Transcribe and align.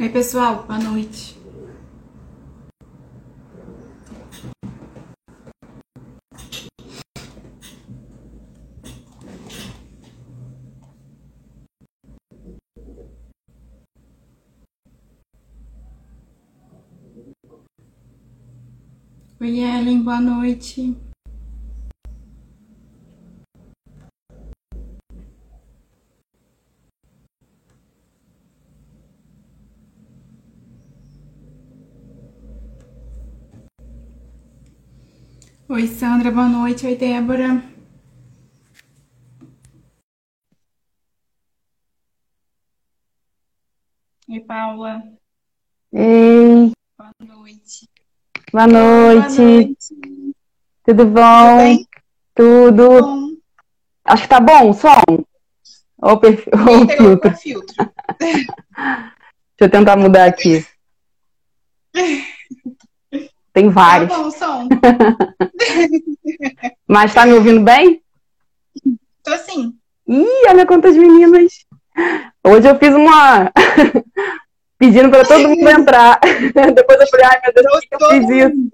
Oi, 0.00 0.08
pessoal, 0.08 0.64
boa 0.66 0.78
noite. 0.78 1.36
Oi, 19.40 19.60
Ellen, 19.60 20.02
boa 20.02 20.20
noite. 20.20 21.07
Oi, 35.78 35.86
Sandra, 35.86 36.32
boa 36.32 36.48
noite. 36.48 36.84
Oi, 36.88 36.96
Débora. 36.96 37.62
Oi, 44.28 44.40
Paula. 44.40 45.04
Ei, 45.92 46.72
Boa 46.98 47.12
noite. 47.20 47.88
boa 48.52 48.66
noite. 48.66 49.36
Boa 49.36 49.46
noite. 49.46 49.94
Tudo 50.82 51.06
bom? 51.06 51.56
bem? 51.58 51.86
Tudo. 52.34 53.00
Bom, 53.00 53.36
Acho 54.04 54.22
que 54.24 54.28
tá 54.30 54.40
bom 54.40 54.70
o 54.70 54.74
som? 54.74 55.00
Ou 56.02 56.14
o 56.14 56.18
perfi- 56.18 56.50
ou 56.50 56.82
o 57.14 57.36
filtro. 57.36 57.76
Deixa 58.18 59.60
eu 59.60 59.70
tentar 59.70 59.96
mudar 59.96 60.24
aqui. 60.24 60.66
Tem 63.58 63.66
Tá 63.66 63.72
vários. 63.74 64.08
bom 64.08 64.26
o 64.26 64.30
som. 64.30 64.68
Mas 66.86 67.12
tá 67.12 67.26
me 67.26 67.32
ouvindo 67.32 67.60
bem? 67.60 68.00
Tô 69.24 69.36
sim. 69.38 69.74
Ih, 70.06 70.46
olha 70.48 70.64
quantas 70.64 70.96
meninas. 70.96 71.66
Hoje 72.44 72.68
eu 72.68 72.78
fiz 72.78 72.94
uma. 72.94 73.50
Pedindo 74.78 75.10
pra 75.10 75.24
todo 75.24 75.48
mundo 75.48 75.68
entrar. 75.68 76.20
Depois 76.72 77.00
eu 77.00 77.06
falei, 77.08 77.26
ai 77.26 77.40
meu 77.42 77.52
Deus, 77.52 77.66
por 77.66 77.80
que 77.98 78.04
eu 78.04 78.10
fiz 78.10 78.28
isso? 78.30 78.70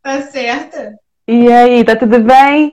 Tá 0.00 0.22
certa? 0.22 0.96
E 1.26 1.52
aí, 1.52 1.84
tá 1.84 1.96
tudo 1.96 2.20
bem? 2.20 2.72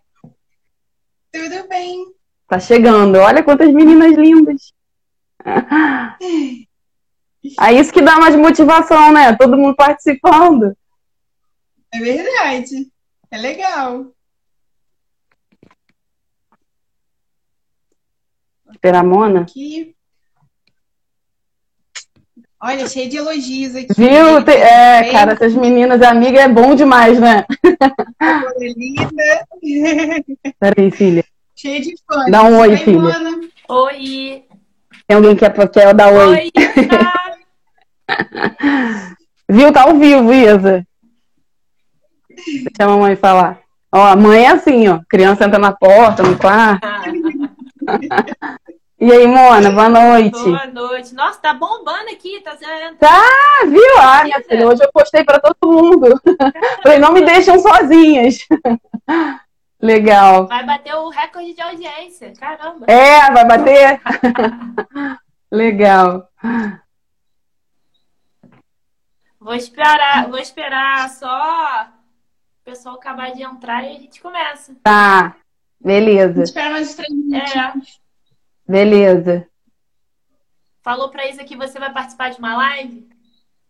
Tudo 1.33 1.67
bem. 1.67 2.05
Tá 2.47 2.59
chegando. 2.59 3.17
Olha 3.17 3.41
quantas 3.41 3.73
meninas 3.73 4.15
lindas. 4.15 4.71
É 7.61 7.71
isso 7.73 7.91
que 7.93 8.01
dá 8.01 8.17
mais 8.19 8.35
motivação, 8.35 9.11
né? 9.13 9.35
Todo 9.35 9.57
mundo 9.57 9.75
participando. 9.75 10.75
É 11.93 11.99
verdade. 11.99 12.87
É 13.31 13.37
legal. 13.37 14.07
Esperar 18.71 18.99
a 18.99 19.03
Mona. 19.03 19.41
Aqui. 19.41 19.95
Olha, 22.61 22.87
cheio 22.87 23.09
de 23.09 23.17
elogios 23.17 23.73
aqui. 23.75 23.87
Viu? 23.95 24.43
Te- 24.43 24.51
É, 24.51 25.03
Bem, 25.03 25.11
cara, 25.13 25.31
essas 25.33 25.53
meninas 25.55 26.01
amigas 26.01 26.41
é 26.41 26.47
bom 26.49 26.75
demais, 26.75 27.17
né? 27.19 27.45
Débora 28.19 28.53
linda. 28.59 29.47
Peraí, 30.59 30.91
filha. 30.91 31.23
Cheio 31.55 31.81
de 31.81 31.95
fãs. 32.05 32.29
Dá 32.29 32.43
um 32.43 32.59
oi, 32.59 32.69
Oi, 32.71 32.77
filha. 32.77 32.99
Mona. 32.99 33.39
Oi! 33.69 34.43
Tem 35.07 35.15
alguém 35.17 35.35
que 35.35 35.49
quer, 35.49 35.69
quer 35.69 35.93
dar 35.93 36.11
oi? 36.13 36.27
Oi, 36.27 36.51
Isa! 36.55 37.11
Viu? 39.49 39.71
Tá 39.73 39.83
ao 39.83 39.97
vivo, 39.97 40.33
Isa. 40.33 40.85
Deixa 42.29 42.83
a 42.83 42.87
mamãe 42.87 43.15
falar. 43.15 43.59
Ó, 43.91 44.01
a 44.05 44.15
mãe 44.15 44.45
é 44.45 44.49
assim, 44.49 44.87
ó. 44.87 44.99
Criança 45.09 45.45
entra 45.45 45.59
na 45.59 45.71
porta, 45.71 46.23
no 46.23 46.37
quarto. 46.37 46.87
E 49.01 49.09
aí, 49.13 49.25
Mona, 49.25 49.71
boa 49.71 49.87
noite. 49.87 50.43
Boa 50.43 50.67
noite. 50.67 51.15
Nossa, 51.15 51.39
tá 51.39 51.53
bombando 51.53 52.09
aqui, 52.11 52.41
tá 52.41 52.57
sendo. 52.57 52.97
Ah, 53.01 53.65
viu? 53.65 53.97
Ah, 53.97 54.23
minha 54.25 54.41
filha, 54.41 54.67
hoje 54.67 54.83
eu 54.83 54.91
postei 54.91 55.23
pra 55.23 55.39
todo 55.39 55.55
mundo. 55.71 56.21
Falei, 56.83 56.99
não 56.99 57.13
me 57.13 57.21
deixam 57.21 57.57
sozinhas. 57.59 58.45
Legal. 59.81 60.47
Vai 60.47 60.65
bater 60.65 60.93
o 60.95 61.07
recorde 61.07 61.53
de 61.53 61.61
audiência. 61.61 62.33
Caramba. 62.37 62.85
É, 62.87 63.31
vai 63.31 63.45
bater? 63.45 64.01
Legal. 65.49 66.27
Vou 69.39 69.53
esperar, 69.53 70.27
vou 70.27 70.37
esperar 70.37 71.09
só 71.09 71.87
o 72.61 72.65
pessoal 72.65 72.95
acabar 72.95 73.31
de 73.31 73.41
entrar 73.41 73.83
e 73.83 73.95
a 73.95 73.99
gente 73.99 74.21
começa. 74.21 74.75
Tá. 74.83 75.35
Beleza, 75.79 76.43
Espera 76.43 76.71
mais 76.71 76.93
três 76.93 77.09
minutos. 77.09 77.55
É. 77.55 77.73
beleza. 78.69 79.47
Falou 80.83 81.09
pra 81.09 81.27
Isa 81.27 81.45
que 81.45 81.55
você 81.55 81.79
vai 81.79 81.93
participar 81.93 82.31
de 82.31 82.39
uma 82.39 82.57
live? 82.57 83.07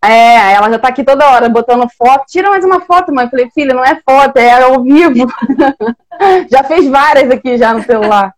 É, 0.04 0.54
ela 0.54 0.72
já 0.72 0.80
tá 0.80 0.88
aqui 0.88 1.04
toda 1.04 1.30
hora 1.30 1.50
botando 1.50 1.88
foto. 1.96 2.26
Tira 2.28 2.50
mais 2.50 2.66
uma 2.66 2.82
foto, 2.82 3.14
mãe. 3.14 3.26
Eu 3.26 3.30
Falei, 3.30 3.52
filha, 3.52 3.74
não 3.74 3.84
é 3.84 4.02
foto, 4.02 4.38
é 4.38 4.64
ao 4.64 4.82
vivo. 4.82 5.28
já 6.50 6.64
fez 6.64 6.88
várias 6.88 7.30
aqui 7.30 7.58
já 7.58 7.74
no 7.74 7.84
celular. 7.84 8.34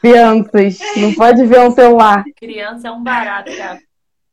Crianças, 0.00 0.78
não 0.96 1.12
pode 1.14 1.44
ver 1.46 1.60
um 1.60 1.70
celular. 1.72 2.24
Criança 2.36 2.88
é 2.88 2.90
um 2.90 3.02
barato, 3.02 3.54
cara. 3.56 3.80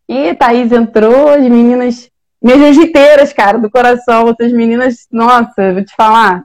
E 0.08 0.36
Thaís 0.36 0.72
entrou, 0.72 1.30
as 1.30 1.42
meninas, 1.42 2.11
minhas 2.42 2.76
jiu-jiteiras, 2.76 3.34
cara, 3.34 3.58
do 3.58 3.70
coração. 3.70 4.30
Essas 4.30 4.52
meninas, 4.52 5.08
nossa, 5.12 5.74
vou 5.74 5.84
te 5.84 5.96
falar. 5.96 6.44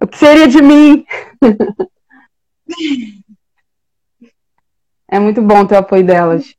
O 0.00 0.06
que 0.06 0.18
seria 0.18 0.46
de 0.46 0.62
mim? 0.62 1.04
É 5.08 5.20
muito 5.20 5.40
bom 5.40 5.64
ter 5.64 5.76
o 5.76 5.78
apoio 5.78 6.04
delas. 6.04 6.52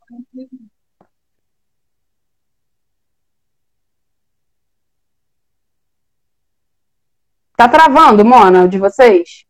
Tá 7.58 7.68
travando, 7.68 8.24
Mona, 8.24 8.70
de 8.70 8.78
vocês? 8.78 9.46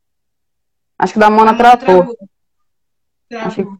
Acho 0.97 1.13
que 1.13 1.19
da 1.19 1.29
Mona 1.29 1.55
travou. 1.55 1.77
Travou. 1.85 2.17
Travou. 3.29 3.77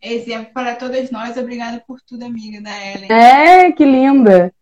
Exemplo 0.00 0.52
para 0.54 0.76
todas 0.76 1.10
nós. 1.10 1.36
Obrigada 1.36 1.82
por 1.86 2.00
tudo, 2.00 2.24
amiga 2.24 2.60
da 2.60 2.70
Ellen. 2.70 3.10
É, 3.10 3.72
que 3.72 3.84
linda. 3.84 4.52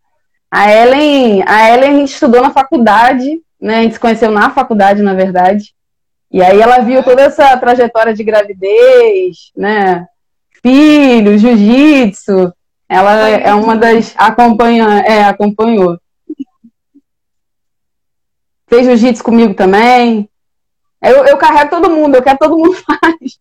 A 0.51 0.73
Ellen, 0.73 1.43
a 1.47 1.71
Ellen 1.71 2.05
estudou 2.05 2.41
na 2.41 2.51
faculdade, 2.51 3.41
né? 3.61 3.79
A 3.79 3.83
gente 3.83 3.95
se 3.95 4.01
conheceu 4.01 4.31
na 4.31 4.51
faculdade, 4.51 5.03
na 5.03 5.13
verdade. 5.13 5.75
E 6.31 6.43
aí 6.43 6.61
ela 6.61 6.79
viu 6.79 7.03
toda 7.03 7.23
essa 7.23 7.57
trajetória 7.57 8.15
de 8.15 8.25
gravidez, 8.25 9.53
né? 9.57 10.07
Filho, 10.63 11.39
jiu-jitsu. 11.39 12.53
Ela 12.89 13.29
é 13.29 13.53
uma 13.55 13.77
das 13.77 14.15
acompanha, 14.17 15.01
é, 15.01 15.25
acompanhou. 15.25 15.99
Fez 18.69 18.87
jiu-jitsu 18.87 19.23
comigo 19.23 19.55
também. 19.55 20.29
Eu, 21.09 21.25
eu 21.27 21.37
carrego 21.37 21.71
todo 21.71 21.91
mundo, 21.91 22.17
eu 22.17 22.22
quero 22.22 22.39
que 22.39 22.44
todo 22.44 22.59
mundo 22.59 22.75
faz. 22.84 23.39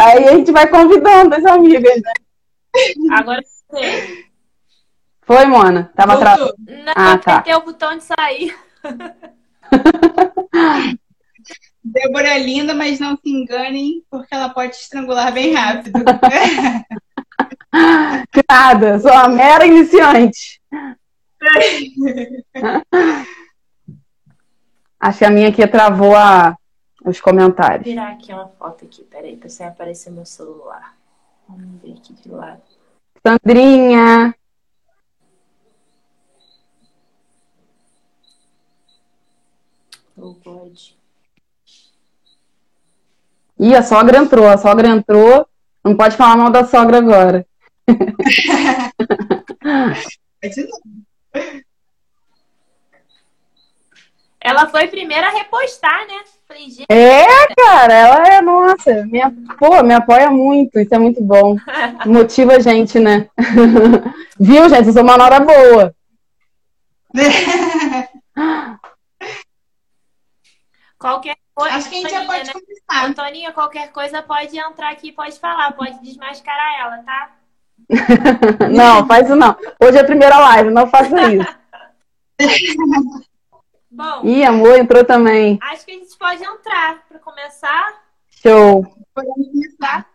Aí 0.00 0.28
a 0.28 0.36
gente 0.36 0.50
vai 0.52 0.66
convidando 0.66 1.34
as 1.34 1.44
amigas, 1.44 2.00
né? 2.02 2.12
Agora 3.12 3.40
você. 3.42 4.24
Foi, 5.22 5.44
Mona? 5.46 5.90
Tava 5.96 6.18
travando. 6.18 6.54
Não, 6.66 6.92
Ah, 6.94 7.18
tá. 7.18 7.36
apertei 7.38 7.54
o 7.54 7.64
botão 7.64 7.96
de 7.96 8.04
sair. 8.04 8.54
Débora 11.82 12.28
é 12.28 12.38
linda, 12.38 12.74
mas 12.74 12.98
não 12.98 13.16
se 13.16 13.30
enganem, 13.30 14.02
porque 14.10 14.34
ela 14.34 14.48
pode 14.48 14.72
te 14.72 14.80
estrangular 14.82 15.32
bem 15.32 15.54
rápido. 15.54 16.00
Nada, 18.50 18.98
sou 18.98 19.12
uma 19.12 19.28
mera 19.28 19.64
iniciante. 19.66 20.60
Acho 25.06 25.18
que 25.18 25.24
a 25.24 25.30
minha 25.30 25.50
aqui 25.50 25.64
travou 25.68 26.16
a, 26.16 26.58
os 27.04 27.20
Vou 27.20 27.32
comentários. 27.32 27.84
virar 27.84 28.10
aqui 28.10 28.32
uma 28.32 28.48
foto 28.48 28.84
aqui, 28.84 29.04
peraí, 29.04 29.36
pra 29.36 29.48
sem 29.48 29.64
aparecer 29.64 30.10
meu 30.10 30.26
celular. 30.26 30.96
Vamos 31.48 31.80
ver 31.80 31.92
aqui 31.92 32.12
de 32.12 32.28
lado. 32.28 32.60
Sandrinha, 33.24 34.34
Oh, 40.18 40.34
God. 40.44 40.76
Ih, 43.60 43.76
a 43.76 43.82
sogra 43.82 44.18
entrou, 44.18 44.48
a 44.48 44.58
sogra 44.58 44.88
entrou. 44.88 45.46
Não 45.84 45.96
pode 45.96 46.16
falar 46.16 46.36
mal 46.36 46.50
da 46.50 46.64
sogra 46.64 46.98
agora. 46.98 47.46
Ela 54.46 54.68
foi 54.68 54.84
a 54.84 54.88
primeira 54.88 55.26
a 55.26 55.30
repostar, 55.30 56.06
né? 56.06 56.22
Falei, 56.46 56.70
gente, 56.70 56.86
É, 56.88 57.52
cara, 57.56 57.92
ela 57.92 58.28
é, 58.28 58.40
nossa, 58.40 59.04
me, 59.04 59.18
pô, 59.58 59.82
me 59.82 59.92
apoia 59.92 60.30
muito, 60.30 60.78
isso 60.78 60.94
é 60.94 60.98
muito 60.98 61.20
bom. 61.20 61.56
Motiva 62.06 62.52
a 62.52 62.60
gente, 62.60 63.00
né? 63.00 63.28
Viu, 64.38 64.68
gente? 64.68 64.86
Eu 64.86 64.92
sou 64.92 65.02
uma 65.02 65.16
nora 65.16 65.40
boa. 65.40 65.92
Qualquer 70.96 71.34
coisa. 71.52 71.74
Acho 71.74 71.88
que 71.90 71.96
a 71.96 71.98
gente 71.98 72.10
já 72.10 72.24
pode 72.24 72.46
né? 72.46 72.52
começar. 72.52 73.04
Antoninha, 73.04 73.52
qualquer 73.52 73.90
coisa 73.90 74.22
pode 74.22 74.56
entrar 74.56 74.92
aqui, 74.92 75.10
pode 75.10 75.40
falar, 75.40 75.72
pode 75.72 76.00
desmascarar 76.02 76.80
ela, 76.80 76.98
tá? 76.98 77.32
não, 78.70 79.04
faz 79.08 79.26
isso 79.26 79.34
não. 79.34 79.56
Hoje 79.80 79.98
é 79.98 80.02
a 80.02 80.06
primeira 80.06 80.38
live, 80.38 80.70
não 80.70 80.86
faça 80.86 81.34
isso. 81.34 81.56
Bom, 83.96 84.20
Ih, 84.24 84.44
amor, 84.44 84.78
entrou 84.78 85.02
também. 85.04 85.58
acho 85.62 85.84
que 85.86 85.90
a 85.92 85.94
gente 85.94 86.16
pode 86.18 86.44
entrar 86.44 87.02
para 87.08 87.18
começar, 87.18 87.94
Show. 88.42 88.84
Podemos 89.14 89.46
começar. 89.48 90.06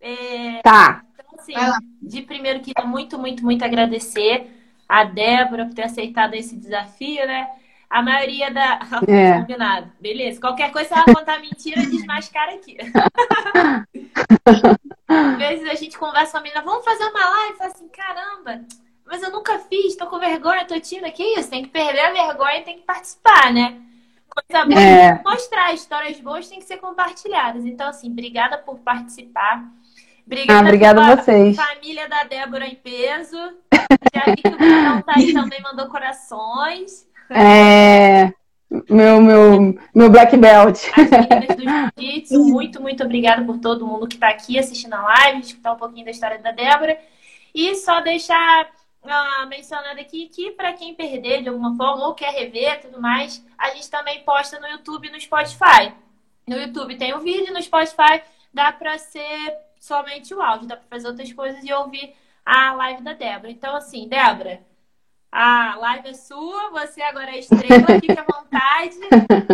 É, 0.00 0.60
Tá. 0.62 1.02
Então, 1.14 1.38
assim, 1.38 1.54
de 2.02 2.22
primeiro 2.22 2.60
queria 2.60 2.84
muito, 2.86 3.18
muito, 3.18 3.42
muito 3.42 3.64
agradecer 3.64 4.50
a 4.88 5.04
Débora 5.04 5.64
por 5.64 5.74
ter 5.74 5.84
aceitado 5.84 6.34
esse 6.34 6.56
desafio, 6.56 7.26
né? 7.26 7.48
A 7.88 8.02
maioria 8.02 8.50
da. 8.52 8.80
É. 9.08 9.38
Combinado. 9.40 9.90
Beleza. 10.00 10.40
Qualquer 10.40 10.70
coisa, 10.70 10.88
se 10.88 10.94
ela 10.94 11.04
contar 11.06 11.40
mentira, 11.40 11.80
desmascara 11.82 12.54
aqui. 12.54 12.76
Às 15.08 15.38
vezes 15.38 15.68
a 15.68 15.74
gente 15.74 15.98
conversa 15.98 16.32
com 16.32 16.38
a 16.38 16.42
menina, 16.42 16.62
vamos 16.62 16.84
fazer 16.84 17.04
uma 17.04 17.28
live? 17.28 17.58
Fala 17.58 17.70
assim, 17.70 17.88
caramba, 17.88 18.60
mas 19.12 19.22
eu 19.22 19.30
nunca 19.30 19.58
fiz, 19.58 19.94
tô 19.94 20.06
com 20.06 20.18
vergonha, 20.18 20.64
tô 20.64 20.80
tímida. 20.80 21.10
Que 21.10 21.22
isso? 21.38 21.50
Tem 21.50 21.62
que 21.62 21.68
perder 21.68 22.00
a 22.00 22.12
vergonha 22.12 22.60
e 22.60 22.62
tem 22.62 22.76
que 22.78 22.82
participar, 22.84 23.52
né? 23.52 23.78
Coisa 24.48 24.64
boa 24.64 24.80
É. 24.80 25.20
mostrar, 25.22 25.74
histórias 25.74 26.18
boas 26.18 26.48
têm 26.48 26.58
que 26.58 26.64
ser 26.64 26.78
compartilhadas. 26.78 27.66
Então, 27.66 27.88
assim, 27.88 28.10
obrigada 28.10 28.56
por 28.56 28.78
participar. 28.78 29.62
Obrigada, 30.26 30.58
Ah, 30.58 30.62
obrigada 30.62 31.02
a 31.12 31.16
vocês. 31.16 31.54
família 31.56 32.08
da 32.08 32.24
Débora 32.24 32.66
em 32.66 32.74
peso. 32.76 33.36
Já 34.14 34.24
vi 34.32 34.36
que 34.40 34.48
o 34.48 34.56
Brunão 34.56 35.02
tá 35.02 35.12
aí 35.16 35.30
também, 35.34 35.60
mandou 35.60 35.86
corações. 35.88 37.06
É. 37.28 38.32
Meu, 38.88 39.20
meu, 39.20 39.78
meu 39.94 40.08
black 40.10 40.34
belt. 40.38 40.78
As 40.96 41.10
meninas 41.10 41.56
do 41.56 41.62
Jiu-Jitsu, 42.02 42.38
muito, 42.44 42.80
muito 42.80 43.04
obrigada 43.04 43.44
por 43.44 43.58
todo 43.58 43.86
mundo 43.86 44.08
que 44.08 44.16
tá 44.16 44.30
aqui 44.30 44.58
assistindo 44.58 44.94
a 44.94 45.02
live, 45.02 45.40
escutar 45.40 45.74
um 45.74 45.76
pouquinho 45.76 46.06
da 46.06 46.10
história 46.10 46.38
da 46.38 46.52
Débora. 46.52 46.98
E 47.54 47.74
só 47.74 48.00
deixar 48.00 48.70
ah, 49.04 49.46
mencionado 49.46 50.00
aqui 50.00 50.28
que 50.28 50.50
para 50.52 50.72
quem 50.72 50.94
perder 50.94 51.42
de 51.42 51.48
alguma 51.48 51.76
forma 51.76 52.06
ou 52.06 52.14
quer 52.14 52.30
rever 52.30 52.80
tudo 52.80 53.00
mais, 53.00 53.44
a 53.58 53.70
gente 53.70 53.90
também 53.90 54.22
posta 54.24 54.58
no 54.60 54.66
YouTube 54.68 55.08
e 55.08 55.10
no 55.10 55.20
Spotify. 55.20 55.92
No 56.46 56.56
YouTube 56.56 56.96
tem 56.96 57.14
o 57.14 57.20
vídeo, 57.20 57.52
no 57.52 57.62
Spotify 57.62 58.22
dá 58.52 58.72
para 58.72 58.98
ser 58.98 59.54
somente 59.80 60.34
o 60.34 60.40
áudio, 60.42 60.68
dá 60.68 60.76
para 60.76 60.86
fazer 60.88 61.08
outras 61.08 61.32
coisas 61.32 61.64
e 61.64 61.72
ouvir 61.72 62.14
a 62.44 62.72
live 62.74 63.02
da 63.02 63.12
Débora. 63.12 63.50
Então, 63.50 63.74
assim, 63.74 64.08
Débora, 64.08 64.60
a 65.30 65.76
live 65.76 66.08
é 66.10 66.14
sua, 66.14 66.70
você 66.70 67.00
agora 67.02 67.30
é 67.30 67.38
estrela, 67.38 67.86
fique 68.00 68.12
à 68.12 68.22
vontade. 68.24 68.96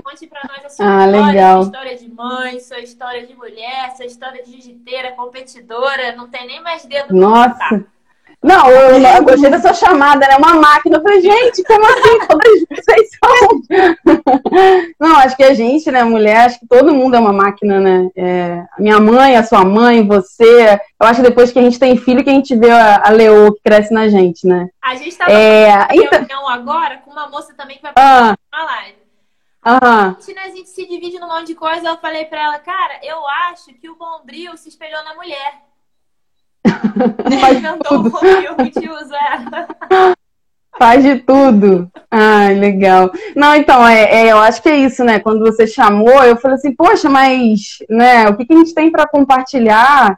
Conte 0.02 0.26
pra 0.26 0.42
nós 0.48 0.64
a 0.64 0.68
sua 0.68 0.86
Ah, 0.86 1.06
história, 1.06 1.26
legal. 1.26 1.62
sua 1.62 1.66
história 1.70 1.96
de 1.96 2.08
mãe, 2.08 2.60
sua 2.60 2.78
história 2.80 3.26
de 3.26 3.34
mulher, 3.34 3.96
sua 3.96 4.06
história 4.06 4.42
de 4.42 4.50
jiu-jiteira, 4.52 5.12
competidora, 5.12 6.16
não 6.16 6.28
tem 6.28 6.46
nem 6.46 6.60
mais 6.62 6.84
dedo 6.84 7.08
pra 7.08 7.16
Nossa. 7.16 7.86
Não, 8.42 8.70
eu, 8.70 9.00
eu 9.02 9.24
gostei 9.24 9.50
da 9.50 9.60
sua 9.60 9.74
chamada, 9.74 10.26
né? 10.28 10.36
Uma 10.36 10.54
máquina. 10.54 10.96
Eu 10.98 11.02
falei, 11.02 11.20
gente, 11.20 11.64
como 11.64 11.84
assim? 11.84 12.18
Todas 12.28 12.64
vocês 12.70 13.08
são. 13.18 13.60
Não, 15.00 15.16
acho 15.16 15.36
que 15.36 15.42
a 15.42 15.52
gente, 15.54 15.90
né, 15.90 16.04
mulher, 16.04 16.46
acho 16.46 16.60
que 16.60 16.66
todo 16.68 16.94
mundo 16.94 17.16
é 17.16 17.18
uma 17.18 17.32
máquina, 17.32 17.80
né? 17.80 18.08
É, 18.16 18.64
a 18.76 18.80
minha 18.80 19.00
mãe, 19.00 19.36
a 19.36 19.42
sua 19.42 19.64
mãe, 19.64 20.06
você. 20.06 20.78
Eu 21.00 21.06
acho 21.06 21.20
que 21.20 21.28
depois 21.28 21.50
que 21.50 21.58
a 21.58 21.62
gente 21.62 21.78
tem 21.80 21.96
filho, 21.96 22.22
que 22.22 22.30
a 22.30 22.32
gente 22.32 22.54
vê 22.54 22.70
a, 22.70 23.08
a 23.08 23.10
leoa 23.10 23.52
que 23.54 23.60
cresce 23.64 23.92
na 23.92 24.08
gente, 24.08 24.46
né? 24.46 24.68
A 24.80 24.94
gente 24.94 25.16
tava 25.16 25.32
É, 25.32 25.88
em 25.92 25.98
então. 26.04 26.18
reunião 26.20 26.48
agora 26.48 26.98
com 27.04 27.10
uma 27.10 27.28
moça 27.28 27.52
também 27.56 27.76
que 27.76 27.82
vai 27.82 27.92
Ah, 27.96 28.36
participar 28.36 28.58
da 28.58 28.64
live. 28.64 28.98
ah, 29.64 30.06
A 30.06 30.20
gente, 30.20 30.34
né, 30.34 30.42
a 30.44 30.48
gente 30.50 30.68
se 30.68 30.86
divide 30.86 31.18
num 31.18 31.28
monte 31.28 31.48
de 31.48 31.54
coisa. 31.56 31.88
Eu 31.88 31.96
falei 31.98 32.24
pra 32.26 32.40
ela, 32.40 32.58
cara, 32.60 33.00
eu 33.02 33.18
acho 33.50 33.74
que 33.74 33.88
o 33.90 33.96
Bombril 33.96 34.56
se 34.56 34.68
espelhou 34.68 35.02
na 35.04 35.14
mulher. 35.14 35.67
faz 37.40 37.58
Inventou 37.58 38.04
tudo. 38.04 38.18
Faz 40.78 41.02
de 41.02 41.16
tudo. 41.16 41.90
Ai, 42.08 42.54
legal. 42.54 43.10
Não, 43.34 43.54
então, 43.56 43.86
é, 43.86 44.04
é, 44.04 44.32
eu 44.32 44.38
acho 44.38 44.62
que 44.62 44.68
é 44.68 44.76
isso, 44.76 45.02
né? 45.02 45.18
Quando 45.18 45.40
você 45.40 45.66
chamou, 45.66 46.22
eu 46.22 46.36
falei 46.36 46.54
assim, 46.54 46.72
poxa, 46.72 47.10
mas, 47.10 47.78
né, 47.90 48.28
o 48.28 48.36
que, 48.36 48.46
que 48.46 48.54
a 48.54 48.58
gente 48.58 48.72
tem 48.72 48.90
para 48.90 49.08
compartilhar? 49.08 50.16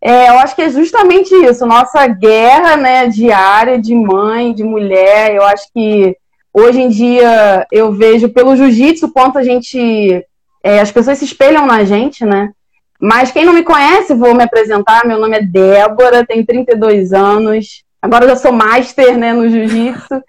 É, 0.00 0.28
eu 0.28 0.38
acho 0.38 0.54
que 0.54 0.62
é 0.62 0.70
justamente 0.70 1.34
isso, 1.34 1.66
nossa 1.66 2.06
guerra, 2.06 2.76
né, 2.76 3.08
diária 3.08 3.80
de 3.80 3.96
mãe, 3.96 4.54
de 4.54 4.62
mulher. 4.62 5.34
Eu 5.34 5.44
acho 5.44 5.66
que 5.74 6.16
hoje 6.54 6.80
em 6.80 6.88
dia 6.88 7.66
eu 7.72 7.92
vejo 7.92 8.28
pelo 8.28 8.54
jiu-jitsu 8.54 9.12
quanto 9.12 9.38
a 9.38 9.42
gente, 9.42 10.24
é, 10.62 10.78
as 10.78 10.92
pessoas 10.92 11.18
se 11.18 11.24
espelham 11.24 11.66
na 11.66 11.84
gente, 11.84 12.24
né? 12.24 12.52
Mas 13.00 13.30
quem 13.30 13.44
não 13.44 13.52
me 13.52 13.62
conhece, 13.62 14.14
vou 14.14 14.34
me 14.34 14.44
apresentar. 14.44 15.06
Meu 15.06 15.18
nome 15.18 15.36
é 15.36 15.42
Débora, 15.42 16.26
tenho 16.26 16.46
32 16.46 17.12
anos. 17.12 17.84
Agora 18.00 18.24
eu 18.24 18.30
já 18.30 18.36
sou 18.36 18.52
master 18.52 19.16
né, 19.18 19.32
no 19.32 19.48
jiu-jitsu. 19.48 20.22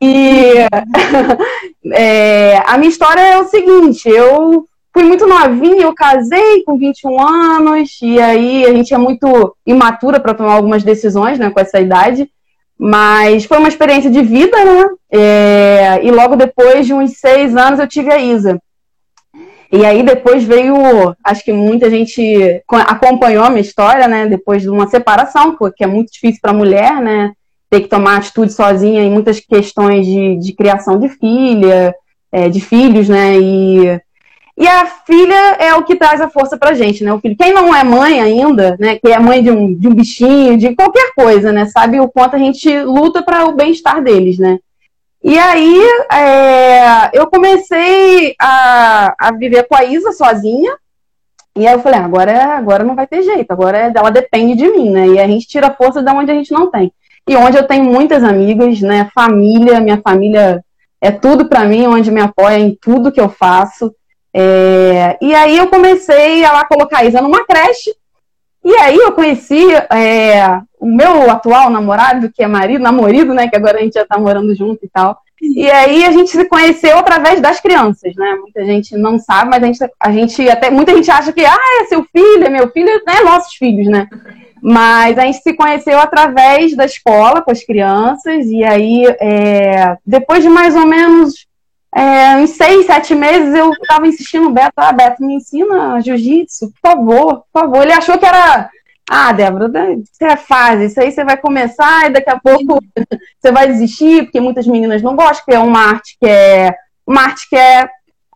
E 0.00 0.54
é, 1.92 2.62
a 2.66 2.76
minha 2.78 2.90
história 2.90 3.20
é 3.20 3.38
o 3.38 3.48
seguinte: 3.48 4.08
eu 4.08 4.66
fui 4.92 5.02
muito 5.02 5.26
novinha, 5.26 5.82
eu 5.82 5.94
casei 5.94 6.62
com 6.64 6.78
21 6.78 7.20
anos, 7.20 7.98
e 8.02 8.20
aí 8.20 8.64
a 8.64 8.72
gente 8.72 8.94
é 8.94 8.98
muito 8.98 9.56
imatura 9.66 10.20
para 10.20 10.34
tomar 10.34 10.54
algumas 10.54 10.82
decisões 10.82 11.38
né, 11.38 11.50
com 11.50 11.60
essa 11.60 11.80
idade. 11.80 12.30
Mas 12.76 13.44
foi 13.44 13.58
uma 13.58 13.68
experiência 13.68 14.10
de 14.10 14.20
vida, 14.20 14.64
né? 14.64 14.88
É, 15.10 16.00
e 16.02 16.10
logo 16.10 16.34
depois 16.34 16.86
de 16.86 16.92
uns 16.92 17.12
seis 17.18 17.56
anos 17.56 17.78
eu 17.78 17.86
tive 17.86 18.12
a 18.12 18.18
Isa. 18.18 18.60
E 19.76 19.84
aí 19.84 20.04
depois 20.04 20.44
veio, 20.44 21.16
acho 21.24 21.44
que 21.44 21.52
muita 21.52 21.90
gente 21.90 22.62
co- 22.64 22.76
acompanhou 22.76 23.42
a 23.42 23.50
minha 23.50 23.60
história, 23.60 24.06
né? 24.06 24.24
Depois 24.24 24.62
de 24.62 24.70
uma 24.70 24.86
separação, 24.86 25.56
que 25.76 25.82
é 25.82 25.86
muito 25.86 26.12
difícil 26.12 26.38
para 26.40 26.52
a 26.52 26.54
mulher, 26.54 27.00
né? 27.02 27.32
Ter 27.68 27.80
que 27.80 27.88
tomar 27.88 28.18
atitude 28.18 28.52
sozinha 28.52 29.02
em 29.02 29.10
muitas 29.10 29.40
questões 29.40 30.06
de, 30.06 30.36
de 30.38 30.52
criação 30.52 31.00
de 31.00 31.08
filha, 31.08 31.92
é, 32.30 32.48
de 32.48 32.60
filhos, 32.60 33.08
né? 33.08 33.36
E, 33.36 34.00
e 34.56 34.68
a 34.68 34.86
filha 34.86 35.56
é 35.58 35.74
o 35.74 35.82
que 35.82 35.96
traz 35.96 36.20
a 36.20 36.30
força 36.30 36.56
pra 36.56 36.74
gente, 36.74 37.02
né? 37.02 37.12
O 37.12 37.18
filho. 37.18 37.36
Quem 37.36 37.52
não 37.52 37.74
é 37.74 37.82
mãe 37.82 38.20
ainda, 38.20 38.76
né? 38.78 38.96
Que 38.96 39.10
é 39.10 39.18
mãe 39.18 39.42
de 39.42 39.50
um, 39.50 39.74
de 39.74 39.88
um 39.88 39.94
bichinho, 39.94 40.56
de 40.56 40.72
qualquer 40.76 41.12
coisa, 41.16 41.50
né? 41.50 41.66
Sabe 41.66 41.98
o 41.98 42.08
quanto 42.08 42.36
a 42.36 42.38
gente 42.38 42.70
luta 42.84 43.24
para 43.24 43.44
o 43.46 43.56
bem-estar 43.56 44.00
deles, 44.00 44.38
né? 44.38 44.56
E 45.24 45.38
aí 45.38 45.80
é, 46.12 47.10
eu 47.14 47.26
comecei 47.28 48.34
a, 48.38 49.14
a 49.18 49.32
viver 49.32 49.66
com 49.66 49.74
a 49.74 49.82
Isa 49.82 50.12
sozinha. 50.12 50.76
E 51.56 51.66
aí 51.66 51.72
eu 51.72 51.80
falei, 51.80 51.98
ah, 51.98 52.04
agora, 52.04 52.44
agora 52.56 52.84
não 52.84 52.94
vai 52.94 53.06
ter 53.06 53.22
jeito, 53.22 53.50
agora 53.50 53.78
é- 53.78 53.92
ela 53.94 54.10
depende 54.10 54.54
de 54.56 54.68
mim, 54.70 54.90
né? 54.90 55.06
E 55.08 55.18
a 55.18 55.26
gente 55.26 55.46
tira 55.46 55.70
força 55.72 56.02
de 56.02 56.10
onde 56.10 56.30
a 56.30 56.34
gente 56.34 56.52
não 56.52 56.70
tem. 56.70 56.92
E 57.26 57.34
onde 57.36 57.56
eu 57.56 57.66
tenho 57.66 57.84
muitas 57.84 58.22
amigas, 58.22 58.80
né? 58.82 59.08
Família, 59.14 59.80
minha 59.80 59.98
família 60.02 60.62
é 61.00 61.10
tudo 61.10 61.48
pra 61.48 61.64
mim, 61.64 61.86
onde 61.86 62.10
me 62.10 62.20
apoia 62.20 62.58
em 62.58 62.76
tudo 62.78 63.12
que 63.12 63.20
eu 63.20 63.30
faço. 63.30 63.94
É, 64.34 65.16
e 65.22 65.34
aí 65.34 65.56
eu 65.56 65.68
comecei 65.68 66.44
a 66.44 66.52
lá 66.52 66.64
colocar 66.66 66.98
a 66.98 67.04
Isa 67.04 67.22
numa 67.22 67.46
creche. 67.46 67.94
E 68.64 68.74
aí 68.76 68.96
eu 68.96 69.12
conheci 69.12 69.62
é, 69.92 70.58
o 70.80 70.86
meu 70.86 71.30
atual 71.30 71.68
namorado, 71.68 72.30
que 72.32 72.42
é 72.42 72.46
marido, 72.46 72.82
namorado, 72.82 73.34
né? 73.34 73.46
Que 73.46 73.56
agora 73.56 73.78
a 73.78 73.82
gente 73.82 73.94
já 73.94 74.06
tá 74.06 74.18
morando 74.18 74.54
junto 74.54 74.84
e 74.84 74.88
tal. 74.88 75.18
E 75.42 75.70
aí 75.70 76.04
a 76.04 76.10
gente 76.10 76.30
se 76.30 76.44
conheceu 76.46 76.98
através 76.98 77.40
das 77.40 77.60
crianças, 77.60 78.14
né? 78.16 78.34
Muita 78.40 78.64
gente 78.64 78.96
não 78.96 79.18
sabe, 79.18 79.50
mas 79.50 79.62
a 79.62 79.66
gente, 79.66 79.92
a 80.00 80.12
gente 80.12 80.48
até 80.48 80.70
muita 80.70 80.94
gente 80.94 81.10
acha 81.10 81.32
que 81.32 81.44
ah, 81.44 81.82
é 81.82 81.84
seu 81.84 82.02
filho, 82.04 82.44
é 82.44 82.48
meu 82.48 82.70
filho, 82.70 82.88
é 82.88 83.22
nossos 83.22 83.54
filhos, 83.54 83.86
né? 83.86 84.08
Mas 84.62 85.18
a 85.18 85.22
gente 85.26 85.42
se 85.42 85.52
conheceu 85.52 85.98
através 85.98 86.74
da 86.74 86.86
escola 86.86 87.42
com 87.42 87.50
as 87.50 87.62
crianças, 87.62 88.46
e 88.46 88.64
aí 88.64 89.04
é, 89.20 89.98
depois 90.06 90.42
de 90.42 90.48
mais 90.48 90.74
ou 90.74 90.86
menos 90.86 91.46
é, 91.94 92.36
uns 92.36 92.50
seis, 92.50 92.86
sete 92.86 93.14
meses, 93.14 93.54
eu 93.54 93.70
tava 93.86 94.08
insistindo 94.08 94.50
Beto, 94.50 94.72
ah, 94.76 94.92
Beto, 94.92 95.24
me 95.24 95.36
ensina 95.36 96.00
jiu-jitsu, 96.00 96.72
por 96.72 96.90
favor, 96.90 97.44
por 97.52 97.60
favor. 97.60 97.82
Ele 97.82 97.92
achou 97.92 98.18
que 98.18 98.26
era, 98.26 98.68
ah, 99.08 99.32
Débora, 99.32 99.70
é 100.20 100.36
fase, 100.36 100.86
isso 100.86 101.00
aí 101.00 101.12
você 101.12 101.24
vai 101.24 101.36
começar 101.36 102.06
e 102.06 102.12
daqui 102.12 102.30
a 102.30 102.38
pouco 102.38 102.80
você 103.38 103.52
vai 103.52 103.68
desistir, 103.68 104.24
porque 104.24 104.40
muitas 104.40 104.66
meninas 104.66 105.02
não 105.02 105.14
gostam, 105.14 105.44
porque 105.44 105.54
é 105.54 105.58
uma 105.60 105.78
arte 105.78 106.16
que 106.20 106.26
é, 106.26 106.74
uma 107.06 107.22
arte 107.22 107.48
que 107.48 107.54
é, 107.54 107.88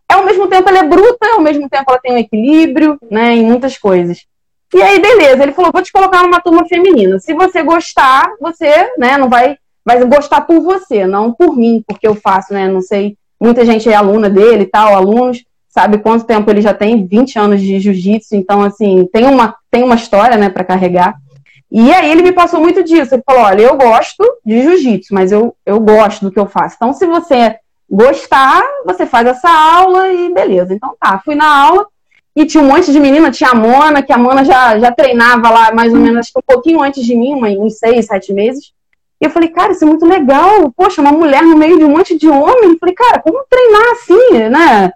é 0.09 0.13
ao 0.13 0.23
mesmo 0.23 0.47
tempo 0.47 0.69
ela 0.69 0.79
é 0.79 0.87
bruta, 0.87 1.27
ao 1.33 1.41
mesmo 1.41 1.67
tempo 1.67 1.83
ela 1.89 1.99
tem 1.99 2.13
um 2.13 2.17
equilíbrio, 2.17 2.97
né, 3.11 3.35
em 3.35 3.43
muitas 3.43 3.77
coisas. 3.77 4.25
E 4.73 4.81
aí, 4.81 5.01
beleza, 5.01 5.43
ele 5.43 5.51
falou, 5.51 5.71
vou 5.73 5.81
te 5.81 5.91
colocar 5.91 6.23
numa 6.23 6.39
turma 6.39 6.65
feminina. 6.65 7.19
Se 7.19 7.33
você 7.33 7.61
gostar, 7.61 8.29
você, 8.39 8.93
né, 8.97 9.17
não 9.17 9.27
vai, 9.27 9.57
vai 9.83 10.01
gostar 10.05 10.41
por 10.41 10.61
você, 10.61 11.05
não 11.05 11.33
por 11.33 11.57
mim, 11.57 11.83
porque 11.85 12.07
eu 12.07 12.15
faço, 12.15 12.53
né, 12.53 12.67
não 12.67 12.79
sei, 12.79 13.17
muita 13.39 13.65
gente 13.65 13.89
é 13.89 13.95
aluna 13.95 14.29
dele 14.29 14.63
e 14.63 14.67
tal, 14.67 14.95
alunos, 14.95 15.45
sabe 15.67 15.99
quanto 15.99 16.25
tempo 16.25 16.49
ele 16.49 16.61
já 16.61 16.73
tem, 16.73 17.05
20 17.05 17.39
anos 17.39 17.61
de 17.61 17.79
jiu-jitsu, 17.79 18.35
então, 18.35 18.61
assim, 18.61 19.07
tem 19.11 19.25
uma, 19.25 19.55
tem 19.71 19.83
uma 19.83 19.95
história, 19.95 20.37
né, 20.37 20.49
para 20.49 20.63
carregar. 20.63 21.15
E 21.71 21.93
aí 21.93 22.11
ele 22.11 22.23
me 22.23 22.31
passou 22.31 22.59
muito 22.59 22.83
disso. 22.83 23.13
Ele 23.13 23.23
falou: 23.23 23.43
olha, 23.43 23.61
eu 23.61 23.77
gosto 23.77 24.23
de 24.43 24.61
jiu-jitsu, 24.61 25.13
mas 25.13 25.31
eu, 25.31 25.55
eu 25.63 25.79
gosto 25.79 26.25
do 26.25 26.31
que 26.31 26.39
eu 26.39 26.47
faço. 26.47 26.75
Então, 26.75 26.93
se 26.93 27.05
você 27.05 27.57
gostar, 27.89 28.61
você 28.85 29.05
faz 29.05 29.27
essa 29.27 29.49
aula 29.49 30.11
e 30.11 30.31
beleza. 30.31 30.73
Então 30.73 30.95
tá, 30.99 31.19
fui 31.23 31.35
na 31.35 31.47
aula 31.47 31.87
e 32.35 32.45
tinha 32.45 32.63
um 32.63 32.67
monte 32.67 32.91
de 32.91 32.99
menina, 32.99 33.31
tinha 33.31 33.49
a 33.49 33.55
Mona, 33.55 34.03
que 34.03 34.13
a 34.13 34.17
Mona 34.17 34.45
já, 34.45 34.77
já 34.79 34.91
treinava 34.91 35.49
lá 35.49 35.73
mais 35.73 35.91
ou 35.91 35.99
menos, 35.99 36.19
acho 36.19 36.33
que 36.33 36.39
um 36.39 36.53
pouquinho 36.53 36.81
antes 36.81 37.03
de 37.03 37.15
mim, 37.15 37.33
uns 37.57 37.79
seis, 37.79 38.05
sete 38.05 38.31
meses. 38.31 38.71
E 39.21 39.25
eu 39.25 39.29
falei, 39.29 39.49
cara, 39.49 39.71
isso 39.71 39.83
é 39.83 39.87
muito 39.87 40.05
legal. 40.05 40.71
Poxa, 40.75 41.01
uma 41.01 41.11
mulher 41.11 41.43
no 41.43 41.57
meio 41.57 41.77
de 41.77 41.83
um 41.83 41.89
monte 41.89 42.17
de 42.17 42.27
homem. 42.27 42.71
Eu 42.71 42.77
falei, 42.79 42.95
cara, 42.95 43.19
como 43.19 43.43
treinar 43.49 43.91
assim, 43.91 44.49
né? 44.49 44.91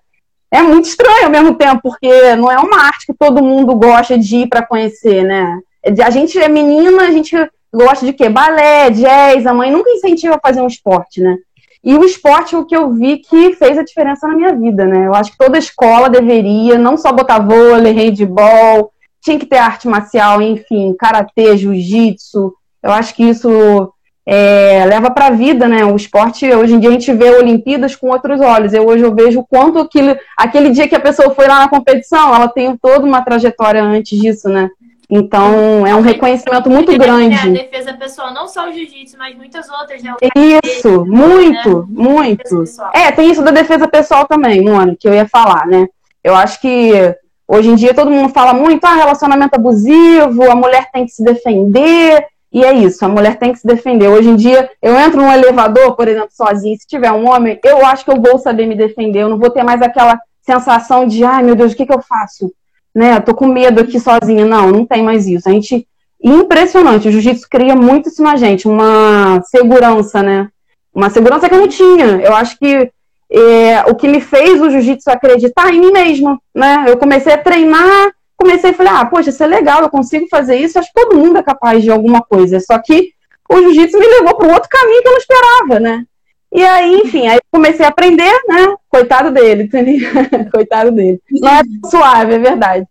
É 0.50 0.62
muito 0.62 0.86
estranho 0.86 1.26
ao 1.26 1.32
mesmo 1.32 1.56
tempo, 1.56 1.82
porque 1.82 2.36
não 2.36 2.50
é 2.50 2.58
uma 2.60 2.84
arte 2.84 3.08
que 3.08 3.14
todo 3.14 3.44
mundo 3.44 3.76
gosta 3.76 4.18
de 4.18 4.38
ir 4.38 4.48
para 4.48 4.66
conhecer, 4.66 5.24
né? 5.24 5.60
A 6.06 6.10
gente 6.10 6.40
é 6.40 6.48
menina, 6.48 7.04
a 7.04 7.12
gente 7.12 7.36
gosta 7.74 8.06
de 8.06 8.14
quê? 8.14 8.30
Balé, 8.30 8.92
jazz, 8.92 9.46
a 9.46 9.54
mãe 9.54 9.72
nunca 9.72 9.90
incentiva 9.90 10.36
a 10.36 10.40
fazer 10.40 10.62
um 10.62 10.68
esporte, 10.68 11.22
né? 11.22 11.36
E 11.84 11.96
o 11.96 12.06
esporte 12.06 12.56
é 12.56 12.58
o 12.58 12.66
que 12.66 12.76
eu 12.76 12.92
vi 12.92 13.18
que 13.18 13.54
fez 13.54 13.78
a 13.78 13.84
diferença 13.84 14.26
na 14.28 14.36
minha 14.36 14.56
vida, 14.56 14.86
né? 14.86 15.08
Eu 15.08 15.14
acho 15.14 15.32
que 15.32 15.38
toda 15.38 15.58
escola 15.58 16.10
deveria 16.10 16.78
não 16.78 16.96
só 16.96 17.12
botar 17.12 17.40
vôlei, 17.40 17.92
handball, 17.92 18.94
tinha 19.22 19.38
que 19.38 19.46
ter 19.46 19.58
arte 19.58 19.88
marcial, 19.88 20.42
enfim, 20.42 20.96
karatê, 20.98 21.58
jiu-jitsu. 21.58 22.54
Eu 22.82 22.92
acho 22.92 23.14
que 23.16 23.24
isso 23.24 23.92
é, 24.26 24.86
leva 24.86 25.12
para 25.12 25.28
a 25.28 25.32
vida, 25.32 25.68
né? 25.68 25.84
O 25.86 25.96
esporte, 25.96 26.50
hoje 26.54 26.74
em 26.74 26.80
dia, 26.80 26.90
a 26.90 26.94
gente 26.94 27.12
vê 27.14 27.32
Olimpíadas 27.32 27.96
com 27.96 28.08
outros 28.08 28.40
olhos. 28.40 28.74
Eu 28.74 28.88
hoje 28.88 29.04
eu 29.04 29.14
vejo 29.14 29.42
o 29.42 29.46
quanto 29.46 29.80
aquilo, 29.80 30.16
aquele 30.38 30.70
dia 30.70 30.88
que 30.88 30.96
a 30.96 31.00
pessoa 31.00 31.32
foi 31.32 31.48
lá 31.48 31.60
na 31.60 31.68
competição, 31.68 32.34
ela 32.34 32.48
tem 32.48 32.76
toda 32.78 33.06
uma 33.06 33.22
trajetória 33.22 33.84
antes 33.84 34.18
disso, 34.18 34.48
né? 34.48 34.70
Então, 35.10 35.86
é 35.86 35.94
um 35.94 36.02
reconhecimento 36.02 36.70
muito 36.70 36.98
grande. 36.98 37.36
A 37.36 37.64
defesa 37.64 37.94
pessoal, 37.94 38.34
não 38.34 38.48
só 38.48 38.70
o 38.70 38.72
jiu-jitsu, 38.72 39.18
mas 39.18 39.36
muitas 39.36 39.70
outras, 39.70 40.02
né? 40.02 40.16
Isso, 40.64 41.06
muito, 41.06 41.80
né? 41.80 41.86
muito. 41.90 42.64
É, 42.94 43.12
tem 43.12 43.30
isso 43.30 43.44
da 43.44 43.52
defesa 43.52 43.88
pessoal 43.88 44.26
também, 44.26 44.64
mano, 44.64 44.96
que 45.00 45.08
eu 45.08 45.14
ia 45.14 45.28
falar, 45.28 45.68
né? 45.68 45.88
Eu 46.24 46.34
acho 46.34 46.60
que 46.62 47.14
hoje 47.48 47.70
em 47.70 47.76
dia 47.76 47.94
todo 47.94 48.10
mundo 48.10 48.30
fala 48.30 48.54
muito, 48.54 48.84
ah, 48.86 48.96
relacionamento 48.96 49.56
abusivo, 49.56 50.50
a 50.50 50.56
mulher 50.56 50.90
tem 50.92 51.06
que 51.06 51.12
se 51.12 51.24
defender, 51.24 52.26
e 52.54 52.64
é 52.64 52.72
isso, 52.74 53.04
a 53.04 53.10
mulher 53.10 53.38
tem 53.38 53.52
que 53.52 53.60
se 53.60 53.68
defender. 53.68 54.08
Hoje 54.08 54.30
em 54.30 54.36
dia, 54.36 54.70
eu 54.82 54.96
entro 54.98 55.20
num 55.20 55.32
elevador, 55.32 55.96
por 55.96 56.08
exemplo, 56.08 56.30
sozinha, 56.32 56.78
se 56.78 56.88
tiver 56.88 57.12
um 57.12 57.28
homem, 57.28 57.60
eu 57.64 57.86
acho 57.86 58.06
que 58.06 58.12
eu 58.12 58.22
vou 58.22 58.38
saber 58.38 58.68
me 58.68 58.76
defender, 58.76 59.20
eu 59.20 59.30
não 59.30 59.40
vou 59.40 59.50
ter 59.50 59.64
mais 59.64 59.82
aquela 59.82 60.20
sensação 60.42 61.08
de, 61.08 61.24
ai 61.24 61.42
meu 61.42 61.56
Deus, 61.56 61.74
o 61.74 61.76
que, 61.76 61.86
que 61.86 61.94
eu 61.94 62.02
faço? 62.02 62.52
né? 62.94 63.20
Tô 63.20 63.34
com 63.34 63.48
medo 63.48 63.82
aqui 63.82 64.00
sozinha. 64.00 64.46
Não, 64.46 64.72
não 64.72 64.86
tem 64.86 65.04
mais 65.04 65.28
isso. 65.28 65.50
A 65.50 65.52
gente. 65.52 65.88
Impressionante, 66.26 67.10
o 67.10 67.12
jiu-jitsu 67.12 67.46
cria 67.50 67.76
muito 67.76 68.08
isso 68.08 68.24
na 68.24 68.38
gente, 68.38 68.66
uma 68.66 69.42
segurança, 69.44 70.24
né? 70.24 70.48
Uma 70.96 71.10
segurança 71.10 71.50
que 71.50 71.54
eu 71.54 71.60
não 71.60 71.68
tinha. 71.68 72.06
Eu 72.22 72.34
acho 72.34 72.58
que 72.58 72.90
é, 73.30 73.82
o 73.90 73.94
que 73.94 74.08
me 74.08 74.22
fez 74.22 74.62
o 74.62 74.70
jiu-jitsu 74.70 75.12
acreditar 75.12 75.74
em 75.74 75.82
mim 75.82 75.92
mesma, 75.92 76.40
né? 76.56 76.86
Eu 76.88 76.98
comecei 76.98 77.34
a 77.34 77.38
treinar, 77.38 78.10
comecei 78.44 78.72
a 78.72 78.74
falar, 78.74 79.00
ah, 79.00 79.06
poxa, 79.06 79.30
isso 79.30 79.44
é 79.44 79.48
legal, 79.48 79.82
eu 79.82 79.90
consigo 79.90 80.28
fazer 80.30 80.58
isso, 80.58 80.78
acho 80.78 80.92
que 80.94 81.02
todo 81.02 81.18
mundo 81.18 81.38
é 81.38 81.44
capaz 81.44 81.82
de 81.82 81.90
alguma 81.90 82.22
coisa. 82.22 82.60
Só 82.60 82.78
que 82.78 83.12
o 83.50 83.58
jiu-jitsu 83.58 83.98
me 83.98 84.06
levou 84.06 84.36
para 84.36 84.48
um 84.48 84.54
outro 84.54 84.70
caminho 84.70 85.02
que 85.02 85.08
eu 85.08 85.12
não 85.12 85.18
esperava, 85.18 85.80
né? 85.80 86.04
E 86.52 86.64
aí, 86.64 86.94
enfim, 87.00 87.28
aí 87.28 87.40
comecei 87.52 87.86
a 87.86 87.90
aprender, 87.90 88.32
né? 88.48 88.76
Coitado 88.90 89.32
dele? 89.32 89.68
Coitado 90.54 90.92
dele. 90.92 91.20
Não 91.32 91.50
é 91.50 91.62
suave, 91.90 92.36
é 92.36 92.40
verdade. 92.40 92.86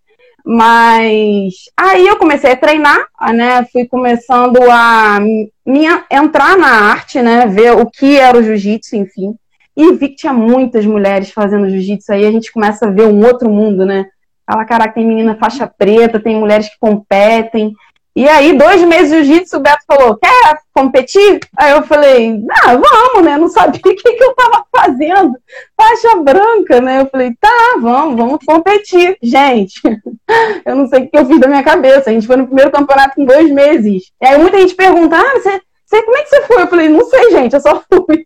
Mas 0.44 1.54
aí 1.76 2.04
eu 2.04 2.16
comecei 2.16 2.50
a 2.50 2.56
treinar, 2.56 3.06
né? 3.32 3.64
Fui 3.72 3.86
começando 3.86 4.58
a 4.68 5.20
minha, 5.64 6.04
entrar 6.10 6.56
na 6.56 6.90
arte, 6.90 7.22
né? 7.22 7.46
Ver 7.46 7.76
o 7.76 7.88
que 7.88 8.18
era 8.18 8.36
o 8.36 8.42
jiu-jitsu, 8.42 8.96
enfim. 8.96 9.36
E 9.76 9.92
vi 9.92 10.08
que 10.08 10.16
tinha 10.16 10.32
muitas 10.32 10.84
mulheres 10.84 11.30
fazendo 11.30 11.70
jiu-jitsu. 11.70 12.12
Aí 12.12 12.26
a 12.26 12.32
gente 12.32 12.50
começa 12.50 12.86
a 12.86 12.90
ver 12.90 13.06
um 13.06 13.24
outro 13.24 13.48
mundo, 13.48 13.86
né? 13.86 14.06
Fala, 14.50 14.64
caraca, 14.64 14.94
tem 14.94 15.06
menina 15.06 15.36
faixa 15.36 15.66
preta, 15.66 16.20
tem 16.20 16.36
mulheres 16.36 16.68
que 16.68 16.78
competem. 16.80 17.72
E 18.14 18.28
aí, 18.28 18.56
dois 18.58 18.82
meses 18.82 19.10
de 19.10 19.24
jiu-jitsu, 19.24 19.56
o 19.56 19.60
Beto 19.60 19.84
falou, 19.86 20.18
quer 20.18 20.58
competir? 20.74 21.40
Aí 21.56 21.72
eu 21.72 21.82
falei, 21.82 22.42
ah, 22.50 22.74
vamos, 22.76 23.24
né? 23.24 23.38
Não 23.38 23.48
sabia 23.48 23.80
o 23.80 23.82
que, 23.82 23.94
que 23.94 24.22
eu 24.22 24.34
tava 24.34 24.64
fazendo. 24.74 25.34
Faixa 25.74 26.16
branca, 26.16 26.80
né? 26.82 27.00
Eu 27.00 27.06
falei, 27.06 27.32
tá, 27.40 27.78
vamos, 27.80 28.16
vamos 28.16 28.44
competir. 28.44 29.16
Gente, 29.22 29.80
eu 30.66 30.76
não 30.76 30.86
sei 30.88 31.04
o 31.04 31.10
que 31.10 31.16
eu 31.16 31.24
fiz 31.24 31.40
da 31.40 31.48
minha 31.48 31.62
cabeça. 31.62 32.10
A 32.10 32.12
gente 32.12 32.26
foi 32.26 32.36
no 32.36 32.46
primeiro 32.46 32.70
campeonato 32.70 33.18
em 33.18 33.24
dois 33.24 33.50
meses. 33.50 34.12
E 34.20 34.26
aí 34.26 34.38
muita 34.38 34.60
gente 34.60 34.74
pergunta, 34.74 35.16
ah, 35.16 35.40
você 35.40 35.60
sei 35.92 36.02
como 36.02 36.16
é 36.16 36.22
que 36.22 36.28
você 36.30 36.42
foi. 36.42 36.62
Eu 36.62 36.66
falei, 36.68 36.88
não 36.88 37.04
sei, 37.04 37.30
gente, 37.30 37.52
eu 37.52 37.60
só 37.60 37.82
fui. 37.92 38.24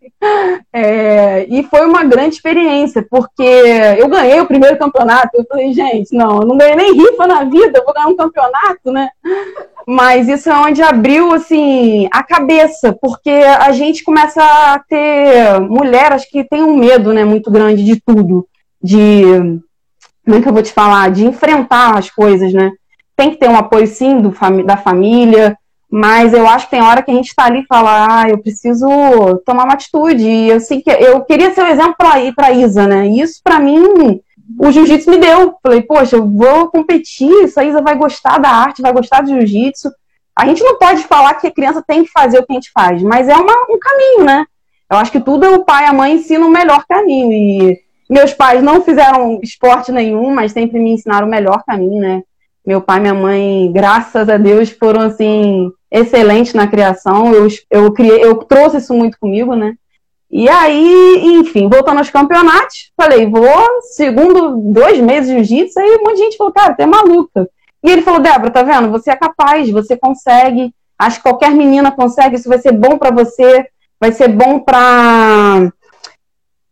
É, 0.71 1.45
e 1.49 1.63
foi 1.63 1.85
uma 1.85 2.05
grande 2.05 2.35
experiência, 2.35 3.05
porque 3.09 3.43
eu 3.43 4.07
ganhei 4.07 4.39
o 4.39 4.45
primeiro 4.45 4.77
campeonato. 4.77 5.31
Eu 5.33 5.45
falei, 5.45 5.73
gente, 5.73 6.15
não, 6.15 6.41
eu 6.41 6.47
não 6.47 6.57
ganhei 6.57 6.75
nem 6.75 6.93
rifa 6.93 7.27
na 7.27 7.43
vida, 7.43 7.79
eu 7.79 7.83
vou 7.83 7.93
ganhar 7.93 8.07
um 8.07 8.15
campeonato, 8.15 8.91
né? 8.91 9.09
Mas 9.85 10.29
isso 10.29 10.49
é 10.49 10.55
onde 10.55 10.81
abriu, 10.81 11.33
assim, 11.33 12.07
a 12.11 12.23
cabeça, 12.23 12.97
porque 13.01 13.29
a 13.29 13.71
gente 13.73 14.03
começa 14.03 14.41
a 14.41 14.79
ter 14.79 15.59
mulher, 15.59 16.13
acho 16.13 16.29
que 16.29 16.43
tem 16.43 16.63
um 16.63 16.75
medo, 16.75 17.13
né, 17.13 17.23
muito 17.23 17.49
grande 17.49 17.83
de 17.83 18.01
tudo, 18.01 18.47
de, 18.81 19.23
como 20.25 20.37
é 20.37 20.41
que 20.41 20.47
eu 20.47 20.53
vou 20.53 20.63
te 20.63 20.73
falar, 20.73 21.09
de 21.11 21.25
enfrentar 21.25 21.97
as 21.97 22.09
coisas, 22.09 22.53
né? 22.53 22.71
Tem 23.15 23.31
que 23.31 23.37
ter 23.37 23.49
um 23.49 23.57
apoio, 23.57 23.87
sim, 23.87 24.21
do, 24.21 24.33
da 24.65 24.77
família, 24.77 25.57
mas 25.89 26.33
eu 26.33 26.47
acho 26.47 26.65
que 26.65 26.71
tem 26.71 26.81
hora 26.81 27.01
que 27.01 27.09
a 27.09 27.13
gente 27.13 27.27
está 27.27 27.45
ali 27.45 27.61
e 27.61 27.67
fala, 27.67 28.21
ah, 28.21 28.29
eu 28.29 28.37
preciso 28.37 28.87
tomar 29.45 29.63
uma 29.63 29.73
atitude. 29.73 30.23
E 30.23 30.49
eu 30.49 30.59
que 30.59 30.83
eu 30.87 31.21
queria 31.21 31.53
ser 31.53 31.61
o 31.61 31.63
um 31.63 31.67
exemplo 31.67 31.95
para 31.97 32.31
para 32.33 32.51
Isa, 32.51 32.85
né? 32.85 33.07
E 33.07 33.21
isso 33.21 33.39
para 33.43 33.59
mim 33.59 34.21
o 34.59 34.71
jiu-jitsu 34.71 35.09
me 35.09 35.17
deu. 35.17 35.55
Falei, 35.61 35.81
poxa, 35.81 36.15
eu 36.15 36.27
vou 36.27 36.67
competir, 36.69 37.31
isso 37.43 37.59
a 37.59 37.63
Isa 37.63 37.81
vai 37.81 37.95
gostar 37.95 38.37
da 38.37 38.49
arte, 38.49 38.81
vai 38.81 38.93
gostar 38.93 39.21
do 39.21 39.29
jiu-jitsu. 39.29 39.89
A 40.35 40.45
gente 40.45 40.63
não 40.63 40.77
pode 40.77 41.03
falar 41.03 41.33
que 41.35 41.47
a 41.47 41.51
criança 41.51 41.83
tem 41.85 42.03
que 42.03 42.11
fazer 42.11 42.39
o 42.39 42.45
que 42.45 42.51
a 42.51 42.55
gente 42.55 42.71
faz, 42.71 43.01
mas 43.01 43.27
é 43.27 43.35
uma, 43.35 43.53
um 43.69 43.79
caminho, 43.79 44.23
né? 44.23 44.45
Eu 44.89 44.97
acho 44.97 45.11
que 45.11 45.19
tudo 45.19 45.53
o 45.53 45.65
pai 45.65 45.85
e 45.85 45.87
a 45.87 45.93
mãe 45.93 46.13
ensinam 46.13 46.47
o 46.47 46.51
melhor 46.51 46.85
caminho. 46.87 47.31
E 47.33 47.79
meus 48.09 48.33
pais 48.33 48.63
não 48.63 48.81
fizeram 48.81 49.39
esporte 49.41 49.91
nenhum, 49.91 50.33
mas 50.33 50.51
sempre 50.51 50.79
me 50.79 50.91
ensinaram 50.91 51.27
o 51.27 51.29
melhor 51.29 51.63
caminho, 51.65 51.99
né? 51.99 52.23
Meu 52.67 52.81
pai 52.81 52.97
e 52.97 52.99
minha 52.99 53.13
mãe, 53.13 53.71
graças 53.71 54.27
a 54.27 54.35
Deus, 54.35 54.69
foram 54.69 54.99
assim 54.99 55.71
excelentes 55.89 56.53
na 56.53 56.67
criação. 56.67 57.33
Eu, 57.33 57.47
eu, 57.71 57.93
criei, 57.93 58.21
eu 58.21 58.35
trouxe 58.43 58.79
isso 58.79 58.93
muito 58.93 59.17
comigo, 59.17 59.55
né? 59.55 59.75
E 60.29 60.49
aí, 60.49 61.21
enfim, 61.39 61.69
voltando 61.69 61.99
aos 61.99 62.09
campeonatos, 62.09 62.91
falei, 62.97 63.25
vou, 63.25 63.81
segundo 63.93 64.57
dois 64.57 64.99
meses 64.99 65.29
de 65.29 65.35
jiu-jitsu, 65.35 65.79
aí 65.79 65.95
um 65.95 66.03
monte 66.03 66.17
de 66.17 66.23
gente 66.23 66.35
falou, 66.35 66.51
cara, 66.51 66.73
tu 66.73 66.81
é 66.81 66.85
maluca. 66.85 67.49
E 67.81 67.89
ele 67.89 68.01
falou, 68.01 68.19
Débora, 68.19 68.51
tá 68.51 68.63
vendo? 68.63 68.91
Você 68.91 69.11
é 69.11 69.15
capaz, 69.15 69.71
você 69.71 69.95
consegue. 69.95 70.73
Acho 70.99 71.17
que 71.17 71.23
qualquer 71.23 71.51
menina 71.51 71.89
consegue, 71.89 72.35
isso 72.35 72.49
vai 72.49 72.59
ser 72.59 72.73
bom 72.73 72.97
para 72.97 73.11
você, 73.11 73.65
vai 73.97 74.11
ser 74.11 74.27
bom 74.27 74.59
para 74.59 75.71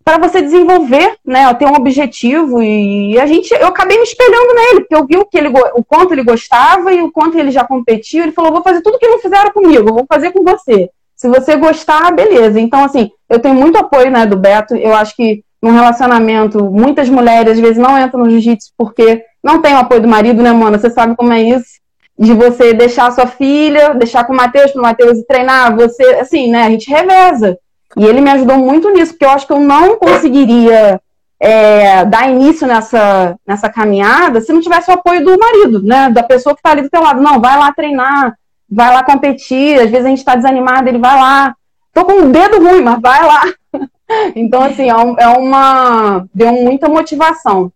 para 0.05 0.19
você 0.19 0.39
desenvolver, 0.39 1.17
né, 1.25 1.51
ter 1.55 1.65
um 1.65 1.73
objetivo 1.73 2.61
e 2.61 3.19
a 3.19 3.25
gente, 3.25 3.51
eu 3.51 3.67
acabei 3.67 3.97
me 3.97 4.03
espelhando 4.03 4.53
nele, 4.53 4.81
porque 4.81 4.95
eu 4.95 5.07
vi 5.07 5.17
o 5.17 5.25
que 5.25 5.35
ele, 5.35 5.49
o 5.73 5.83
quanto 5.83 6.13
ele 6.13 6.23
gostava 6.23 6.93
e 6.93 7.01
o 7.01 7.11
quanto 7.11 7.39
ele 7.39 7.49
já 7.49 7.63
competiu, 7.63 8.21
ele 8.21 8.31
falou, 8.31 8.51
vou 8.51 8.61
fazer 8.61 8.81
tudo 8.81 8.99
que 8.99 9.07
não 9.07 9.17
fizeram 9.17 9.51
comigo, 9.51 9.91
vou 9.91 10.05
fazer 10.07 10.31
com 10.31 10.43
você. 10.43 10.91
Se 11.15 11.27
você 11.27 11.55
gostar, 11.55 12.11
beleza. 12.11 12.59
Então, 12.59 12.83
assim, 12.83 13.09
eu 13.27 13.39
tenho 13.39 13.55
muito 13.55 13.79
apoio, 13.79 14.11
né, 14.11 14.27
do 14.27 14.37
Beto, 14.37 14.75
eu 14.75 14.93
acho 14.93 15.15
que 15.15 15.43
num 15.59 15.71
relacionamento, 15.71 16.63
muitas 16.65 17.09
mulheres 17.09 17.53
às 17.53 17.59
vezes 17.59 17.77
não 17.77 17.97
entram 17.97 18.19
no 18.19 18.29
jiu-jitsu 18.29 18.73
porque 18.77 19.23
não 19.43 19.59
tem 19.59 19.73
o 19.73 19.79
apoio 19.79 20.01
do 20.01 20.07
marido, 20.07 20.43
né, 20.43 20.51
Mona? 20.51 20.77
Você 20.77 20.91
sabe 20.91 21.15
como 21.15 21.33
é 21.33 21.41
isso? 21.41 21.79
De 22.19 22.31
você 22.31 22.73
deixar 22.73 23.11
sua 23.11 23.25
filha, 23.25 23.95
deixar 23.95 24.23
com 24.25 24.33
o 24.33 24.35
Matheus, 24.35 24.71
para 24.71 24.79
o 24.79 24.83
Matheus 24.83 25.23
treinar, 25.27 25.75
você, 25.75 26.03
assim, 26.19 26.51
né, 26.51 26.63
a 26.63 26.69
gente 26.69 26.91
reveza. 26.91 27.57
E 27.97 28.05
ele 28.05 28.21
me 28.21 28.29
ajudou 28.31 28.57
muito 28.57 28.89
nisso, 28.91 29.13
porque 29.13 29.25
eu 29.25 29.29
acho 29.29 29.47
que 29.47 29.53
eu 29.53 29.59
não 29.59 29.97
conseguiria 29.97 30.99
é, 31.39 32.05
dar 32.05 32.29
início 32.29 32.67
nessa, 32.67 33.37
nessa 33.47 33.69
caminhada 33.69 34.41
se 34.41 34.51
não 34.51 34.61
tivesse 34.61 34.89
o 34.89 34.93
apoio 34.93 35.23
do 35.23 35.37
marido, 35.37 35.81
né? 35.81 36.09
Da 36.09 36.23
pessoa 36.23 36.53
que 36.53 36.59
está 36.59 36.71
ali 36.71 36.81
do 36.81 36.89
teu 36.89 37.01
lado. 37.01 37.21
Não, 37.21 37.39
vai 37.39 37.57
lá 37.57 37.71
treinar, 37.73 38.35
vai 38.69 38.93
lá 38.93 39.03
competir. 39.03 39.79
Às 39.79 39.89
vezes 39.89 40.05
a 40.05 40.09
gente 40.09 40.19
está 40.19 40.35
desanimado, 40.35 40.87
ele 40.87 40.97
vai 40.97 41.15
lá. 41.15 41.55
Tô 41.93 42.03
com 42.03 42.23
o 42.23 42.31
dedo 42.31 42.59
ruim, 42.59 42.81
mas 42.81 42.99
vai 43.01 43.25
lá. 43.25 43.43
então, 44.35 44.61
assim, 44.63 44.89
é, 44.89 45.23
é 45.23 45.27
uma. 45.29 46.25
Deu 46.33 46.51
muita 46.51 46.89
motivação. 46.89 47.71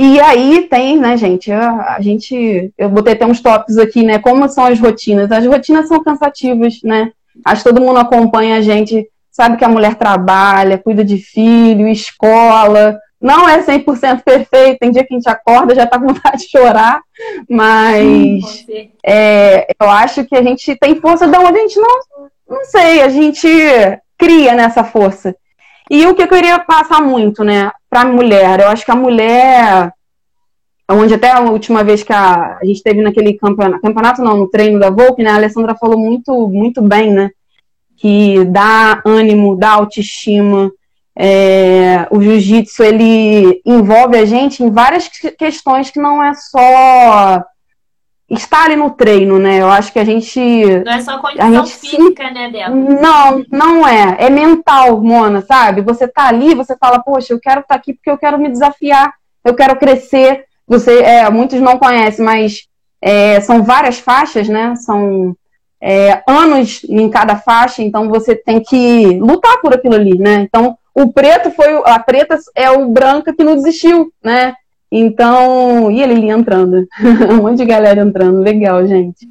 E 0.00 0.20
aí 0.20 0.68
tem, 0.70 0.96
né, 0.96 1.16
gente, 1.16 1.50
a, 1.50 1.96
a, 1.96 2.00
gente, 2.00 2.72
eu 2.78 2.88
botei 2.88 3.14
até 3.14 3.26
uns 3.26 3.40
tópicos 3.40 3.76
aqui, 3.78 4.04
né, 4.04 4.20
como 4.20 4.48
são 4.48 4.64
as 4.64 4.78
rotinas. 4.78 5.32
As 5.32 5.44
rotinas 5.44 5.88
são 5.88 6.04
cansativas, 6.04 6.80
né, 6.84 7.10
Acho 7.44 7.62
que 7.62 7.68
todo 7.68 7.80
mundo 7.80 7.98
acompanha 7.98 8.56
a 8.56 8.60
gente, 8.60 9.06
sabe 9.30 9.56
que 9.56 9.64
a 9.64 9.68
mulher 9.68 9.94
trabalha, 9.94 10.78
cuida 10.78 11.04
de 11.04 11.18
filho, 11.18 11.88
escola, 11.88 12.98
não 13.20 13.48
é 13.48 13.60
100% 13.62 14.22
perfeito, 14.22 14.78
tem 14.78 14.90
dia 14.90 15.04
que 15.04 15.12
a 15.12 15.16
gente 15.16 15.28
acorda 15.28 15.74
já 15.74 15.86
tá 15.86 15.98
com 15.98 16.06
vontade 16.12 16.44
de 16.44 16.50
chorar, 16.50 17.00
mas 17.48 18.64
é, 19.04 19.66
eu 19.80 19.90
acho 19.90 20.24
que 20.24 20.36
a 20.36 20.42
gente 20.42 20.76
tem 20.76 21.00
força 21.00 21.26
de 21.26 21.36
onde 21.36 21.58
a 21.58 21.62
gente 21.62 21.78
não, 21.80 22.00
não 22.48 22.64
sei, 22.64 23.02
a 23.02 23.08
gente 23.08 23.48
cria 24.16 24.54
nessa 24.54 24.84
força. 24.84 25.34
E 25.90 26.06
o 26.06 26.14
que 26.14 26.22
eu 26.22 26.28
queria 26.28 26.58
passar 26.58 27.00
muito, 27.00 27.42
né, 27.42 27.70
pra 27.88 28.04
mulher, 28.04 28.60
eu 28.60 28.68
acho 28.68 28.84
que 28.84 28.90
a 28.90 28.96
mulher, 28.96 29.90
onde 30.90 31.14
até 31.14 31.30
a 31.30 31.40
última 31.40 31.84
vez 31.84 32.02
que 32.02 32.12
a, 32.12 32.58
a 32.60 32.64
gente 32.64 32.82
teve 32.82 33.02
naquele 33.02 33.34
campeonato, 33.34 33.82
campeonato 33.82 34.22
não, 34.22 34.36
no 34.36 34.48
treino 34.48 34.78
da 34.78 34.90
Volk, 34.90 35.22
né, 35.22 35.30
a 35.30 35.34
Alessandra 35.34 35.74
falou 35.74 35.98
muito, 35.98 36.48
muito 36.48 36.80
bem, 36.80 37.12
né, 37.12 37.30
que 37.96 38.44
dá 38.46 39.02
ânimo, 39.04 39.56
dá 39.56 39.72
autoestima, 39.72 40.72
é, 41.20 42.06
o 42.12 42.22
jiu-jitsu 42.22 42.84
ele 42.84 43.60
envolve 43.66 44.16
a 44.16 44.24
gente 44.24 44.62
em 44.62 44.70
várias 44.70 45.08
questões 45.08 45.90
que 45.90 45.98
não 45.98 46.22
é 46.22 46.32
só 46.32 47.42
estar 48.30 48.66
ali 48.66 48.76
no 48.76 48.90
treino, 48.90 49.36
né? 49.36 49.60
Eu 49.60 49.68
acho 49.68 49.92
que 49.92 49.98
a 49.98 50.04
gente. 50.04 50.38
Não 50.84 50.92
é 50.92 51.00
só 51.00 51.18
condição 51.18 51.46
a 51.46 51.50
gente 51.50 51.76
física, 51.76 52.28
se... 52.28 52.34
né, 52.34 52.50
Débora? 52.50 53.00
Não, 53.00 53.44
não 53.50 53.88
é. 53.88 54.16
É 54.20 54.30
mental, 54.30 55.02
Mona, 55.02 55.40
sabe? 55.40 55.80
Você 55.80 56.06
tá 56.06 56.28
ali, 56.28 56.54
você 56.54 56.76
fala, 56.76 57.00
poxa, 57.00 57.32
eu 57.32 57.40
quero 57.40 57.62
estar 57.62 57.74
tá 57.74 57.80
aqui 57.80 57.94
porque 57.94 58.10
eu 58.10 58.18
quero 58.18 58.38
me 58.38 58.48
desafiar, 58.48 59.12
eu 59.44 59.54
quero 59.54 59.76
crescer. 59.76 60.44
Você, 60.68 60.98
é, 61.00 61.28
muitos 61.30 61.60
não 61.60 61.78
conhecem, 61.78 62.24
mas 62.24 62.68
é, 63.00 63.40
são 63.40 63.62
várias 63.62 63.98
faixas, 63.98 64.48
né? 64.48 64.74
São 64.76 65.34
é, 65.80 66.22
anos 66.28 66.82
em 66.88 67.08
cada 67.08 67.36
faixa, 67.36 67.82
então 67.82 68.08
você 68.08 68.34
tem 68.34 68.60
que 68.60 69.18
lutar 69.18 69.60
por 69.60 69.72
aquilo 69.72 69.94
ali, 69.94 70.18
né? 70.18 70.40
Então, 70.40 70.76
o 70.94 71.12
preto 71.12 71.50
foi. 71.52 71.80
A 71.84 71.98
preta 71.98 72.36
é 72.54 72.70
o 72.70 72.88
branca 72.88 73.32
que 73.32 73.44
não 73.44 73.54
desistiu, 73.54 74.12
né? 74.22 74.54
Então. 74.90 75.90
E 75.90 76.02
ele 76.02 76.28
entrando. 76.28 76.86
um 77.30 77.36
monte 77.36 77.58
de 77.58 77.64
galera 77.64 78.00
entrando. 78.00 78.40
Legal, 78.40 78.86
gente. 78.86 79.26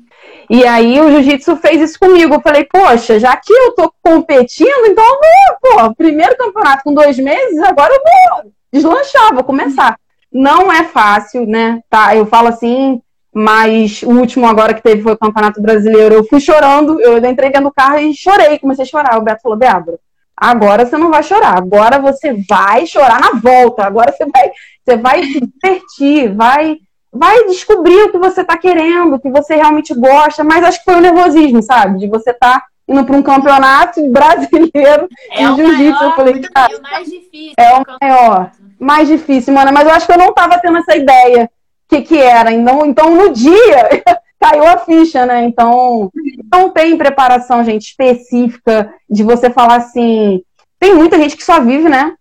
E 0.49 0.65
aí 0.65 0.99
o 1.01 1.11
jiu-jitsu 1.11 1.57
fez 1.57 1.81
isso 1.81 1.99
comigo. 1.99 2.35
Eu 2.35 2.41
falei, 2.41 2.63
poxa, 2.63 3.19
já 3.19 3.35
que 3.35 3.51
eu 3.51 3.73
tô 3.73 3.93
competindo, 4.01 4.85
então 4.85 5.03
eu 5.03 5.19
vou, 5.19 5.89
pô, 5.89 5.95
primeiro 5.95 6.37
campeonato 6.37 6.83
com 6.83 6.93
dois 6.93 7.19
meses, 7.19 7.59
agora 7.59 7.93
eu 7.93 8.43
vou 8.43 8.51
deslanchar, 8.71 9.33
vou 9.33 9.43
começar. 9.43 9.97
Não 10.37 10.71
é 10.71 10.83
fácil, 10.83 11.47
né? 11.47 11.81
Tá, 11.89 12.15
eu 12.15 12.25
falo 12.25 12.49
assim, 12.49 13.01
mas 13.33 14.03
o 14.03 14.11
último 14.11 14.45
agora 14.45 14.73
que 14.73 14.83
teve 14.83 15.01
foi 15.01 15.13
o 15.13 15.17
Campeonato 15.17 15.61
Brasileiro. 15.61 16.15
Eu 16.15 16.23
fui 16.23 16.39
chorando, 16.39 17.01
eu 17.01 17.17
entrei 17.17 17.49
dentro 17.49 17.69
do 17.69 17.73
carro 17.73 17.99
e 17.99 18.13
chorei, 18.13 18.59
comecei 18.59 18.83
a 18.83 18.87
chorar. 18.87 19.17
O 19.17 19.23
Beto 19.23 19.41
falou, 19.41 19.57
Débora, 19.57 19.99
Agora 20.39 20.85
você 20.85 20.95
não 20.95 21.09
vai 21.09 21.23
chorar, 21.23 21.57
agora 21.57 21.97
você 21.97 22.31
vai 22.47 22.85
chorar 22.85 23.19
na 23.19 23.39
volta, 23.39 23.83
agora 23.83 24.11
você 24.11 24.23
vai, 24.23 24.51
você 24.85 24.95
vai 24.95 25.23
se 25.23 25.41
divertir, 25.41 26.35
vai, 26.35 26.77
vai 27.11 27.45
descobrir 27.45 28.03
o 28.03 28.11
que 28.11 28.19
você 28.19 28.41
está 28.41 28.55
querendo, 28.55 29.15
o 29.15 29.19
que 29.19 29.31
você 29.31 29.55
realmente 29.55 29.95
gosta, 29.95 30.43
mas 30.43 30.63
acho 30.63 30.77
que 30.77 30.85
foi 30.85 30.97
o 30.97 31.01
nervosismo, 31.01 31.63
sabe? 31.63 31.97
De 31.97 32.07
você 32.07 32.29
estar 32.29 32.59
tá 32.59 32.65
indo 32.87 33.03
para 33.03 33.15
um 33.17 33.21
campeonato 33.21 34.07
brasileiro 34.09 35.09
é 35.31 35.47
de 35.47 35.55
jiu-jitsu. 35.55 36.03
Eu 36.03 36.11
falei, 36.13 36.41
cara, 36.41 36.73
é 36.73 36.77
o 36.77 36.81
mais 36.81 37.09
difícil. 37.09 37.53
É 37.57 37.73
o 37.73 37.83
maior, 38.01 38.51
mais 38.79 39.07
difícil, 39.07 39.53
mano, 39.53 39.73
mas 39.73 39.87
eu 39.87 39.93
acho 39.93 40.05
que 40.05 40.13
eu 40.13 40.17
não 40.17 40.29
estava 40.29 40.57
tendo 40.59 40.77
essa 40.77 40.95
ideia 40.95 41.49
que 41.87 42.01
que 42.01 42.17
era. 42.17 42.51
Então, 42.51 42.85
então 42.85 43.15
no 43.15 43.33
dia 43.33 44.03
caiu 44.39 44.65
a 44.65 44.77
ficha, 44.77 45.25
né? 45.25 45.43
Então, 45.43 46.11
não 46.51 46.69
tem 46.69 46.97
preparação, 46.97 47.63
gente, 47.63 47.87
específica 47.89 48.93
de 49.09 49.23
você 49.23 49.49
falar 49.49 49.77
assim. 49.77 50.41
Tem 50.79 50.93
muita 50.93 51.17
gente 51.17 51.35
que 51.35 51.43
só 51.43 51.59
vive, 51.59 51.89
né? 51.89 52.13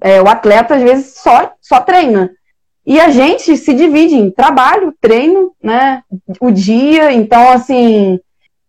É, 0.00 0.20
o 0.22 0.28
atleta, 0.28 0.76
às 0.76 0.82
vezes, 0.82 1.14
só, 1.16 1.52
só 1.60 1.80
treina. 1.80 2.30
E 2.84 3.00
a 3.00 3.10
gente 3.10 3.56
se 3.56 3.74
divide 3.74 4.14
em 4.14 4.30
trabalho, 4.30 4.94
treino, 5.00 5.52
né? 5.62 6.02
O 6.40 6.50
dia. 6.50 7.12
Então, 7.12 7.50
assim, 7.50 8.20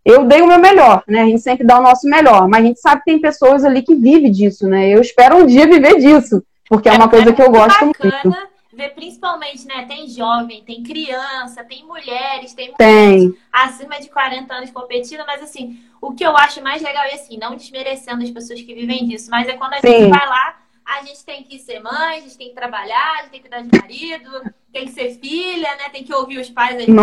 eu 0.07 0.23
dei 0.23 0.41
o 0.41 0.47
meu 0.47 0.57
melhor, 0.59 1.03
né? 1.05 1.23
A 1.23 1.25
gente 1.25 1.41
sempre 1.41 1.67
dá 1.67 1.77
o 1.77 1.83
nosso 1.83 2.07
melhor. 2.07 2.47
Mas 2.47 2.63
a 2.63 2.67
gente 2.67 2.79
sabe 2.79 3.01
que 3.01 3.11
tem 3.11 3.19
pessoas 3.19 3.65
ali 3.65 3.81
que 3.81 3.93
vivem 3.93 4.31
disso, 4.31 4.65
né? 4.65 4.89
Eu 4.89 5.01
espero 5.01 5.37
um 5.37 5.45
dia 5.45 5.67
viver 5.67 5.99
disso. 5.99 6.41
Porque 6.69 6.87
é, 6.87 6.93
uma 6.93 7.05
é 7.05 7.09
coisa 7.09 7.33
que 7.33 7.41
eu 7.41 7.51
gosto 7.51 7.85
bacana. 7.85 8.21
muito 8.23 8.57
ver 8.77 8.93
principalmente, 8.93 9.65
né? 9.65 9.85
Tem 9.85 10.07
jovem, 10.07 10.63
tem 10.63 10.83
criança, 10.83 11.63
tem 11.63 11.83
mulheres, 11.83 12.53
tem, 12.53 12.71
tem. 12.75 13.35
acima 13.51 13.99
de 13.99 14.07
40 14.07 14.53
anos 14.53 14.71
competindo, 14.71 15.23
mas 15.25 15.41
assim, 15.41 15.79
o 15.99 16.13
que 16.13 16.23
eu 16.23 16.37
acho 16.37 16.61
mais 16.61 16.81
legal 16.81 17.03
é 17.05 17.15
assim, 17.15 17.37
não 17.37 17.55
desmerecendo 17.55 18.23
as 18.23 18.29
pessoas 18.29 18.61
que 18.61 18.75
vivem 18.75 19.07
disso, 19.07 19.31
mas 19.31 19.47
é 19.47 19.53
quando 19.53 19.73
a 19.73 19.81
Sim. 19.81 19.87
gente 19.87 20.09
vai 20.09 20.27
lá, 20.27 20.59
a 20.85 21.01
gente 21.01 21.25
tem 21.25 21.41
que 21.41 21.57
ser 21.57 21.79
mãe, 21.79 22.19
a 22.19 22.21
gente 22.21 22.37
tem 22.37 22.49
que 22.49 22.55
trabalhar, 22.55 23.13
a 23.13 23.21
gente 23.23 23.31
tem 23.31 23.41
que 23.41 23.49
cuidar 23.49 23.61
de 23.63 23.77
marido, 23.77 24.53
tem 24.71 24.85
que 24.85 24.91
ser 24.91 25.09
filha, 25.19 25.75
né? 25.75 25.89
Tem 25.91 26.03
que 26.03 26.13
ouvir 26.13 26.37
os 26.37 26.49
pais, 26.49 26.75
vezes, 26.75 26.95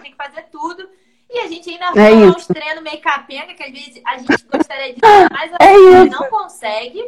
tem 0.00 0.12
que 0.12 0.16
fazer 0.16 0.46
tudo. 0.52 0.88
E 1.30 1.40
a 1.40 1.46
gente 1.46 1.68
ainda 1.68 2.00
é 2.00 2.14
uns 2.26 2.46
treinos 2.46 2.82
meio 2.82 3.00
capenga, 3.00 3.52
que 3.54 3.62
às 3.62 3.70
vezes 3.70 4.00
a 4.04 4.16
gente 4.18 4.46
gostaria 4.50 4.94
de 4.94 5.00
fazer 5.00 5.28
mais, 5.30 5.52
é 5.60 6.04
não 6.06 6.28
consegue. 6.30 7.02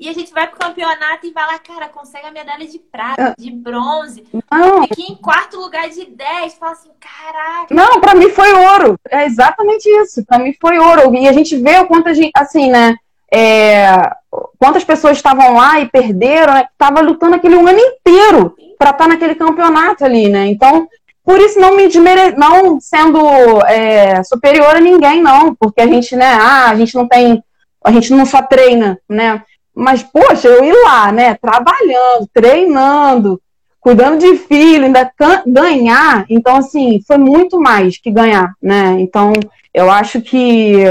E 0.00 0.08
a 0.08 0.12
gente 0.12 0.32
vai 0.32 0.46
pro 0.46 0.60
campeonato 0.60 1.26
e 1.26 1.32
vai 1.32 1.44
lá, 1.44 1.58
cara, 1.58 1.88
consegue 1.88 2.24
a 2.24 2.30
medalha 2.30 2.64
de 2.66 2.78
prata, 2.78 3.34
de 3.36 3.50
bronze. 3.50 4.24
Não. 4.48 4.84
Aqui 4.84 5.02
em 5.02 5.16
quarto 5.16 5.58
lugar 5.58 5.88
de 5.88 6.04
10. 6.04 6.54
Fala 6.54 6.72
assim, 6.72 6.90
caraca. 7.00 7.74
Não, 7.74 8.00
pra 8.00 8.14
mim 8.14 8.30
foi 8.30 8.52
ouro. 8.52 8.98
É 9.10 9.26
exatamente 9.26 9.88
isso. 9.88 10.24
Pra 10.24 10.38
mim 10.38 10.54
foi 10.60 10.78
ouro. 10.78 11.12
E 11.16 11.26
a 11.26 11.32
gente 11.32 11.56
vê 11.56 11.80
o 11.80 11.86
quanto 11.86 12.08
a 12.08 12.14
gente, 12.14 12.30
assim, 12.36 12.70
né? 12.70 12.94
É, 13.32 14.08
quantas 14.56 14.84
pessoas 14.84 15.16
estavam 15.16 15.54
lá 15.54 15.80
e 15.80 15.88
perderam, 15.88 16.54
né? 16.54 16.68
Tava 16.78 17.00
lutando 17.00 17.34
aquele 17.34 17.56
um 17.56 17.66
ano 17.66 17.80
inteiro 17.80 18.54
para 18.78 18.90
estar 18.90 19.04
tá 19.04 19.08
naquele 19.08 19.34
campeonato 19.34 20.04
ali, 20.04 20.28
né? 20.28 20.46
Então, 20.46 20.88
por 21.28 21.38
isso 21.40 21.60
não 21.60 21.76
me 21.76 21.86
desmere... 21.88 22.34
não 22.38 22.80
sendo 22.80 23.20
é, 23.66 24.24
superior 24.24 24.76
a 24.76 24.80
ninguém, 24.80 25.20
não, 25.20 25.54
porque 25.54 25.82
a 25.82 25.86
gente, 25.86 26.16
né? 26.16 26.24
Ah, 26.24 26.70
a 26.70 26.74
gente 26.74 26.94
não 26.94 27.06
tem, 27.06 27.44
a 27.84 27.92
gente 27.92 28.10
não 28.14 28.24
só 28.24 28.40
treina, 28.40 28.98
né? 29.06 29.42
Mas, 29.74 30.02
poxa, 30.02 30.48
eu 30.48 30.64
ir 30.64 30.72
lá, 30.72 31.12
né, 31.12 31.34
trabalhando, 31.34 32.26
treinando, 32.32 33.42
cuidando 33.78 34.16
de 34.16 34.38
filho, 34.38 34.86
ainda 34.86 35.12
ganhar, 35.46 36.24
então, 36.30 36.56
assim, 36.56 37.02
foi 37.06 37.18
muito 37.18 37.60
mais 37.60 37.98
que 37.98 38.10
ganhar, 38.10 38.54
né? 38.62 38.96
Então, 38.98 39.34
eu 39.74 39.90
acho 39.90 40.22
que 40.22 40.82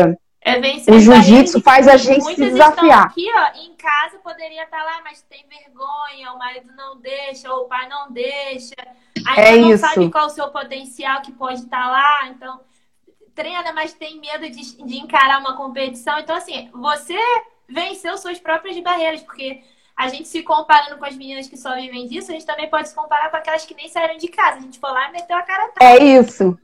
é 0.48 0.92
o 0.92 1.00
jiu-jitsu 1.00 1.62
faz 1.62 1.88
a 1.88 1.98
gente 1.98 2.24
se 2.24 2.36
desafiar. 2.36 3.08
aqui, 3.08 3.28
ó, 3.36 3.60
em 3.60 3.76
casa 3.76 4.18
poderia 4.24 4.64
estar 4.64 4.82
lá, 4.84 5.02
mas 5.04 5.22
tem 5.24 5.46
vergonha, 5.48 6.32
o 6.34 6.40
marido 6.40 6.72
não 6.76 6.98
deixa, 7.00 7.54
ou 7.54 7.66
o 7.66 7.68
pai 7.68 7.90
não 7.90 8.12
deixa, 8.12 8.76
ainda 9.28 9.42
é 9.42 9.58
não 9.58 9.72
isso. 9.72 9.86
sabe 9.86 10.10
qual 10.10 10.28
o 10.28 10.30
seu 10.30 10.50
potencial 10.50 11.22
que 11.22 11.32
pode 11.34 11.62
estar 11.62 11.90
lá, 11.90 12.28
então 12.30 12.62
treina, 13.36 13.72
mas 13.74 13.94
tem 13.94 14.20
medo 14.20 14.50
de, 14.50 14.84
de 14.84 14.98
encarar 14.98 15.40
uma 15.40 15.56
competição. 15.56 16.18
Então, 16.18 16.36
assim, 16.36 16.70
você 16.74 17.18
venceu 17.70 18.18
suas 18.18 18.40
próprias 18.40 18.80
barreiras, 18.80 19.22
porque 19.22 19.62
a 19.96 20.08
gente 20.08 20.28
se 20.28 20.42
comparando 20.44 20.98
com 20.98 21.06
as 21.06 21.16
meninas 21.16 21.48
que 21.48 21.58
só 21.58 21.76
vivem 21.76 22.08
disso, 22.08 22.32
a 22.32 22.34
gente 22.34 22.46
também 22.46 22.70
pode 22.70 22.90
se 22.90 22.96
comparar 22.96 23.30
com 23.30 23.38
aquelas 23.38 23.66
que 23.66 23.76
nem 23.76 23.90
saíram 23.90 24.18
de 24.18 24.28
casa. 24.28 24.58
A 24.58 24.62
gente 24.62 24.80
foi 24.80 24.92
lá 24.92 25.10
e 25.10 25.12
meteu 25.12 25.38
a 25.38 25.42
cara 25.44 25.72
É 25.80 25.98
isso. 26.04 26.58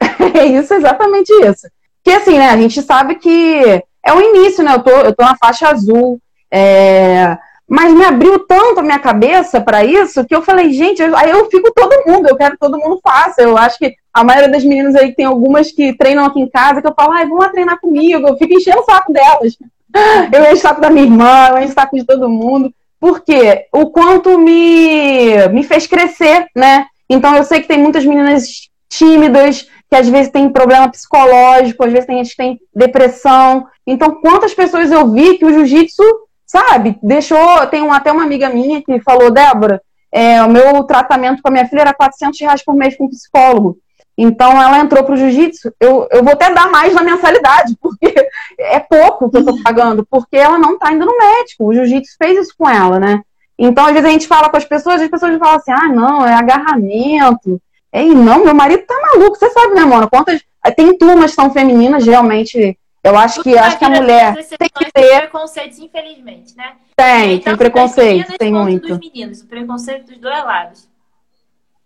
É 0.34 0.44
isso, 0.46 0.72
exatamente 0.74 1.32
isso. 1.44 1.68
Porque 2.08 2.22
assim, 2.22 2.38
né, 2.38 2.48
a 2.48 2.56
gente 2.56 2.80
sabe 2.80 3.16
que 3.16 3.82
é 4.02 4.14
o 4.14 4.22
início, 4.22 4.64
né? 4.64 4.72
Eu 4.76 4.82
tô, 4.82 4.90
eu 4.90 5.14
tô 5.14 5.22
na 5.22 5.36
faixa 5.36 5.68
azul. 5.68 6.18
É... 6.50 7.36
Mas 7.68 7.92
me 7.92 8.02
abriu 8.02 8.38
tanto 8.46 8.80
a 8.80 8.82
minha 8.82 8.98
cabeça 8.98 9.60
para 9.60 9.84
isso 9.84 10.24
que 10.24 10.34
eu 10.34 10.40
falei, 10.40 10.72
gente, 10.72 11.02
eu, 11.02 11.14
aí 11.14 11.28
eu 11.28 11.50
fico 11.50 11.70
todo 11.70 12.06
mundo, 12.06 12.26
eu 12.26 12.34
quero 12.34 12.52
que 12.52 12.60
todo 12.60 12.78
mundo 12.78 12.98
faça. 13.02 13.42
Eu 13.42 13.58
acho 13.58 13.78
que 13.78 13.94
a 14.10 14.24
maioria 14.24 14.50
das 14.50 14.64
meninas 14.64 14.94
aí 14.94 15.14
tem 15.14 15.26
algumas 15.26 15.70
que 15.70 15.92
treinam 15.98 16.24
aqui 16.24 16.40
em 16.40 16.48
casa, 16.48 16.80
que 16.80 16.88
eu 16.88 16.94
falo, 16.94 17.12
ai, 17.12 17.26
vão 17.26 17.36
lá 17.36 17.50
treinar 17.50 17.78
comigo, 17.78 18.26
eu 18.26 18.38
fico 18.38 18.54
enchendo 18.54 18.80
o 18.80 18.84
saco 18.84 19.12
delas. 19.12 19.58
Eu 20.32 20.44
encho 20.44 20.54
o 20.54 20.56
saco 20.56 20.80
da 20.80 20.90
minha 20.90 21.04
irmã, 21.04 21.48
eu 21.48 21.58
encho 21.58 21.70
o 21.70 21.74
saco 21.74 21.96
de 21.96 22.04
todo 22.04 22.28
mundo. 22.28 22.72
Porque 23.00 23.66
o 23.72 23.86
quanto 23.86 24.38
me, 24.38 25.48
me 25.48 25.62
fez 25.62 25.86
crescer, 25.86 26.46
né? 26.54 26.86
Então 27.08 27.34
eu 27.34 27.42
sei 27.42 27.60
que 27.60 27.68
tem 27.68 27.78
muitas 27.78 28.04
meninas 28.04 28.68
tímidas, 28.88 29.66
que 29.88 29.96
às 29.96 30.08
vezes 30.08 30.30
tem 30.30 30.50
problema 30.50 30.90
psicológico, 30.90 31.84
às 31.84 31.92
vezes 31.92 32.06
tem 32.06 32.18
gente 32.18 32.30
que 32.30 32.36
tem 32.36 32.60
depressão. 32.74 33.66
Então, 33.86 34.20
quantas 34.20 34.52
pessoas 34.52 34.92
eu 34.92 35.10
vi 35.10 35.38
que 35.38 35.44
o 35.44 35.52
jiu-jitsu, 35.52 36.02
sabe, 36.46 36.98
deixou. 37.02 37.66
Tem 37.68 37.88
até 37.90 38.12
uma 38.12 38.24
amiga 38.24 38.48
minha 38.50 38.82
que 38.82 39.00
falou, 39.00 39.30
Débora, 39.30 39.80
é, 40.12 40.42
o 40.42 40.50
meu 40.50 40.84
tratamento 40.84 41.42
com 41.42 41.48
a 41.48 41.52
minha 41.52 41.66
filha 41.66 41.80
era 41.80 41.94
400 41.94 42.38
reais 42.40 42.62
por 42.62 42.74
mês 42.74 42.96
com 42.96 43.04
um 43.04 43.08
psicólogo. 43.08 43.78
Então 44.16 44.60
ela 44.60 44.80
entrou 44.80 45.04
para 45.04 45.14
o 45.14 45.16
jiu-jitsu. 45.16 45.72
Eu, 45.78 46.08
eu 46.10 46.24
vou 46.24 46.32
até 46.32 46.52
dar 46.52 46.68
mais 46.68 46.92
na 46.92 47.02
mensalidade, 47.02 47.76
porque 47.80 48.12
é 48.58 48.80
pouco 48.80 49.30
que 49.30 49.36
eu 49.36 49.40
estou 49.40 49.62
pagando, 49.62 50.04
porque 50.10 50.36
ela 50.36 50.58
não 50.58 50.74
está 50.74 50.92
indo 50.92 51.06
no 51.06 51.16
médico. 51.16 51.64
O 51.64 51.72
jiu-jitsu 51.72 52.16
fez 52.18 52.38
isso 52.38 52.54
com 52.58 52.68
ela, 52.68 52.98
né? 52.98 53.22
Então, 53.56 53.86
às 53.86 53.92
vezes 53.92 54.08
a 54.08 54.12
gente 54.12 54.28
fala 54.28 54.50
com 54.50 54.56
as 54.56 54.64
pessoas, 54.64 55.00
as 55.00 55.08
pessoas 55.08 55.38
falam 55.38 55.56
assim: 55.56 55.72
ah, 55.72 55.88
não, 55.88 56.26
é 56.26 56.34
agarramento. 56.34 57.60
Ei, 57.92 58.14
não, 58.14 58.44
meu 58.44 58.54
marido 58.54 58.84
tá 58.86 58.94
maluco. 59.00 59.36
Você 59.36 59.50
sabe, 59.50 59.74
né, 59.74 59.84
mano? 59.84 60.08
Quantas. 60.08 60.42
Tem 60.76 60.96
turmas 60.98 61.30
que 61.30 61.36
são 61.36 61.50
femininas, 61.50 62.04
realmente. 62.04 62.78
Eu 63.02 63.16
acho 63.16 63.42
que, 63.42 63.56
acho 63.56 63.78
que 63.78 63.84
a 63.84 63.90
mulher 63.90 64.34
tem 64.34 64.68
que 64.68 64.92
ter. 64.92 65.20
preconceitos, 65.20 65.78
infelizmente, 65.78 66.56
né? 66.56 66.72
Tem, 66.96 67.34
então, 67.34 67.52
tem 67.52 67.56
preconceito, 67.56 68.36
tem 68.36 68.52
muito. 68.52 68.88
Dos 68.88 68.98
meninos, 68.98 69.40
o 69.40 69.46
preconceito 69.46 70.06
dos 70.06 70.18
dois 70.18 70.44
lados. 70.44 70.88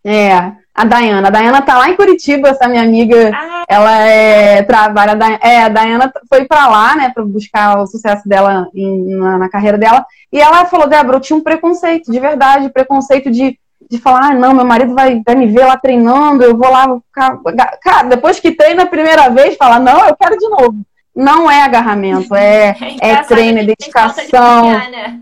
É, 0.05 0.53
a 0.75 0.85
Dayana. 0.85 1.29
A 1.29 1.31
Dayana 1.31 1.63
tá 1.63 1.79
lá 1.79 1.89
em 1.89 1.95
Curitiba, 1.95 2.49
essa 2.49 2.67
minha 2.67 2.83
amiga. 2.83 3.31
Ah. 3.35 3.65
Ela 3.69 3.99
é, 4.01 4.63
trabalha. 4.63 5.17
É, 5.41 5.63
a 5.63 5.69
Dayana 5.69 6.13
foi 6.29 6.45
para 6.45 6.67
lá, 6.67 6.97
né, 6.97 7.11
para 7.11 7.25
buscar 7.25 7.79
o 7.79 7.87
sucesso 7.87 8.29
dela 8.29 8.67
em, 8.75 9.15
na, 9.15 9.39
na, 9.39 9.49
carreira 9.49 9.79
dela. 9.79 10.05
E 10.33 10.41
ela 10.41 10.65
falou: 10.67 10.89
Débora, 10.89 11.19
eu 11.19 11.21
tinha 11.21 11.37
um 11.37 11.43
preconceito, 11.43 12.11
de 12.11 12.19
verdade, 12.19 12.71
preconceito 12.71 13.31
de, 13.31 13.59
de 13.91 13.99
falar: 13.99 14.31
ah, 14.31 14.35
não, 14.35 14.55
meu 14.55 14.65
marido 14.65 14.95
vai, 14.95 15.23
vai 15.25 15.35
me 15.35 15.47
ver 15.47 15.65
lá 15.65 15.77
treinando, 15.77 16.43
eu 16.43 16.57
vou 16.57 16.71
lá 16.71 16.99
ficar. 17.07 17.39
Cara, 17.83 18.09
depois 18.09 18.41
que 18.41 18.53
treina 18.53 18.83
a 18.85 18.87
primeira 18.87 19.29
vez, 19.29 19.57
fala: 19.57 19.79
não, 19.79 20.07
eu 20.07 20.17
quero 20.17 20.37
de 20.37 20.49
novo. 20.49 20.77
Não 21.15 21.51
é 21.51 21.63
agarramento, 21.63 22.35
é, 22.35 22.75
é, 23.01 23.11
é 23.11 23.17
treino, 23.23 23.59
é 23.59 23.65
dedicação. 23.65 24.63
De 24.63 24.91
né? 24.91 25.21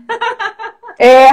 É. 0.97 1.29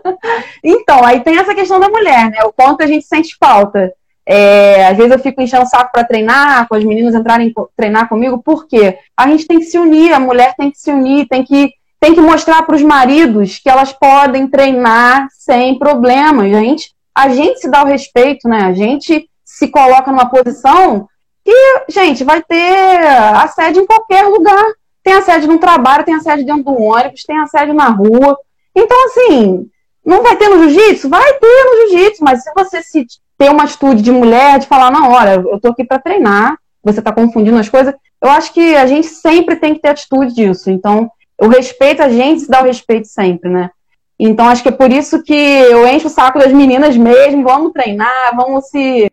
então, 0.64 1.04
aí 1.04 1.20
tem 1.20 1.36
essa 1.38 1.54
questão 1.54 1.78
da 1.78 1.88
mulher, 1.88 2.30
né? 2.30 2.42
O 2.44 2.52
quanto 2.52 2.82
a 2.82 2.86
gente 2.86 3.04
sente 3.04 3.36
falta. 3.38 3.92
É, 4.24 4.86
às 4.86 4.96
vezes 4.96 5.12
eu 5.12 5.18
fico 5.18 5.42
enchendo 5.42 5.64
o 5.64 5.68
saco 5.68 5.90
para 5.92 6.04
treinar, 6.04 6.68
com 6.68 6.76
as 6.76 6.84
meninas 6.84 7.14
entrarem 7.14 7.52
treinar 7.76 8.08
comigo, 8.08 8.40
por 8.40 8.66
quê? 8.66 8.98
A 9.16 9.26
gente 9.28 9.46
tem 9.46 9.58
que 9.58 9.64
se 9.64 9.78
unir, 9.78 10.12
a 10.12 10.20
mulher 10.20 10.54
tem 10.56 10.70
que 10.70 10.78
se 10.78 10.92
unir, 10.92 11.26
tem 11.26 11.42
que, 11.42 11.72
tem 12.02 12.16
que 12.16 12.20
mostrar 12.20 12.64
para 12.64 12.74
os 12.74 12.82
maridos 12.82 13.60
que 13.60 13.70
elas 13.70 13.92
podem 13.92 14.48
treinar 14.48 15.28
sem 15.30 15.78
problemas. 15.78 16.52
A 16.52 16.58
gente, 16.58 16.94
a 17.14 17.28
gente 17.28 17.60
se 17.60 17.70
dá 17.70 17.84
o 17.84 17.86
respeito, 17.86 18.48
né? 18.48 18.64
A 18.64 18.72
gente 18.72 19.30
se 19.44 19.68
coloca 19.68 20.10
numa 20.10 20.28
posição 20.28 21.06
que, 21.44 21.84
gente, 21.88 22.24
vai 22.24 22.42
ter 22.42 23.06
assédio 23.36 23.84
em 23.84 23.86
qualquer 23.86 24.24
lugar. 24.24 24.64
Tem 25.00 25.12
assédio 25.12 25.46
no 25.46 25.60
trabalho, 25.60 26.04
tem 26.04 26.16
assédio 26.16 26.44
dentro 26.44 26.64
do 26.64 26.82
ônibus, 26.82 27.22
tem 27.22 27.38
assédio 27.38 27.72
na 27.72 27.88
rua. 27.88 28.36
Então, 28.74 29.06
assim, 29.06 29.70
não 30.04 30.24
vai 30.24 30.34
ter 30.34 30.48
no 30.48 30.68
jiu-jitsu? 30.68 31.08
Vai 31.08 31.34
ter 31.34 31.64
no 31.64 31.88
jiu-jitsu, 31.88 32.24
mas 32.24 32.42
se 32.42 32.50
você 32.52 32.82
se 32.82 33.06
ter 33.38 33.48
uma 33.48 33.62
atitude 33.62 34.02
de 34.02 34.10
mulher, 34.10 34.58
de 34.58 34.66
falar, 34.66 34.90
não, 34.90 35.12
olha, 35.12 35.34
eu 35.34 35.60
tô 35.60 35.68
aqui 35.68 35.84
para 35.84 36.00
treinar, 36.00 36.58
você 36.82 37.00
tá 37.00 37.12
confundindo 37.12 37.58
as 37.58 37.68
coisas, 37.68 37.94
eu 38.20 38.28
acho 38.28 38.52
que 38.52 38.74
a 38.74 38.86
gente 38.86 39.06
sempre 39.06 39.54
tem 39.54 39.72
que 39.72 39.80
ter 39.80 39.90
atitude 39.90 40.34
disso. 40.34 40.68
Então, 40.68 41.08
o 41.42 41.48
respeito, 41.48 42.02
a 42.02 42.08
gente 42.08 42.42
se 42.42 42.50
dá 42.50 42.60
o 42.60 42.64
respeito 42.64 43.08
sempre, 43.08 43.50
né? 43.50 43.70
Então, 44.18 44.46
acho 44.46 44.62
que 44.62 44.68
é 44.68 44.72
por 44.72 44.92
isso 44.92 45.22
que 45.22 45.34
eu 45.34 45.86
encho 45.88 46.06
o 46.06 46.10
saco 46.10 46.38
das 46.38 46.52
meninas 46.52 46.96
mesmo, 46.96 47.42
vamos 47.42 47.72
treinar, 47.72 48.36
vamos 48.36 48.68
se 48.68 49.10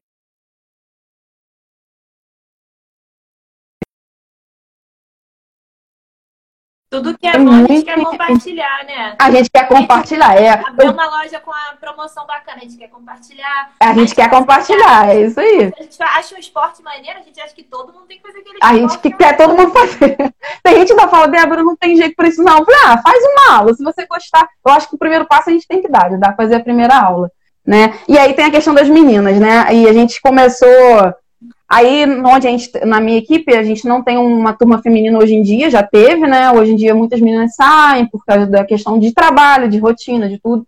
Tudo 6.89 7.15
que 7.15 7.28
é 7.28 7.38
bom 7.38 7.52
a 7.52 7.67
gente 7.67 7.84
quer 7.84 8.04
compartilhar, 8.04 8.84
né? 8.84 9.15
A 9.19 9.30
gente 9.30 9.49
quer 9.52 9.67
compartilhar, 9.67 10.36
é. 10.36 10.49
Abrir 10.49 10.89
uma 10.89 11.06
loja 11.06 11.39
com 11.39 11.52
a 11.52 11.75
promoção 11.80 12.25
bacana, 12.25 12.58
a 12.58 12.62
gente 12.62 12.78
quer 12.78 12.88
compartilhar. 12.88 13.69
A 13.80 13.89
gente, 13.89 13.97
a 13.97 13.99
gente 13.99 14.15
quer 14.15 14.30
compartilhar, 14.32 15.10
é 15.10 15.21
isso 15.21 15.39
aí. 15.39 15.71
A 15.78 15.84
gente 15.84 16.02
acha 16.02 16.36
um 16.36 16.39
esporte 16.39 16.82
maneiro, 16.82 17.19
a 17.19 17.21
gente 17.21 17.39
acha 17.39 17.54
que 17.54 17.62
todo 17.62 17.93
mundo 17.93 18.08
tem 18.08 18.17
que 18.17 18.23
fazer 18.23 18.39
aquele 18.39 18.58
A 18.60 18.73
gente 18.73 18.97
que 18.97 19.12
quer 19.12 19.38
todo 19.38 19.56
mundo 19.56 19.71
fazer. 19.71 20.17
Tem 20.63 20.78
gente 20.78 20.95
que 20.95 21.08
fala, 21.08 21.28
Débora, 21.28 21.63
não 21.63 21.75
tem 21.75 21.95
jeito 21.95 22.15
por 22.15 22.25
isso 22.25 22.41
não. 22.41 22.58
Eu 22.58 22.65
falei, 22.65 22.82
ah, 22.86 22.97
faz 22.97 23.23
uma 23.23 23.58
aula, 23.58 23.73
se 23.75 23.84
você 23.84 24.08
gostar. 24.08 24.47
Eu 24.65 24.73
acho 24.73 24.89
que 24.89 24.95
o 24.95 24.99
primeiro 24.99 25.28
passo 25.28 25.52
a 25.52 25.54
gente 25.54 25.67
tem 25.67 25.82
que 25.82 25.88
dar, 25.88 26.10
de 26.10 26.17
dar 26.17 26.36
fazer 26.36 26.56
a 26.56 26.60
primeira 26.60 26.97
aula, 26.97 27.32
né? 27.65 27.99
E 28.08 28.17
aí 28.17 28.34
tem 28.34 28.45
a 28.45 28.52
questão 28.52 28.73
das 28.73 28.89
meninas, 28.89 29.39
né? 29.39 29.71
E 29.73 29.88
a 29.88 29.93
gente 29.93 30.19
começou 30.19 30.67
Aí, 31.69 32.03
onde 32.25 32.47
a 32.47 32.49
gente, 32.49 32.71
na 32.84 32.99
minha 32.99 33.19
equipe, 33.19 33.55
a 33.55 33.62
gente 33.62 33.88
não 33.88 34.01
tem 34.01 34.17
uma 34.17 34.53
turma 34.53 34.82
feminina 34.82 35.19
hoje 35.19 35.36
em 35.36 35.43
dia, 35.43 35.69
já 35.69 35.84
teve, 35.84 36.25
né? 36.25 36.51
Hoje 36.51 36.71
em 36.71 36.75
dia 36.75 36.95
muitas 36.95 37.21
meninas 37.21 37.53
saem 37.53 38.08
por 38.08 38.25
causa 38.25 38.47
da 38.47 38.65
questão 38.65 38.99
de 38.99 39.13
trabalho, 39.13 39.69
de 39.69 39.77
rotina, 39.77 40.27
de 40.27 40.39
tudo. 40.39 40.65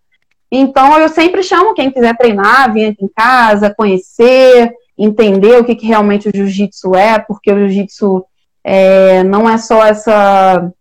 Então, 0.52 1.00
eu 1.00 1.10
sempre 1.10 1.42
chamo 1.42 1.74
quem 1.74 1.90
quiser 1.90 2.16
treinar, 2.16 2.72
vir 2.72 2.86
aqui 2.86 3.04
em 3.04 3.10
casa, 3.16 3.74
conhecer, 3.76 4.72
entender 4.96 5.58
o 5.58 5.64
que, 5.64 5.74
que 5.74 5.88
realmente 5.88 6.30
o 6.30 6.32
jiu-jitsu 6.36 6.94
é, 6.94 7.18
porque 7.18 7.52
o 7.52 7.58
jiu-jitsu 7.58 8.24
é, 8.64 9.24
não 9.24 9.50
é 9.50 9.58
só 9.58 9.84
essa 9.84 10.72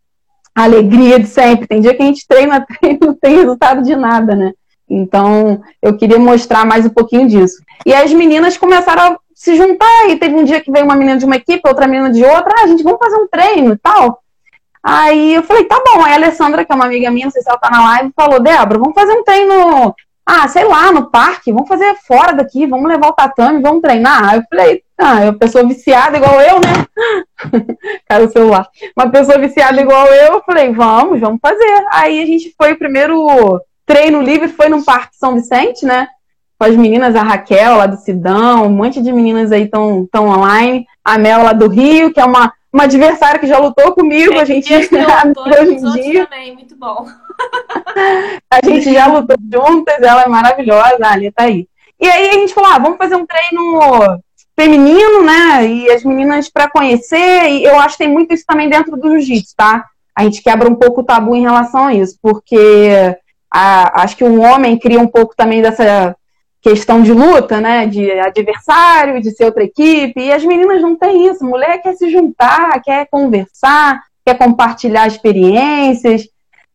alegria 0.54 1.18
de 1.18 1.28
sempre. 1.28 1.66
Tem 1.66 1.80
dia 1.80 1.94
que 1.94 2.02
a 2.02 2.06
gente 2.06 2.26
treina, 2.28 2.60
treina 2.78 2.98
não 3.00 3.14
tem 3.14 3.36
resultado 3.36 3.82
de 3.82 3.96
nada, 3.96 4.34
né? 4.34 4.52
Então, 4.86 5.62
eu 5.80 5.96
queria 5.96 6.18
mostrar 6.18 6.66
mais 6.66 6.84
um 6.84 6.90
pouquinho 6.90 7.26
disso. 7.26 7.62
E 7.86 7.94
as 7.94 8.12
meninas 8.12 8.58
começaram 8.58 9.18
se 9.40 9.56
juntar. 9.56 10.10
E 10.10 10.16
teve 10.16 10.34
um 10.34 10.44
dia 10.44 10.60
que 10.60 10.70
veio 10.70 10.84
uma 10.84 10.94
menina 10.94 11.18
de 11.18 11.24
uma 11.24 11.36
equipe, 11.36 11.66
outra 11.66 11.86
menina 11.86 12.10
de 12.10 12.22
outra. 12.22 12.52
Ah, 12.58 12.66
gente, 12.66 12.82
vamos 12.82 12.98
fazer 12.98 13.16
um 13.16 13.26
treino 13.26 13.72
e 13.72 13.78
tal. 13.78 14.22
Aí 14.82 15.34
eu 15.34 15.42
falei, 15.42 15.64
tá 15.64 15.82
bom. 15.82 16.04
Aí 16.04 16.12
a 16.12 16.16
Alessandra, 16.16 16.62
que 16.62 16.70
é 16.70 16.74
uma 16.74 16.84
amiga 16.84 17.10
minha, 17.10 17.24
não 17.24 17.32
sei 17.32 17.42
se 17.42 17.48
ela 17.48 17.58
tá 17.58 17.70
na 17.70 17.82
live, 17.84 18.12
falou, 18.14 18.38
Débora, 18.38 18.78
vamos 18.78 18.94
fazer 18.94 19.12
um 19.12 19.24
treino, 19.24 19.94
ah, 20.26 20.46
sei 20.46 20.64
lá, 20.64 20.92
no 20.92 21.10
parque, 21.10 21.52
vamos 21.52 21.68
fazer 21.68 21.94
fora 22.06 22.32
daqui, 22.32 22.66
vamos 22.66 22.88
levar 22.88 23.08
o 23.08 23.14
tatame, 23.14 23.62
vamos 23.62 23.80
treinar. 23.80 24.28
Aí 24.28 24.38
eu 24.38 24.44
falei, 24.50 24.82
ah, 24.98 25.20
uma 25.22 25.38
pessoa 25.38 25.66
viciada 25.66 26.18
igual 26.18 26.38
eu, 26.42 26.56
né? 26.60 26.86
Cara, 28.06 28.24
o 28.24 28.30
celular. 28.30 28.68
Uma 28.94 29.10
pessoa 29.10 29.38
viciada 29.38 29.80
igual 29.80 30.06
eu, 30.06 30.34
eu 30.34 30.42
falei, 30.42 30.70
vamos, 30.70 31.18
vamos 31.18 31.40
fazer. 31.40 31.86
Aí 31.92 32.22
a 32.22 32.26
gente 32.26 32.54
foi, 32.58 32.72
o 32.72 32.78
primeiro 32.78 33.58
treino 33.86 34.20
livre 34.20 34.48
foi 34.48 34.68
no 34.68 34.84
Parque 34.84 35.16
São 35.16 35.34
Vicente, 35.34 35.86
né? 35.86 36.08
Com 36.60 36.64
as 36.66 36.76
meninas, 36.76 37.16
a 37.16 37.22
Raquel 37.22 37.78
lá 37.78 37.86
do 37.86 37.96
Sidão, 37.96 38.66
um 38.66 38.70
monte 38.70 39.00
de 39.00 39.10
meninas 39.10 39.50
aí 39.50 39.62
estão 39.62 40.06
tão 40.12 40.28
online, 40.28 40.86
a 41.02 41.16
Mel 41.16 41.42
lá 41.42 41.54
do 41.54 41.66
Rio, 41.68 42.12
que 42.12 42.20
é 42.20 42.24
uma, 42.24 42.52
uma 42.70 42.84
adversária 42.84 43.40
que 43.40 43.46
já 43.46 43.58
lutou 43.58 43.92
comigo, 43.92 44.34
é, 44.34 44.40
a 44.42 44.44
gente 44.44 44.68
já 44.68 44.76
hoje 45.58 45.76
em 45.76 45.92
dia. 45.92 46.26
Também, 46.26 46.52
muito 46.52 46.76
bom. 46.76 47.06
a 48.52 48.60
gente 48.62 48.92
já 48.92 49.06
lutou 49.06 49.38
juntas, 49.50 50.02
ela 50.02 50.24
é 50.24 50.28
maravilhosa, 50.28 50.98
ali 51.00 51.32
tá 51.32 51.44
aí. 51.44 51.66
E 51.98 52.06
aí 52.06 52.28
a 52.28 52.34
gente 52.34 52.52
falou, 52.52 52.72
ah, 52.72 52.78
vamos 52.78 52.98
fazer 52.98 53.14
um 53.14 53.24
treino 53.24 54.20
feminino, 54.54 55.24
né? 55.24 55.66
E 55.66 55.90
as 55.90 56.04
meninas 56.04 56.50
para 56.50 56.68
conhecer, 56.68 57.48
e 57.48 57.64
eu 57.64 57.78
acho 57.78 57.96
que 57.96 58.04
tem 58.04 58.12
muito 58.12 58.34
isso 58.34 58.44
também 58.46 58.68
dentro 58.68 58.98
do 58.98 59.12
jiu-jitsu, 59.12 59.54
tá? 59.56 59.86
A 60.14 60.24
gente 60.24 60.42
quebra 60.42 60.68
um 60.68 60.74
pouco 60.74 61.00
o 61.00 61.04
tabu 61.04 61.34
em 61.34 61.40
relação 61.40 61.86
a 61.86 61.94
isso, 61.94 62.18
porque 62.20 63.16
a, 63.50 64.02
acho 64.02 64.14
que 64.14 64.24
o 64.24 64.42
homem 64.42 64.78
cria 64.78 65.00
um 65.00 65.06
pouco 65.06 65.34
também 65.34 65.62
dessa 65.62 66.14
questão 66.62 67.02
de 67.02 67.12
luta, 67.12 67.60
né? 67.60 67.86
De 67.86 68.10
adversário, 68.10 69.20
de 69.20 69.30
ser 69.30 69.44
outra 69.46 69.64
equipe. 69.64 70.20
E 70.20 70.32
as 70.32 70.44
meninas 70.44 70.80
não 70.82 70.96
têm 70.96 71.28
isso. 71.28 71.44
Mulher 71.44 71.78
quer 71.82 71.94
se 71.94 72.10
juntar, 72.10 72.80
quer 72.82 73.06
conversar, 73.10 74.00
quer 74.24 74.36
compartilhar 74.36 75.06
experiências. 75.06 76.28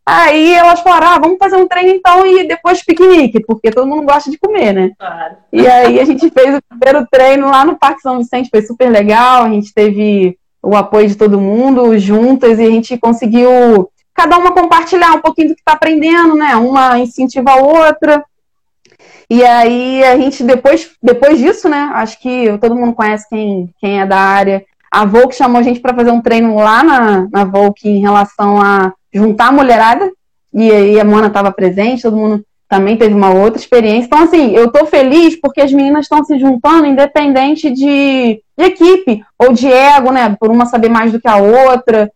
Aí 0.07 0.53
elas 0.53 0.81
falaram, 0.81 1.07
ah, 1.07 1.19
vamos 1.19 1.39
fazer 1.39 1.55
um 1.55 1.67
treino 1.67 1.89
então 1.89 2.27
e 2.27 2.47
depois 2.47 2.83
piquenique, 2.83 3.39
porque 3.39 3.71
todo 3.71 3.87
mundo 3.87 4.03
gosta 4.03 4.29
de 4.29 4.37
comer, 4.37 4.71
né? 4.71 4.91
Claro. 4.99 5.35
E 5.51 5.65
aí 5.65 5.99
a 5.99 6.05
gente 6.05 6.29
fez 6.29 6.55
o 6.55 6.61
primeiro 6.69 7.07
treino 7.09 7.47
lá 7.47 7.65
no 7.65 7.75
Parque 7.75 8.01
São 8.01 8.19
Vicente, 8.19 8.51
foi 8.51 8.61
super 8.61 8.87
legal, 8.91 9.45
a 9.45 9.49
gente 9.49 9.73
teve 9.73 10.37
o 10.61 10.75
apoio 10.75 11.07
de 11.07 11.15
todo 11.15 11.41
mundo 11.41 11.97
juntas 11.97 12.59
e 12.59 12.63
a 12.63 12.69
gente 12.69 12.95
conseguiu 12.99 13.89
cada 14.13 14.37
uma 14.37 14.51
compartilhar 14.51 15.13
um 15.13 15.21
pouquinho 15.21 15.49
do 15.49 15.55
que 15.55 15.61
está 15.61 15.73
aprendendo, 15.73 16.35
né? 16.35 16.55
Uma 16.55 16.99
incentiva 16.99 17.51
a 17.51 17.55
outra. 17.55 18.23
E 19.29 19.43
aí 19.43 20.03
a 20.03 20.17
gente, 20.17 20.43
depois, 20.43 20.91
depois 21.01 21.39
disso, 21.39 21.67
né? 21.67 21.91
Acho 21.93 22.19
que 22.19 22.57
todo 22.59 22.75
mundo 22.75 22.93
conhece 22.93 23.27
quem, 23.29 23.69
quem 23.79 24.01
é 24.01 24.05
da 24.05 24.17
área. 24.17 24.63
A 24.91 25.05
Volk 25.05 25.35
chamou 25.35 25.59
a 25.59 25.63
gente 25.63 25.79
para 25.79 25.93
fazer 25.95 26.11
um 26.11 26.21
treino 26.21 26.55
lá 26.55 26.83
na, 26.83 27.27
na 27.31 27.43
Volk 27.43 27.87
em 27.87 27.99
relação 27.99 28.61
a 28.61 28.93
juntar 29.13 29.47
a 29.47 29.51
mulherada. 29.51 30.11
E 30.53 30.71
aí 30.71 30.99
a 30.99 31.03
Mona 31.03 31.27
estava 31.27 31.51
presente, 31.51 32.03
todo 32.03 32.15
mundo 32.15 32.45
também 32.69 32.97
teve 32.97 33.13
uma 33.13 33.29
outra 33.31 33.59
experiência. 33.59 34.05
Então, 34.05 34.23
assim, 34.23 34.51
eu 34.55 34.71
tô 34.71 34.85
feliz 34.85 35.35
porque 35.39 35.61
as 35.61 35.71
meninas 35.71 36.05
estão 36.05 36.23
se 36.23 36.37
juntando, 36.39 36.85
independente 36.85 37.69
de, 37.69 38.41
de, 38.57 38.63
equipe 38.63 39.23
ou 39.37 39.53
de 39.53 39.71
ego, 39.71 40.11
né? 40.11 40.35
Por 40.39 40.49
uma 40.49 40.65
saber 40.65 40.89
mais 40.89 41.11
do 41.11 41.19
que 41.19 41.27
a 41.27 41.37
outra. 41.37 42.11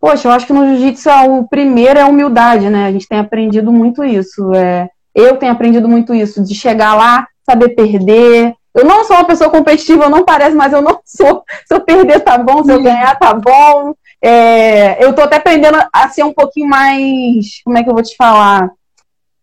Poxa, 0.00 0.28
eu 0.28 0.32
acho 0.32 0.46
que 0.46 0.52
no 0.52 0.66
jiu-jitsu 0.66 1.10
o 1.30 1.48
primeiro 1.48 1.98
é 1.98 2.02
a 2.02 2.06
humildade, 2.08 2.68
né? 2.70 2.86
A 2.86 2.92
gente 2.92 3.08
tem 3.08 3.18
aprendido 3.18 3.72
muito 3.72 4.04
isso. 4.04 4.54
É, 4.54 4.88
eu 5.18 5.36
tenho 5.36 5.52
aprendido 5.52 5.88
muito 5.88 6.14
isso, 6.14 6.42
de 6.42 6.54
chegar 6.54 6.94
lá, 6.94 7.26
saber 7.44 7.70
perder. 7.70 8.54
Eu 8.74 8.84
não 8.84 9.04
sou 9.04 9.16
uma 9.16 9.24
pessoa 9.24 9.50
competitiva, 9.50 10.08
não 10.08 10.24
parece, 10.24 10.54
mas 10.54 10.72
eu 10.72 10.80
não 10.80 11.00
sou. 11.04 11.42
Se 11.66 11.74
eu 11.74 11.80
perder, 11.80 12.20
tá 12.20 12.38
bom, 12.38 12.62
se 12.62 12.72
eu 12.72 12.82
ganhar, 12.82 13.18
tá 13.18 13.34
bom. 13.34 13.94
É, 14.22 15.04
eu 15.04 15.12
tô 15.12 15.22
até 15.22 15.36
aprendendo 15.36 15.78
a 15.92 16.08
ser 16.08 16.22
um 16.22 16.32
pouquinho 16.32 16.68
mais. 16.68 17.60
Como 17.64 17.76
é 17.76 17.82
que 17.82 17.90
eu 17.90 17.94
vou 17.94 18.02
te 18.02 18.14
falar? 18.16 18.70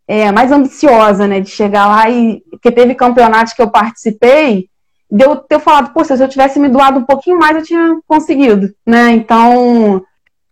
É, 0.08 0.32
mais 0.32 0.52
ambiciosa, 0.52 1.28
né? 1.28 1.42
De 1.42 1.50
chegar 1.50 1.88
lá 1.88 2.10
e. 2.10 2.42
Porque 2.50 2.72
teve 2.72 2.96
campeonatos 2.96 3.54
que 3.54 3.62
eu 3.62 3.70
participei, 3.70 4.70
de 5.12 5.26
eu 5.26 5.36
ter 5.36 5.60
falado, 5.60 5.94
poxa, 5.94 6.16
se 6.16 6.24
eu 6.24 6.30
tivesse 6.30 6.60
me 6.60 6.70
doado 6.70 7.00
um 7.00 7.06
pouquinho 7.06 7.38
mais, 7.38 7.58
eu 7.58 7.64
tinha 7.64 8.00
conseguido, 8.08 8.74
né? 8.86 9.12
Então, 9.12 10.02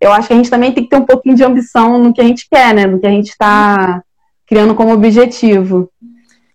eu 0.02 0.12
acho 0.12 0.28
que 0.28 0.34
a 0.34 0.38
gente 0.38 0.50
também 0.50 0.74
tem 0.74 0.84
que 0.84 0.90
ter 0.90 0.98
um 0.98 1.06
pouquinho 1.06 1.36
de 1.36 1.44
ambição 1.44 1.98
no 1.98 2.14
que 2.14 2.20
a 2.20 2.26
gente 2.26 2.48
quer, 2.50 2.74
né? 2.74 2.86
No 2.86 3.00
que 3.00 3.08
a 3.08 3.12
gente 3.12 3.30
está 3.30 4.04
criando 4.48 4.76
como 4.76 4.94
objetivo. 4.94 5.90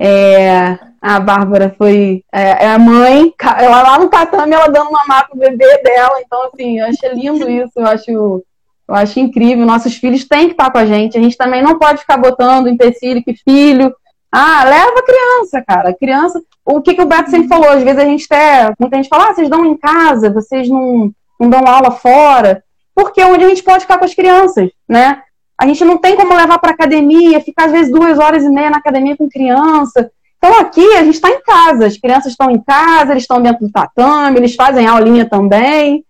É, 0.00 0.78
a 1.00 1.20
Bárbara 1.20 1.74
foi 1.76 2.24
é, 2.32 2.64
é, 2.64 2.68
a 2.68 2.78
mãe, 2.78 3.32
ela 3.58 3.82
lá 3.82 3.98
no 3.98 4.08
tatame, 4.08 4.54
ela 4.54 4.68
dando 4.68 4.90
mamar 4.90 5.28
pro 5.28 5.38
bebê 5.38 5.82
dela. 5.82 6.20
Então, 6.24 6.44
assim, 6.44 6.78
eu 6.80 6.86
achei 6.86 7.12
lindo 7.14 7.48
isso, 7.48 7.72
eu 7.76 7.86
acho, 7.86 8.10
eu 8.10 8.94
acho 8.94 9.20
incrível. 9.20 9.64
Nossos 9.64 9.94
filhos 9.96 10.24
têm 10.24 10.46
que 10.46 10.52
estar 10.52 10.70
com 10.70 10.78
a 10.78 10.86
gente. 10.86 11.16
A 11.16 11.22
gente 11.22 11.36
também 11.36 11.62
não 11.62 11.78
pode 11.78 12.00
ficar 12.00 12.16
botando 12.16 12.68
empecilho 12.68 13.22
que 13.22 13.34
filho. 13.34 13.94
Ah, 14.30 14.64
leva 14.64 14.98
a 14.98 15.02
criança, 15.02 15.64
cara. 15.66 15.94
Criança. 15.94 16.42
O 16.64 16.82
que, 16.82 16.94
que 16.94 17.02
o 17.02 17.06
Beto 17.06 17.30
sempre 17.30 17.48
falou? 17.48 17.70
Às 17.70 17.82
vezes 17.82 17.98
a 17.98 18.04
gente 18.04 18.26
até. 18.30 18.72
Muita 18.78 18.96
gente 18.96 19.08
fala, 19.08 19.28
ah, 19.28 19.34
vocês 19.34 19.48
dão 19.48 19.64
em 19.64 19.76
casa, 19.76 20.30
vocês 20.30 20.68
não, 20.68 21.10
não 21.40 21.48
dão 21.48 21.66
aula 21.66 21.92
fora. 21.92 22.62
Porque 22.94 23.20
é 23.20 23.26
onde 23.26 23.44
a 23.44 23.48
gente 23.48 23.62
pode 23.62 23.82
ficar 23.82 23.98
com 23.98 24.04
as 24.04 24.14
crianças, 24.14 24.68
né? 24.88 25.22
A 25.58 25.66
gente 25.66 25.84
não 25.84 25.98
tem 25.98 26.16
como 26.16 26.34
levar 26.34 26.58
para 26.58 26.70
academia, 26.70 27.40
ficar 27.40 27.66
às 27.66 27.72
vezes 27.72 27.92
duas 27.92 28.18
horas 28.18 28.44
e 28.44 28.48
meia 28.48 28.70
na 28.70 28.76
academia 28.76 29.16
com 29.16 29.28
criança. 29.28 30.10
Então 30.38 30.60
aqui 30.60 30.86
a 30.94 31.02
gente 31.02 31.16
está 31.16 31.28
em 31.30 31.42
casa, 31.42 31.86
as 31.86 31.98
crianças 31.98 32.30
estão 32.30 32.48
em 32.48 32.60
casa, 32.60 33.10
eles 33.10 33.24
estão 33.24 33.42
dentro 33.42 33.66
do 33.66 33.72
tatame, 33.72 34.38
eles 34.38 34.54
fazem 34.54 34.86
aulinha 34.86 35.28
também. 35.28 36.04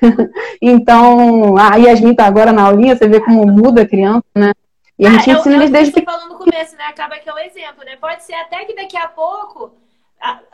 então, 0.60 1.58
a 1.58 1.76
Yasmin 1.76 2.12
está 2.12 2.24
agora 2.24 2.50
na 2.50 2.62
aulinha, 2.62 2.96
você 2.96 3.06
vê 3.06 3.20
como 3.20 3.46
muda 3.46 3.82
a 3.82 3.86
criança, 3.86 4.24
né? 4.34 4.52
E 4.98 5.06
a 5.06 5.10
gente 5.10 5.30
ah, 5.30 5.34
ensina 5.34 5.56
eles 5.56 5.70
desde 5.70 5.92
que. 5.92 6.02
falando 6.02 6.30
no 6.30 6.38
começo, 6.38 6.76
né? 6.76 6.84
Acaba 6.88 7.18
que 7.18 7.28
é 7.28 7.34
o 7.34 7.38
exemplo, 7.38 7.84
né? 7.84 7.96
Pode 7.96 8.24
ser 8.24 8.34
até 8.34 8.64
que 8.64 8.74
daqui 8.74 8.96
a 8.96 9.08
pouco, 9.08 9.72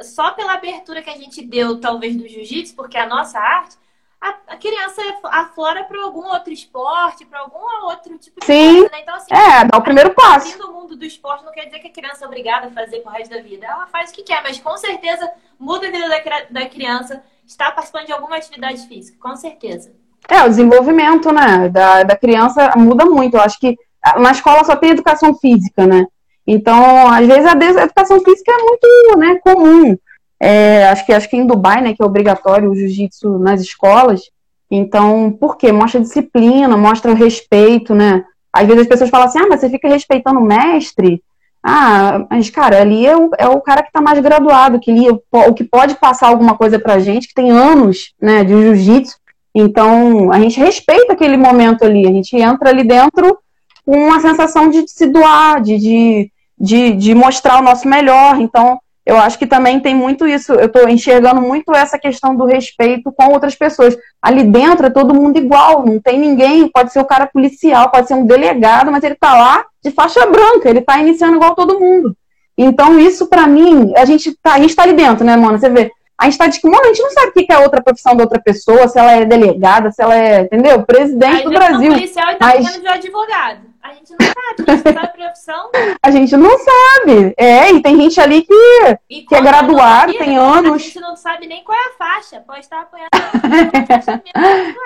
só 0.01 0.33
pela 0.33 0.55
abertura 0.55 1.03
que 1.03 1.11
a 1.11 1.17
gente 1.17 1.41
deu, 1.43 1.79
talvez, 1.79 2.17
do 2.17 2.27
jiu-jitsu, 2.27 2.75
porque 2.75 2.97
é 2.97 3.03
a 3.03 3.09
nossa 3.09 3.39
arte, 3.39 3.77
a, 4.21 4.35
a 4.49 4.57
criança 4.57 5.01
aflora 5.25 5.85
para 5.85 6.03
algum 6.03 6.27
outro 6.27 6.53
esporte, 6.53 7.25
para 7.25 7.41
algum 7.41 7.59
outro 7.85 8.19
tipo 8.19 8.39
de 8.39 8.47
Sim. 8.47 8.81
coisa, 8.81 8.91
né? 8.93 9.01
Então, 9.01 9.15
assim, 9.15 9.35
é, 9.35 9.65
dá 9.65 9.79
o 9.79 9.83
primeiro 9.83 10.11
passo. 10.15 10.63
O 10.69 10.73
mundo 10.73 10.95
do 10.97 11.05
esporte 11.05 11.45
não 11.45 11.53
quer 11.53 11.65
dizer 11.65 11.79
que 11.79 11.89
a 11.89 11.93
criança 11.93 12.25
é 12.25 12.29
obrigada 12.29 12.67
a 12.67 12.71
fazer 12.71 13.01
pro 13.01 13.11
resto 13.11 13.35
da 13.35 13.41
vida. 13.41 13.67
Ela 13.67 13.87
faz 13.87 14.11
o 14.11 14.15
que 14.15 14.23
quer, 14.23 14.43
mas 14.43 14.59
com 14.59 14.77
certeza 14.77 15.31
muda 15.59 15.89
a 15.89 15.91
vida 15.91 16.09
da, 16.09 16.19
da 16.51 16.69
criança 16.69 17.23
estar 17.47 17.73
participando 17.73 18.07
de 18.07 18.13
alguma 18.13 18.37
atividade 18.37 18.87
física, 18.87 19.17
com 19.21 19.35
certeza. 19.35 19.93
É, 20.29 20.45
o 20.45 20.49
desenvolvimento, 20.49 21.33
né, 21.33 21.69
da, 21.71 22.03
da 22.03 22.17
criança 22.17 22.73
muda 22.77 23.07
muito. 23.07 23.37
Eu 23.37 23.41
acho 23.41 23.59
que 23.59 23.77
na 24.19 24.33
escola 24.33 24.63
só 24.65 24.77
tem 24.77 24.91
educação 24.91 25.35
física, 25.35 25.87
né? 25.87 26.07
Então, 26.47 27.09
às 27.09 27.27
vezes 27.27 27.47
a 27.47 27.83
educação 27.83 28.21
física 28.21 28.53
é 28.53 28.63
muito 28.63 29.19
né, 29.19 29.37
comum. 29.43 29.97
É, 30.41 30.89
acho 30.89 31.05
que 31.05 31.13
acho 31.13 31.29
que 31.29 31.37
em 31.37 31.47
Dubai, 31.47 31.83
né, 31.83 31.93
que 31.93 32.03
é 32.03 32.07
obrigatório 32.07 32.71
o 32.71 32.75
jiu-jitsu 32.75 33.39
nas 33.39 33.61
escolas. 33.61 34.23
Então, 34.71 35.31
por 35.33 35.57
quê? 35.57 35.71
Mostra 35.71 36.01
disciplina, 36.01 36.77
mostra 36.77 37.13
respeito, 37.13 37.95
né? 37.95 38.25
Às 38.53 38.67
vezes 38.67 38.83
as 38.83 38.89
pessoas 38.89 39.11
falam 39.11 39.27
assim, 39.27 39.39
ah, 39.39 39.47
mas 39.49 39.61
você 39.61 39.69
fica 39.69 39.89
respeitando 39.89 40.41
o 40.41 40.45
mestre. 40.45 41.23
Ah, 41.63 42.25
mas, 42.31 42.49
cara, 42.49 42.81
ali 42.81 43.07
é 43.07 43.17
o, 43.17 43.31
é 43.37 43.47
o 43.49 43.61
cara 43.61 43.83
que 43.83 43.89
está 43.89 44.01
mais 44.01 44.19
graduado, 44.21 44.81
que 44.81 44.91
ali, 44.91 45.09
o 45.11 45.55
que 45.55 45.65
pode 45.65 45.95
passar 45.97 46.29
alguma 46.29 46.57
coisa 46.57 46.79
pra 46.79 46.99
gente, 46.99 47.29
que 47.29 47.35
tem 47.35 47.51
anos, 47.51 48.15
né, 48.21 48.43
de 48.43 48.53
jiu-jitsu. 48.53 49.19
Então, 49.55 50.33
a 50.33 50.39
gente 50.39 50.59
respeita 50.59 51.13
aquele 51.13 51.37
momento 51.37 51.85
ali, 51.85 52.07
a 52.07 52.11
gente 52.11 52.37
entra 52.37 52.71
ali 52.71 52.85
dentro 52.85 53.39
com 53.85 53.97
uma 54.07 54.21
sensação 54.21 54.71
de 54.71 54.89
se 54.89 55.07
doar, 55.07 55.61
de, 55.61 55.77
de, 55.77 56.33
de, 56.59 56.93
de 56.93 57.15
mostrar 57.15 57.59
o 57.59 57.63
nosso 57.63 57.89
melhor. 57.89 58.41
Então, 58.41 58.79
eu 59.05 59.17
acho 59.17 59.39
que 59.39 59.47
também 59.47 59.81
tem 59.81 59.95
muito 59.95 60.27
isso. 60.27 60.53
Eu 60.53 60.67
estou 60.67 60.89
enxergando 60.89 61.41
muito 61.41 61.75
essa 61.75 61.99
questão 61.99 62.37
do 62.37 62.45
respeito 62.45 63.13
com 63.13 63.33
outras 63.33 63.55
pessoas. 63.55 63.97
Ali 64.23 64.45
dentro 64.45 64.87
é 64.87 64.91
todo 64.91 65.15
mundo 65.15 65.39
igual, 65.39 65.85
não 65.85 65.99
tem 66.01 66.19
ninguém. 66.19 66.69
Pode 66.69 66.93
ser 66.93 67.01
o 67.01 67.05
cara 67.05 67.27
policial, 67.27 67.91
pode 67.91 68.09
ser 68.09 68.15
um 68.15 68.27
delegado, 68.27 68.93
mas 68.93 69.03
ele 69.03 69.15
está 69.15 69.35
lá 69.35 69.65
de 69.83 69.91
faixa 69.91 70.27
branca, 70.27 70.69
ele 70.69 70.81
está 70.81 70.99
iniciando 70.99 71.37
igual 71.37 71.55
todo 71.55 71.81
mundo. 71.81 72.15
Então, 72.57 72.99
isso 72.99 73.27
para 73.27 73.47
mim, 73.47 73.95
a 73.97 74.05
gente 74.05 74.37
tá, 74.43 74.55
a 74.55 74.59
gente 74.59 74.77
tá 74.77 74.83
ali 74.83 74.93
dentro, 74.93 75.25
né, 75.25 75.35
mano? 75.35 75.59
Você 75.59 75.71
vê, 75.71 75.91
a 76.19 76.25
gente 76.25 76.35
está 76.35 76.47
de 76.47 76.61
kimono, 76.61 76.83
a 76.85 76.89
gente 76.89 77.03
não 77.03 77.11
sabe 77.11 77.29
o 77.29 77.33
que 77.33 77.51
é 77.51 77.59
outra 77.59 77.83
profissão 77.83 78.15
da 78.15 78.25
outra 78.25 78.39
pessoa, 78.39 78.87
se 78.87 78.99
ela 78.99 79.13
é 79.13 79.25
delegada, 79.25 79.91
se 79.91 80.03
ela 80.03 80.15
é, 80.15 80.43
entendeu? 80.43 80.83
Presidente 80.83 81.45
do 81.45 81.51
Brasil. 81.51 81.93
policial 81.93 82.33
e 82.33 82.37
tá 82.37 82.47
mas... 82.47 82.81
de 82.81 82.87
advogado. 82.87 83.70
A 83.83 83.95
gente 83.95 84.11
não 84.11 84.19
sabe, 84.27 84.71
a 84.71 84.77
gente 84.77 84.83
sabe 84.83 84.99
a 84.99 85.09
profissão. 85.09 85.71
A 86.03 86.11
gente 86.11 86.37
não 86.37 86.59
sabe. 86.59 87.35
É, 87.37 87.73
e 87.73 87.83
tem 87.83 87.97
gente 87.97 88.21
ali 88.21 88.43
que, 88.43 88.99
que 89.27 89.35
é 89.35 89.41
graduado, 89.41 90.13
tem 90.13 90.37
anos. 90.37 90.75
A 90.75 90.79
gente 90.79 91.01
não 91.01 91.17
sabe 91.17 91.47
nem 91.47 91.65
qual 91.65 91.77
é 91.79 91.89
a 91.89 91.93
faixa. 91.97 92.43
Pode 92.47 92.61
estar 92.61 92.83
apanhando 92.83 93.09
a 93.13 93.87
faixa 93.87 94.23
mesmo 94.35 94.79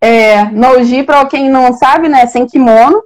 É, 0.00 0.44
Noji, 0.50 1.02
para 1.04 1.24
quem 1.26 1.48
não 1.48 1.72
sabe, 1.72 2.08
né, 2.08 2.26
sem 2.26 2.46
kimono. 2.46 3.02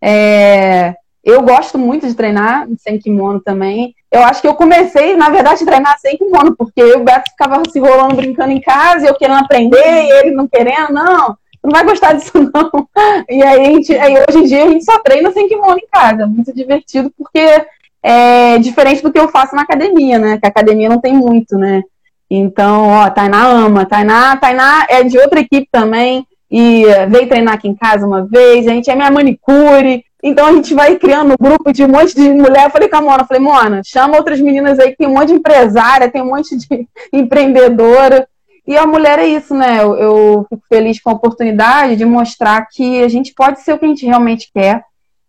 É, 0.00 0.94
eu 1.22 1.42
gosto 1.42 1.78
muito 1.78 2.06
de 2.06 2.14
treinar 2.14 2.66
sem 2.78 2.98
kimono 2.98 3.40
também. 3.40 3.94
Eu 4.10 4.24
acho 4.24 4.42
que 4.42 4.48
eu 4.48 4.54
comecei, 4.54 5.16
na 5.16 5.30
verdade, 5.30 5.62
a 5.62 5.66
treinar 5.66 5.98
sem 6.00 6.18
kimono, 6.18 6.56
porque 6.56 6.82
o 6.82 7.04
Beto 7.04 7.30
ficava 7.30 7.62
se 7.70 7.78
rolando 7.78 8.16
brincando 8.16 8.50
em 8.50 8.60
casa, 8.60 9.04
e 9.04 9.08
eu 9.08 9.14
querendo 9.14 9.38
aprender, 9.38 10.04
e 10.04 10.10
ele 10.18 10.30
não 10.32 10.48
querendo, 10.48 10.92
não 10.92 11.36
não 11.62 11.70
vai 11.70 11.84
gostar 11.84 12.14
disso, 12.14 12.32
não. 12.52 12.88
E 13.28 13.42
aí, 13.42 13.74
gente, 13.74 13.94
aí 13.96 14.14
hoje 14.28 14.38
em 14.38 14.44
dia 14.44 14.64
a 14.64 14.68
gente 14.68 14.84
só 14.84 14.98
treina 14.98 15.30
sem 15.32 15.48
kimono 15.48 15.78
em 15.78 15.86
casa. 15.90 16.26
Muito 16.26 16.52
divertido, 16.54 17.12
porque 17.16 17.64
é 18.02 18.58
diferente 18.58 19.02
do 19.02 19.12
que 19.12 19.18
eu 19.18 19.28
faço 19.28 19.54
na 19.54 19.62
academia, 19.62 20.18
né? 20.18 20.38
Que 20.38 20.46
a 20.46 20.48
academia 20.48 20.88
não 20.88 21.00
tem 21.00 21.14
muito, 21.14 21.56
né? 21.56 21.82
Então, 22.28 22.88
ó, 22.88 23.10
Tainá 23.10 23.46
ama. 23.46 23.86
Tainá, 23.86 24.36
Tainá 24.36 24.86
é 24.88 25.04
de 25.04 25.18
outra 25.18 25.40
equipe 25.40 25.68
também. 25.70 26.26
E 26.50 26.84
veio 27.08 27.28
treinar 27.28 27.54
aqui 27.54 27.68
em 27.68 27.74
casa 27.74 28.06
uma 28.06 28.26
vez. 28.26 28.66
A 28.66 28.70
gente 28.70 28.90
é 28.90 28.94
minha 28.94 29.10
manicure. 29.10 30.04
Então 30.22 30.46
a 30.46 30.52
gente 30.52 30.72
vai 30.72 30.96
criando 30.96 31.32
um 31.32 31.36
grupo 31.42 31.72
de 31.72 31.84
um 31.84 31.88
monte 31.88 32.14
de 32.14 32.28
mulher. 32.28 32.64
Eu 32.64 32.70
falei 32.70 32.88
com 32.88 32.96
a 32.96 33.02
Mona, 33.02 33.24
falei, 33.24 33.42
Mona, 33.42 33.82
chama 33.84 34.16
outras 34.16 34.40
meninas 34.40 34.78
aí 34.78 34.90
que 34.90 34.98
tem 34.98 35.08
um 35.08 35.14
monte 35.14 35.28
de 35.28 35.34
empresária, 35.34 36.10
tem 36.10 36.22
um 36.22 36.26
monte 36.26 36.56
de 36.56 36.86
empreendedora. 37.12 38.28
E 38.66 38.76
a 38.76 38.86
mulher 38.86 39.18
é 39.18 39.26
isso, 39.26 39.54
né? 39.54 39.82
Eu, 39.82 39.96
eu, 39.96 40.46
fico 40.48 40.62
feliz 40.68 41.00
com 41.00 41.10
a 41.10 41.14
oportunidade 41.14 41.96
de 41.96 42.04
mostrar 42.04 42.66
que 42.70 43.02
a 43.02 43.08
gente 43.08 43.34
pode 43.34 43.60
ser 43.60 43.72
o 43.72 43.78
que 43.78 43.84
a 43.84 43.88
gente 43.88 44.06
realmente 44.06 44.50
quer, 44.54 44.84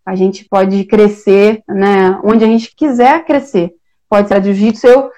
a 0.05 0.15
gente 0.15 0.45
pode 0.45 0.83
crescer, 0.85 1.63
né? 1.67 2.19
Onde 2.23 2.43
a 2.43 2.47
gente 2.47 2.75
quiser 2.75 3.25
crescer. 3.25 3.73
Pode 4.07 4.27
ser 4.27 4.35
a 4.35 4.39
jiu-jitsu. 4.39 4.85
Eu, 4.85 5.09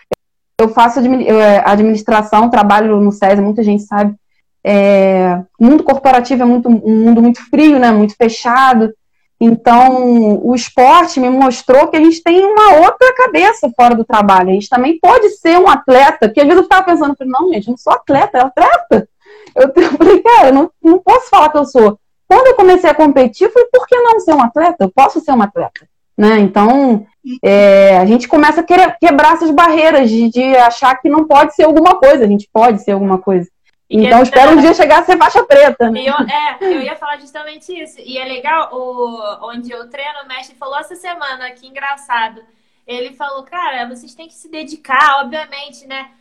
eu 0.61 0.69
faço 0.69 0.99
é, 0.99 1.61
administração, 1.65 2.49
trabalho 2.49 3.01
no 3.01 3.11
SESI, 3.11 3.41
muita 3.41 3.63
gente 3.63 3.83
sabe. 3.83 4.15
É, 4.63 5.41
o 5.59 5.65
mundo 5.65 5.83
corporativo 5.83 6.41
é 6.41 6.45
muito, 6.45 6.69
um 6.69 7.03
mundo 7.05 7.21
muito 7.21 7.43
frio, 7.49 7.77
né? 7.79 7.91
Muito 7.91 8.15
fechado. 8.15 8.93
Então, 9.39 10.39
o 10.43 10.55
esporte 10.55 11.19
me 11.19 11.29
mostrou 11.29 11.87
que 11.89 11.97
a 11.97 11.99
gente 11.99 12.23
tem 12.23 12.43
uma 12.43 12.75
outra 12.79 13.13
cabeça 13.15 13.69
fora 13.75 13.93
do 13.93 14.05
trabalho. 14.05 14.49
A 14.49 14.53
gente 14.53 14.69
também 14.69 14.97
pode 14.99 15.29
ser 15.31 15.59
um 15.59 15.67
atleta, 15.67 16.27
porque 16.27 16.39
às 16.39 16.45
vezes 16.47 16.57
eu 16.57 16.63
ficava 16.63 16.85
pensando, 16.85 17.15
não, 17.25 17.51
gente, 17.51 17.67
eu 17.67 17.71
não 17.71 17.77
sou 17.77 17.93
atleta, 17.93 18.37
é 18.37 18.41
atleta. 18.41 19.09
Eu, 19.55 19.71
falei, 19.97 20.21
cara, 20.21 20.47
eu 20.49 20.53
não, 20.53 20.71
não 20.81 20.99
posso 20.99 21.29
falar 21.29 21.49
que 21.49 21.57
eu 21.57 21.65
sou. 21.65 21.99
Quando 22.27 22.47
eu 22.47 22.55
comecei 22.55 22.89
a 22.89 22.95
competir, 22.95 23.45
eu 23.45 23.51
falei, 23.51 23.67
por 23.71 23.85
que 23.85 23.95
não 23.95 24.19
ser 24.19 24.33
um 24.33 24.41
atleta? 24.41 24.85
Eu 24.85 24.91
posso 24.91 25.19
ser 25.19 25.31
um 25.31 25.41
atleta. 25.41 25.87
Né? 26.17 26.39
Então, 26.39 27.05
é, 27.43 27.97
a 27.97 28.05
gente 28.05 28.27
começa 28.27 28.61
a 28.61 28.63
quebrar 28.63 29.33
essas 29.33 29.51
barreiras 29.51 30.09
de, 30.09 30.29
de 30.29 30.55
achar 30.55 30.95
que 30.95 31.09
não 31.09 31.25
pode 31.25 31.53
ser 31.55 31.63
alguma 31.63 31.95
coisa. 31.95 32.23
A 32.23 32.27
gente 32.27 32.49
pode 32.51 32.81
ser 32.83 32.91
alguma 32.91 33.17
coisa. 33.17 33.49
Então, 33.89 34.23
espero 34.23 34.51
um 34.51 34.57
dia 34.57 34.73
chegar 34.73 34.99
a 34.99 35.03
ser 35.03 35.17
faixa 35.17 35.43
preta. 35.43 35.91
Né? 35.91 36.01
Eu, 36.01 36.13
é, 36.13 36.57
eu 36.61 36.81
ia 36.81 36.95
falar 36.95 37.17
justamente 37.17 37.71
isso. 37.71 37.99
E 37.99 38.17
é 38.17 38.25
legal, 38.25 38.69
o, 38.73 39.47
onde 39.49 39.71
eu 39.71 39.87
treino, 39.89 40.23
o 40.23 40.27
mestre 40.27 40.55
falou 40.55 40.77
essa 40.77 40.95
semana, 40.95 41.51
que 41.51 41.67
engraçado. 41.67 42.41
Ele 42.87 43.13
falou, 43.13 43.43
cara, 43.43 43.87
vocês 43.87 44.13
têm 44.15 44.27
que 44.27 44.33
se 44.33 44.49
dedicar, 44.49 45.21
obviamente, 45.21 45.87
né? 45.87 46.11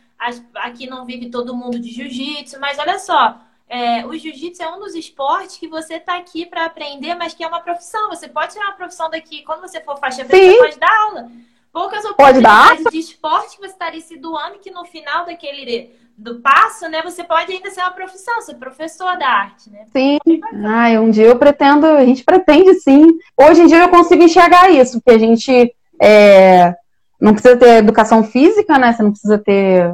Aqui 0.55 0.87
não 0.87 1.05
vive 1.05 1.29
todo 1.29 1.55
mundo 1.55 1.79
de 1.79 1.89
jiu-jitsu, 1.89 2.59
mas 2.59 2.79
olha 2.79 2.97
só, 2.97 3.37
é, 3.67 4.05
o 4.05 4.15
jiu-jitsu 4.15 4.63
é 4.63 4.69
um 4.69 4.79
dos 4.79 4.95
esportes 4.95 5.57
que 5.57 5.67
você 5.67 5.99
tá 5.99 6.17
aqui 6.17 6.45
para 6.45 6.65
aprender, 6.65 7.15
mas 7.15 7.33
que 7.33 7.43
é 7.43 7.47
uma 7.47 7.59
profissão. 7.59 8.09
Você 8.09 8.27
pode 8.27 8.53
tirar 8.53 8.67
uma 8.67 8.75
profissão 8.75 9.09
daqui. 9.09 9.41
Quando 9.43 9.61
você 9.61 9.81
for 9.81 9.97
faixa 9.97 10.23
preta, 10.23 10.51
você 10.51 10.57
pode 10.59 10.79
dar 10.79 10.97
aula. 11.07 11.31
Poucas 11.71 12.05
oportunidades 12.05 12.85
de 12.89 12.99
esporte 12.99 13.57
que 13.57 13.61
você 13.61 13.73
estaria 13.73 13.99
se 13.99 14.17
doando, 14.17 14.59
que 14.59 14.71
no 14.71 14.85
final 14.85 15.25
daquele 15.25 15.93
do 16.17 16.35
passo, 16.35 16.87
né, 16.89 17.01
você 17.03 17.23
pode 17.23 17.51
ainda 17.51 17.69
ser 17.69 17.81
uma 17.81 17.91
profissão, 17.91 18.41
ser 18.41 18.55
professor 18.55 19.17
da 19.17 19.27
arte, 19.27 19.69
né? 19.69 19.79
Sim. 19.91 20.17
Ah, 20.65 20.99
um 21.01 21.09
dia 21.09 21.25
eu 21.25 21.35
pretendo, 21.35 21.85
a 21.85 22.05
gente 22.05 22.23
pretende 22.23 22.73
sim. 22.75 23.05
Hoje 23.37 23.61
em 23.61 23.67
dia 23.67 23.79
eu 23.79 23.89
consigo 23.89 24.23
enxergar 24.23 24.69
isso, 24.69 25.01
porque 25.01 25.11
a 25.11 25.19
gente 25.19 25.73
é, 26.01 26.73
não 27.19 27.33
precisa 27.33 27.57
ter 27.57 27.77
educação 27.77 28.23
física, 28.23 28.77
né? 28.77 28.93
Você 28.93 29.03
não 29.03 29.11
precisa 29.11 29.37
ter 29.37 29.93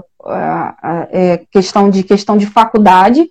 é, 1.12 1.42
questão 1.52 1.90
de 1.90 2.04
questão 2.04 2.38
de 2.38 2.46
faculdade, 2.46 3.28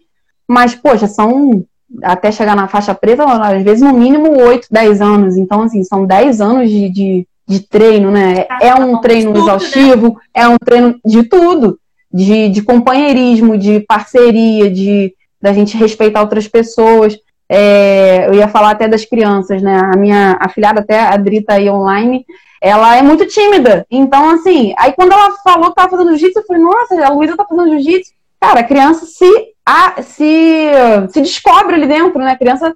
mas 0.49 0.75
poxa, 0.75 1.07
são 1.07 1.65
até 2.03 2.33
chegar 2.33 2.57
na 2.57 2.69
faixa 2.69 2.95
preta, 2.95 3.25
às 3.25 3.63
vezes 3.63 3.83
no 3.83 3.93
mínimo 3.93 4.37
8, 4.37 4.67
10 4.71 5.01
anos. 5.01 5.37
Então, 5.37 5.63
assim, 5.63 5.85
são 5.85 6.05
10 6.05 6.41
anos 6.41 6.69
de, 6.69 6.89
de, 6.89 7.29
de 7.47 7.61
treino, 7.61 8.11
né? 8.11 8.47
É 8.61 8.75
um 8.75 9.01
treino 9.01 9.33
né? 9.33 9.39
exaustivo, 9.39 10.21
é 10.35 10.47
um 10.49 10.57
treino 10.59 10.99
de 11.05 11.23
tudo 11.23 11.80
de, 12.13 12.49
de 12.49 12.63
companheirismo, 12.63 13.57
de 13.57 13.81
parceria, 13.81 14.71
de 14.71 15.15
da 15.41 15.53
gente 15.53 15.77
respeitar 15.77 16.21
outras 16.21 16.47
pessoas. 16.47 17.17
É, 17.49 18.29
eu 18.29 18.35
ia 18.35 18.47
falar 18.47 18.71
até 18.71 18.87
das 18.87 19.05
crianças, 19.05 19.63
né? 19.63 19.81
A 19.93 19.97
minha 19.97 20.37
afilhada, 20.41 20.81
até 20.81 21.01
a 21.01 21.15
Adri 21.15 21.43
tá 21.43 21.55
aí 21.55 21.69
online, 21.71 22.25
ela 22.61 22.97
é 22.97 23.03
muito 23.03 23.27
tímida. 23.27 23.87
Então, 23.91 24.31
assim, 24.31 24.75
aí 24.79 24.93
quando 24.93 25.13
ela 25.13 25.37
falou 25.43 25.71
que 25.71 25.77
tava 25.77 25.91
fazendo 25.91 26.11
jiu-jitsu, 26.11 26.41
eu 26.41 26.45
falei, 26.45 26.63
nossa, 26.63 27.05
a 27.05 27.09
Luísa 27.09 27.37
tá 27.37 27.45
fazendo 27.45 27.71
jiu-jitsu. 27.71 28.13
Cara, 28.41 28.61
a 28.61 28.65
criança 28.65 29.07
se, 29.07 29.53
a, 29.67 30.03
se, 30.03 30.71
se 31.09 31.21
descobre 31.21 31.75
ali 31.75 31.87
dentro, 31.87 32.19
né? 32.19 32.33
A 32.33 32.39
criança 32.39 32.75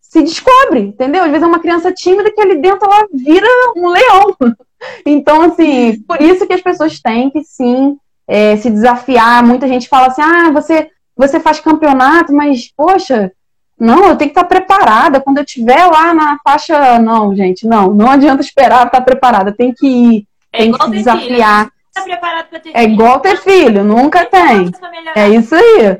se 0.00 0.22
descobre, 0.22 0.80
entendeu? 0.80 1.22
Às 1.22 1.30
vezes 1.30 1.42
é 1.42 1.46
uma 1.46 1.60
criança 1.60 1.92
tímida 1.92 2.30
que 2.30 2.40
ali 2.40 2.56
dentro 2.56 2.88
ela 2.90 3.06
vira 3.12 3.46
um 3.76 3.88
leão. 3.88 4.36
Então, 5.04 5.42
assim, 5.42 6.00
por 6.06 6.22
isso 6.22 6.46
que 6.46 6.52
as 6.52 6.60
pessoas 6.60 7.00
têm 7.00 7.30
que 7.30 7.42
sim 7.42 7.96
é, 8.28 8.56
se 8.58 8.70
desafiar. 8.70 9.42
Muita 9.42 9.66
gente 9.66 9.88
fala 9.88 10.08
assim, 10.08 10.22
ah, 10.22 10.50
você, 10.52 10.88
você 11.16 11.40
faz 11.40 11.58
campeonato, 11.58 12.32
mas, 12.32 12.70
poxa, 12.76 13.32
não, 13.80 14.08
eu 14.08 14.16
tenho 14.16 14.30
que 14.30 14.38
estar 14.38 14.44
preparada. 14.44 15.20
Quando 15.20 15.38
eu 15.38 15.44
estiver 15.44 15.86
lá 15.86 16.12
na 16.12 16.38
faixa. 16.44 16.98
Não, 16.98 17.34
gente, 17.34 17.66
não. 17.66 17.94
Não 17.94 18.10
adianta 18.10 18.42
esperar 18.42 18.86
estar 18.86 19.00
preparada. 19.00 19.52
Tem 19.52 19.72
que 19.72 19.86
ir, 19.86 20.26
é 20.52 20.58
tem 20.58 20.72
que 20.72 20.84
se 20.84 20.90
desafiar. 20.90 21.64
Filho, 21.64 22.20
tá 22.20 22.60
é 22.74 22.84
igual 22.84 23.18
ter 23.20 23.38
filho, 23.38 23.82
nunca 23.82 24.24
tem. 24.24 24.70
É 25.16 25.28
isso 25.28 25.54
aí. 25.54 25.98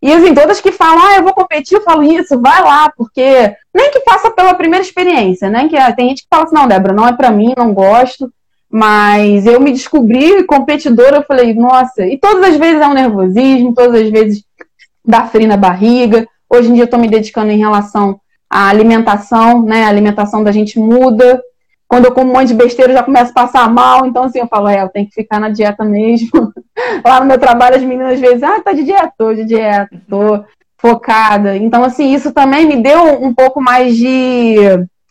E 0.00 0.12
assim, 0.12 0.32
todas 0.32 0.60
que 0.60 0.70
falam, 0.70 1.04
ah, 1.04 1.16
eu 1.16 1.24
vou 1.24 1.32
competir, 1.32 1.76
eu 1.76 1.82
falo 1.82 2.04
isso, 2.04 2.40
vai 2.40 2.62
lá, 2.62 2.90
porque 2.96 3.56
nem 3.74 3.90
que 3.90 4.00
faça 4.00 4.30
pela 4.30 4.54
primeira 4.54 4.84
experiência, 4.84 5.50
né? 5.50 5.68
Que 5.68 5.76
ah, 5.76 5.92
tem 5.92 6.10
gente 6.10 6.22
que 6.22 6.28
fala 6.30 6.44
assim, 6.44 6.54
não, 6.54 6.68
Débora, 6.68 6.94
não 6.94 7.06
é 7.06 7.12
para 7.12 7.30
mim, 7.30 7.52
não 7.56 7.74
gosto. 7.74 8.32
Mas 8.70 9.46
eu 9.46 9.60
me 9.60 9.72
descobri 9.72 10.44
competidora, 10.44 11.16
eu 11.16 11.22
falei, 11.22 11.54
nossa, 11.54 12.06
e 12.06 12.18
todas 12.18 12.50
as 12.50 12.56
vezes 12.56 12.80
é 12.80 12.86
um 12.86 12.94
nervosismo, 12.94 13.74
todas 13.74 14.02
as 14.02 14.10
vezes 14.10 14.44
dá 15.04 15.24
frio 15.24 15.48
na 15.48 15.56
barriga. 15.56 16.26
Hoje 16.50 16.68
em 16.68 16.74
dia 16.74 16.82
eu 16.82 16.86
estou 16.86 17.00
me 17.00 17.08
dedicando 17.08 17.50
em 17.50 17.58
relação 17.58 18.20
à 18.48 18.68
alimentação, 18.68 19.62
né? 19.62 19.84
A 19.84 19.88
alimentação 19.88 20.44
da 20.44 20.52
gente 20.52 20.78
muda, 20.78 21.42
quando 21.88 22.04
eu 22.04 22.12
como 22.12 22.30
um 22.30 22.34
monte 22.34 22.48
de 22.48 22.54
besteira, 22.54 22.92
eu 22.92 22.96
já 22.96 23.02
começo 23.02 23.30
a 23.30 23.34
passar 23.34 23.70
mal. 23.70 24.04
Então, 24.04 24.24
assim, 24.24 24.40
eu 24.40 24.46
falo, 24.46 24.68
é, 24.68 24.82
eu 24.82 24.90
tenho 24.90 25.06
que 25.06 25.14
ficar 25.14 25.40
na 25.40 25.48
dieta 25.48 25.82
mesmo. 25.84 26.52
Lá 27.04 27.20
no 27.20 27.26
meu 27.26 27.38
trabalho, 27.38 27.76
as 27.76 27.82
meninas 27.82 28.14
às 28.14 28.20
vezes, 28.20 28.42
ah, 28.42 28.60
tá 28.60 28.74
de 28.74 28.84
dieta, 28.84 29.12
tô 29.16 29.32
de 29.32 29.44
dieta, 29.46 29.98
tô 30.06 30.44
focada. 30.76 31.56
Então, 31.56 31.82
assim, 31.82 32.12
isso 32.12 32.30
também 32.32 32.66
me 32.66 32.82
deu 32.82 33.22
um 33.22 33.34
pouco 33.34 33.60
mais 33.60 33.96
de 33.96 34.56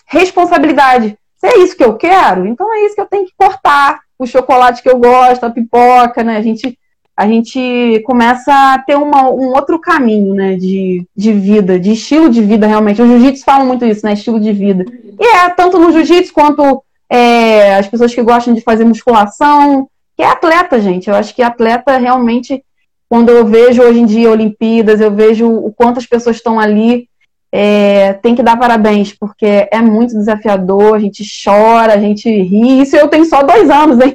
responsabilidade. 0.06 1.18
Se 1.38 1.48
é 1.48 1.60
isso 1.60 1.76
que 1.78 1.84
eu 1.84 1.96
quero, 1.96 2.48
então 2.48 2.74
é 2.74 2.86
isso 2.86 2.96
que 2.96 3.02
eu 3.02 3.06
tenho 3.06 3.26
que 3.26 3.34
cortar. 3.38 4.00
O 4.18 4.26
chocolate 4.26 4.82
que 4.82 4.90
eu 4.90 4.98
gosto, 4.98 5.44
a 5.44 5.50
pipoca, 5.52 6.24
né? 6.24 6.38
A 6.38 6.42
gente 6.42 6.78
a 7.18 7.28
gente 7.28 8.00
começa 8.06 8.54
a 8.54 8.78
ter 8.78 8.96
uma, 8.96 9.28
um 9.32 9.48
outro 9.56 9.80
caminho, 9.80 10.36
né, 10.36 10.56
de, 10.56 11.04
de 11.16 11.34
vida, 11.34 11.80
de 11.80 11.94
estilo 11.94 12.30
de 12.30 12.44
vida, 12.44 12.68
realmente. 12.68 13.02
Os 13.02 13.08
jiu-jitsu 13.08 13.44
falam 13.44 13.66
muito 13.66 13.84
isso, 13.84 14.06
né, 14.06 14.14
estilo 14.14 14.40
de 14.40 14.54
vida. 14.54 14.86
E 15.20 15.26
é 15.26 15.50
tanto 15.50 15.80
no 15.80 15.92
jiu-jitsu 15.92 16.32
quanto 16.32 16.84
é, 17.10 17.74
as 17.76 17.88
pessoas 17.88 18.14
que 18.14 18.22
gostam 18.22 18.54
de 18.54 18.62
fazer 18.62 18.86
musculação, 18.86 19.90
que 20.16 20.22
é 20.22 20.28
atleta, 20.28 20.80
gente. 20.80 21.10
Eu 21.10 21.16
acho 21.16 21.34
que 21.34 21.42
atleta 21.42 21.98
realmente, 21.98 22.64
quando 23.10 23.30
eu 23.30 23.44
vejo 23.48 23.82
hoje 23.82 24.00
em 24.00 24.06
dia 24.06 24.30
Olimpíadas, 24.30 25.02
eu 25.02 25.12
vejo 25.12 25.50
o 25.50 25.74
quanto 25.74 25.98
as 25.98 26.06
pessoas 26.06 26.36
estão 26.36 26.60
ali 26.60 27.10
é, 27.60 28.14
tem 28.14 28.36
que 28.36 28.44
dar 28.44 28.56
parabéns, 28.56 29.14
porque 29.14 29.68
é 29.72 29.82
muito 29.82 30.14
desafiador, 30.14 30.94
a 30.94 31.00
gente 31.00 31.24
chora, 31.44 31.96
a 31.96 31.98
gente 31.98 32.30
ri. 32.30 32.82
Isso 32.82 32.96
eu 32.96 33.08
tenho 33.08 33.26
só 33.26 33.42
dois 33.42 33.68
anos, 33.68 34.00
hein? 34.00 34.14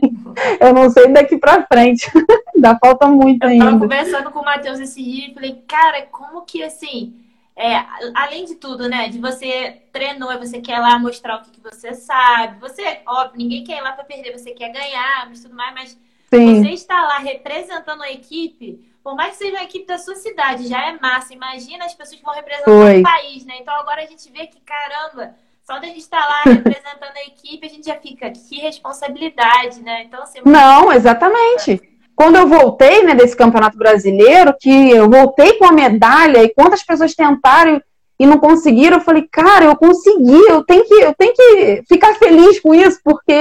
Eu 0.60 0.72
não 0.72 0.88
sei 0.88 1.08
daqui 1.08 1.36
pra 1.36 1.66
frente. 1.66 2.08
Dá 2.56 2.78
falta 2.78 3.08
muito 3.08 3.42
eu 3.42 3.48
ainda. 3.48 3.64
Eu 3.64 3.68
tava 3.70 3.80
conversando 3.80 4.30
com 4.30 4.38
o 4.38 4.44
Matheus 4.44 4.78
esse 4.78 5.02
dia 5.02 5.26
e 5.26 5.34
falei, 5.34 5.60
cara, 5.66 6.02
como 6.02 6.42
que 6.42 6.62
assim. 6.62 7.14
É, 7.56 7.84
além 8.14 8.44
de 8.44 8.54
tudo, 8.54 8.88
né? 8.88 9.08
De 9.08 9.18
você 9.18 9.76
treinou, 9.92 10.38
você 10.38 10.60
quer 10.60 10.78
lá 10.78 10.96
mostrar 11.00 11.38
o 11.38 11.42
que, 11.42 11.50
que 11.50 11.60
você 11.60 11.94
sabe. 11.94 12.60
Você, 12.60 13.00
óbvio, 13.04 13.38
ninguém 13.38 13.64
quer 13.64 13.78
ir 13.78 13.82
lá 13.82 13.90
para 13.90 14.04
perder, 14.04 14.38
você 14.38 14.52
quer 14.52 14.68
ganhar, 14.72 15.26
mas 15.28 15.42
tudo 15.42 15.56
mais, 15.56 15.74
mas 15.74 15.98
Sim. 16.32 16.62
você 16.62 16.70
está 16.70 16.94
lá 16.94 17.18
representando 17.18 18.02
a 18.02 18.12
equipe 18.12 18.91
por 19.02 19.16
mais 19.16 19.32
que 19.32 19.44
seja 19.44 19.56
uma 19.56 19.64
equipe 19.64 19.86
da 19.86 19.98
sua 19.98 20.14
cidade, 20.14 20.68
já 20.68 20.88
é 20.88 20.98
massa. 21.00 21.34
Imagina 21.34 21.84
as 21.84 21.94
pessoas 21.94 22.18
que 22.18 22.24
vão 22.24 22.34
representar 22.34 22.70
Foi. 22.70 23.00
o 23.00 23.02
país, 23.02 23.44
né? 23.44 23.54
Então 23.60 23.74
agora 23.74 24.02
a 24.02 24.06
gente 24.06 24.30
vê 24.30 24.46
que, 24.46 24.60
caramba, 24.60 25.34
só 25.64 25.78
da 25.78 25.86
gente 25.86 25.98
estar 25.98 26.22
tá 26.22 26.28
lá 26.28 26.42
representando 26.52 27.16
a 27.16 27.24
equipe, 27.26 27.66
a 27.66 27.70
gente 27.70 27.86
já 27.86 27.96
fica, 27.96 28.30
que 28.30 28.60
responsabilidade, 28.60 29.82
né? 29.82 30.04
Então, 30.04 30.22
assim, 30.22 30.40
Não, 30.44 30.92
exatamente. 30.92 31.80
Quando 32.14 32.36
eu 32.36 32.46
voltei, 32.46 33.02
né, 33.02 33.14
desse 33.14 33.36
campeonato 33.36 33.76
brasileiro, 33.76 34.54
que 34.60 34.90
eu 34.90 35.08
voltei 35.10 35.54
com 35.54 35.64
a 35.64 35.72
medalha 35.72 36.42
e 36.42 36.54
quantas 36.54 36.82
pessoas 36.82 37.14
tentaram 37.14 37.82
e 38.18 38.26
não 38.26 38.38
conseguiram, 38.38 38.98
eu 38.98 39.04
falei, 39.04 39.26
cara, 39.32 39.64
eu 39.64 39.74
consegui, 39.74 40.46
eu 40.48 40.62
tenho 40.62 40.84
que, 40.84 40.94
eu 40.94 41.14
tenho 41.14 41.32
que 41.34 41.82
ficar 41.88 42.14
feliz 42.14 42.60
com 42.60 42.74
isso, 42.74 43.00
porque 43.02 43.34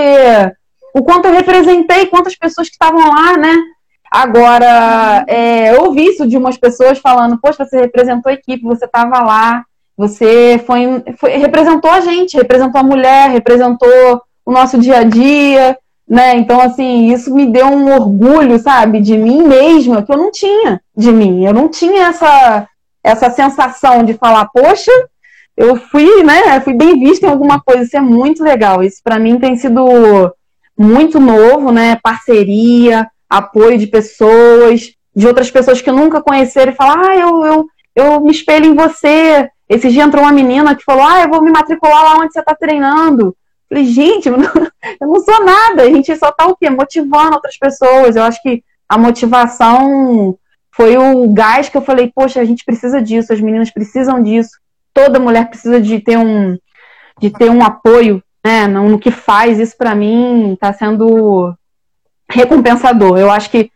o 0.95 1.03
quanto 1.03 1.25
eu 1.25 1.33
representei, 1.33 2.07
quantas 2.07 2.35
pessoas 2.35 2.67
que 2.67 2.73
estavam 2.73 3.09
lá, 3.09 3.37
né? 3.37 3.55
Agora, 4.11 5.23
é, 5.25 5.73
eu 5.73 5.85
ouvi 5.85 6.05
isso 6.05 6.27
de 6.27 6.35
umas 6.35 6.57
pessoas 6.57 6.99
falando, 6.99 7.39
poxa, 7.41 7.63
você 7.63 7.79
representou 7.79 8.29
a 8.29 8.33
equipe, 8.33 8.61
você 8.61 8.83
estava 8.83 9.23
lá, 9.23 9.63
você 9.97 10.61
foi, 10.67 11.01
foi, 11.17 11.37
representou 11.37 11.89
a 11.89 12.01
gente, 12.01 12.35
representou 12.35 12.81
a 12.81 12.83
mulher, 12.83 13.29
representou 13.29 14.21
o 14.45 14.51
nosso 14.51 14.77
dia 14.77 14.97
a 14.97 15.03
dia, 15.03 15.77
né? 16.05 16.35
Então, 16.35 16.59
assim, 16.59 17.13
isso 17.13 17.33
me 17.33 17.45
deu 17.45 17.67
um 17.67 17.93
orgulho, 17.93 18.59
sabe, 18.59 18.99
de 18.99 19.17
mim 19.17 19.43
mesma, 19.43 20.03
que 20.03 20.11
eu 20.11 20.17
não 20.17 20.29
tinha 20.29 20.81
de 20.97 21.11
mim. 21.11 21.45
Eu 21.45 21.53
não 21.53 21.69
tinha 21.69 22.07
essa, 22.07 22.67
essa 23.01 23.29
sensação 23.29 24.03
de 24.03 24.13
falar, 24.15 24.49
poxa, 24.53 24.91
eu 25.55 25.77
fui, 25.77 26.21
né, 26.23 26.59
fui 26.61 26.73
bem 26.73 26.99
vista 26.99 27.25
em 27.25 27.29
alguma 27.29 27.61
coisa. 27.61 27.83
Isso 27.83 27.95
é 27.95 28.01
muito 28.01 28.43
legal. 28.43 28.83
Isso 28.83 28.99
para 29.01 29.19
mim 29.19 29.39
tem 29.39 29.55
sido 29.55 30.33
muito 30.77 31.19
novo, 31.19 31.71
né? 31.71 31.97
Parceria, 32.03 33.07
apoio 33.31 33.77
de 33.77 33.87
pessoas, 33.87 34.93
de 35.15 35.25
outras 35.25 35.49
pessoas 35.49 35.81
que 35.81 35.89
nunca 35.89 36.21
conheceram 36.21 36.73
e 36.73 36.75
falar, 36.75 36.99
ah, 36.99 37.15
eu, 37.15 37.45
eu, 37.45 37.65
eu 37.95 38.19
me 38.19 38.31
espelho 38.31 38.65
em 38.65 38.75
você. 38.75 39.49
Esse 39.69 39.89
dia 39.89 40.03
entrou 40.03 40.23
uma 40.23 40.33
menina 40.33 40.75
que 40.75 40.83
falou, 40.83 41.05
ah, 41.05 41.21
eu 41.21 41.29
vou 41.29 41.41
me 41.41 41.49
matricular 41.49 42.03
lá 42.03 42.15
onde 42.17 42.33
você 42.33 42.41
está 42.41 42.53
treinando. 42.53 43.33
falei, 43.69 43.85
gente, 43.85 44.27
eu 44.27 44.37
não 45.07 45.21
sou 45.21 45.45
nada. 45.45 45.83
A 45.83 45.89
gente 45.89 46.13
só 46.17 46.27
está 46.29 46.45
o 46.45 46.57
quê? 46.57 46.69
Motivando 46.69 47.35
outras 47.35 47.57
pessoas. 47.57 48.17
Eu 48.17 48.23
acho 48.23 48.41
que 48.41 48.61
a 48.89 48.97
motivação 48.97 50.37
foi 50.71 50.97
o 50.97 51.29
gás 51.29 51.69
que 51.69 51.77
eu 51.77 51.81
falei, 51.81 52.11
poxa, 52.13 52.41
a 52.41 52.45
gente 52.45 52.65
precisa 52.65 53.01
disso, 53.01 53.31
as 53.31 53.39
meninas 53.39 53.71
precisam 53.71 54.21
disso. 54.21 54.51
Toda 54.93 55.19
mulher 55.19 55.47
precisa 55.49 55.79
de 55.79 56.01
ter 56.01 56.17
um, 56.17 56.57
de 57.19 57.29
ter 57.29 57.49
um 57.49 57.63
apoio 57.63 58.21
né, 58.45 58.67
no 58.67 58.99
que 58.99 59.11
faz. 59.11 59.57
Isso 59.57 59.77
para 59.77 59.95
mim 59.95 60.53
está 60.53 60.73
sendo 60.73 61.55
recompensador. 62.31 63.17
Eu 63.17 63.29
acho 63.29 63.49
que 63.49 63.71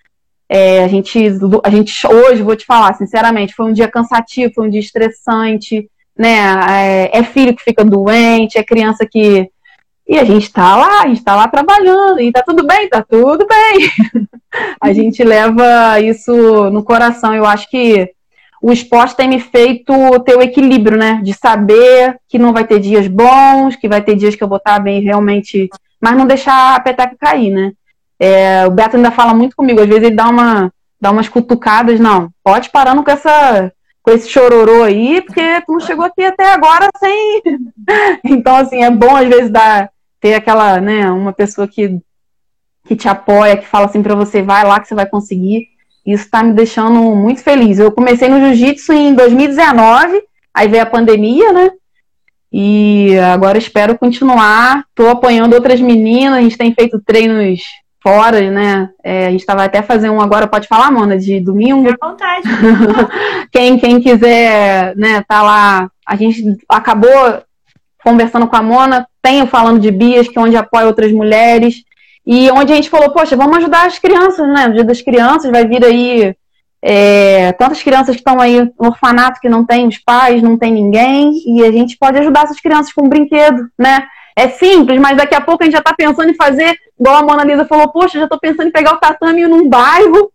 é, 0.47 0.83
a, 0.83 0.87
gente, 0.87 1.19
a 1.63 1.69
gente 1.69 2.07
hoje, 2.07 2.43
vou 2.43 2.55
te 2.55 2.65
falar, 2.65 2.93
sinceramente, 2.93 3.55
foi 3.55 3.65
um 3.65 3.73
dia 3.73 3.87
cansativo, 3.87 4.53
foi 4.53 4.67
um 4.67 4.69
dia 4.69 4.79
estressante, 4.79 5.89
né? 6.17 6.37
É, 6.69 7.19
é 7.19 7.23
filho 7.23 7.55
que 7.55 7.63
fica 7.63 7.83
doente, 7.83 8.57
é 8.57 8.63
criança 8.63 9.05
que. 9.05 9.49
E 10.07 10.19
a 10.19 10.23
gente 10.23 10.51
tá 10.53 10.75
lá, 10.77 11.01
a 11.01 11.07
gente 11.07 11.23
tá 11.23 11.35
lá 11.35 11.47
trabalhando, 11.47 12.21
e 12.21 12.31
tá 12.31 12.43
tudo 12.43 12.65
bem, 12.65 12.87
tá 12.87 13.03
tudo 13.03 13.47
bem. 13.47 13.89
a 14.79 14.93
gente 14.93 15.23
leva 15.23 15.99
isso 15.99 16.69
no 16.69 16.83
coração. 16.83 17.33
Eu 17.33 17.45
acho 17.45 17.67
que 17.71 18.11
o 18.61 18.71
esporte 18.71 19.15
tem 19.15 19.27
me 19.27 19.39
feito 19.39 19.93
ter 20.19 20.35
o 20.35 20.43
equilíbrio, 20.43 20.97
né? 20.97 21.21
De 21.23 21.33
saber 21.33 22.17
que 22.29 22.37
não 22.37 22.53
vai 22.53 22.65
ter 22.67 22.79
dias 22.79 23.07
bons, 23.07 23.75
que 23.75 23.89
vai 23.89 24.01
ter 24.01 24.15
dias 24.15 24.35
que 24.35 24.43
eu 24.43 24.47
vou 24.47 24.57
estar 24.57 24.79
bem 24.79 25.01
realmente, 25.01 25.69
mas 25.99 26.15
não 26.15 26.27
deixar 26.27 26.75
a 26.75 26.79
peteca 26.79 27.15
cair, 27.19 27.49
né? 27.49 27.71
É, 28.19 28.65
o 28.65 28.71
Beto 28.71 28.95
ainda 28.95 29.11
fala 29.11 29.33
muito 29.33 29.55
comigo, 29.55 29.81
às 29.81 29.87
vezes 29.87 30.03
ele 30.03 30.15
dá, 30.15 30.29
uma, 30.29 30.71
dá 30.99 31.11
umas 31.11 31.27
cutucadas, 31.27 31.99
não, 31.99 32.29
pode 32.43 32.69
parando 32.69 33.03
com 33.03 33.11
essa 33.11 33.71
com 34.05 34.11
esse 34.11 34.29
chororô 34.29 34.83
aí, 34.83 35.19
porque 35.23 35.61
tu 35.61 35.73
não 35.73 35.79
chegou 35.79 36.05
aqui 36.05 36.23
até 36.23 36.53
agora 36.53 36.87
sem. 36.99 37.41
então, 38.23 38.55
assim, 38.55 38.83
é 38.83 38.91
bom 38.91 39.15
às 39.15 39.27
vezes 39.27 39.49
dar, 39.49 39.89
ter 40.21 40.35
aquela, 40.35 40.79
né, 40.79 41.09
uma 41.09 41.33
pessoa 41.33 41.67
que, 41.67 41.99
que 42.85 42.95
te 42.95 43.07
apoia, 43.07 43.57
que 43.57 43.65
fala 43.65 43.87
assim 43.87 44.03
para 44.03 44.13
você, 44.13 44.43
vai 44.43 44.63
lá 44.63 44.79
que 44.79 44.87
você 44.87 44.93
vai 44.93 45.07
conseguir. 45.07 45.69
Isso 46.05 46.29
tá 46.29 46.43
me 46.43 46.53
deixando 46.53 46.99
muito 47.15 47.41
feliz. 47.41 47.79
Eu 47.79 47.91
comecei 47.91 48.29
no 48.29 48.39
jiu-jitsu 48.39 48.93
em 48.93 49.15
2019, 49.15 50.21
aí 50.53 50.67
veio 50.67 50.83
a 50.83 50.85
pandemia, 50.85 51.51
né? 51.51 51.71
E 52.53 53.17
agora 53.17 53.57
espero 53.57 53.97
continuar. 53.97 54.85
Tô 54.93 55.09
apoiando 55.09 55.55
outras 55.55 55.81
meninas, 55.81 56.37
a 56.37 56.41
gente 56.41 56.59
tem 56.59 56.71
feito 56.75 57.01
treinos 57.03 57.43
fora, 58.05 58.51
né? 58.51 58.89
É, 59.03 59.25
a 59.25 59.31
gente 59.31 59.39
estava 59.39 59.63
até 59.63 59.81
fazendo 59.81 60.13
um 60.13 60.21
agora, 60.21 60.45
pode 60.45 60.67
falar, 60.67 60.91
Mona, 60.91 61.17
de 61.17 61.39
domingo? 61.39 61.89
À 61.89 62.07
vontade. 62.07 62.47
quem, 63.51 63.79
quem 63.79 63.99
quiser, 63.99 64.95
né, 64.95 65.23
tá 65.27 65.41
lá. 65.41 65.89
A 66.05 66.15
gente 66.15 66.55
acabou 66.69 67.41
conversando 68.03 68.45
com 68.45 68.55
a 68.55 68.61
Mona, 68.61 69.07
tenho 69.23 69.47
falando 69.47 69.79
de 69.79 69.89
Bias, 69.89 70.27
que 70.27 70.37
é 70.37 70.41
onde 70.41 70.55
apoia 70.55 70.85
outras 70.85 71.11
mulheres, 71.11 71.83
e 72.27 72.51
onde 72.51 72.71
a 72.71 72.75
gente 72.75 72.91
falou, 72.91 73.09
poxa, 73.09 73.35
vamos 73.35 73.57
ajudar 73.57 73.87
as 73.87 73.97
crianças, 73.97 74.47
né? 74.47 74.67
No 74.67 74.75
dia 74.75 74.83
das 74.83 75.01
crianças 75.01 75.49
vai 75.49 75.67
vir 75.67 75.83
aí 75.83 76.35
é, 76.83 77.53
tantas 77.53 77.81
crianças 77.81 78.15
que 78.15 78.21
estão 78.21 78.39
aí 78.39 78.71
no 78.79 78.89
orfanato 78.89 79.41
que 79.41 79.49
não 79.49 79.65
tem 79.65 79.87
os 79.87 79.97
pais, 79.97 80.43
não 80.43 80.55
tem 80.55 80.71
ninguém, 80.71 81.31
e 81.47 81.63
a 81.63 81.71
gente 81.71 81.97
pode 81.97 82.19
ajudar 82.19 82.43
essas 82.43 82.59
crianças 82.59 82.93
com 82.93 83.07
um 83.07 83.09
brinquedo, 83.09 83.67
né? 83.79 84.05
É 84.35 84.49
simples, 84.49 84.99
mas 84.99 85.15
daqui 85.15 85.33
a 85.33 85.39
pouco 85.39 85.63
a 85.63 85.65
gente 85.65 85.73
já 85.73 85.79
está 85.79 85.93
pensando 85.93 86.29
em 86.29 86.35
fazer, 86.35 86.77
igual 86.99 87.15
a 87.15 87.23
Mona 87.23 87.45
Lisa 87.45 87.63
falou, 87.63 87.87
poxa, 87.89 88.19
já 88.19 88.25
estou 88.25 88.39
pensando 88.39 88.67
em 88.67 88.71
pegar 88.71 88.93
o 88.93 88.99
tatame 88.99 89.47
num 89.47 89.69
bairro 89.69 90.29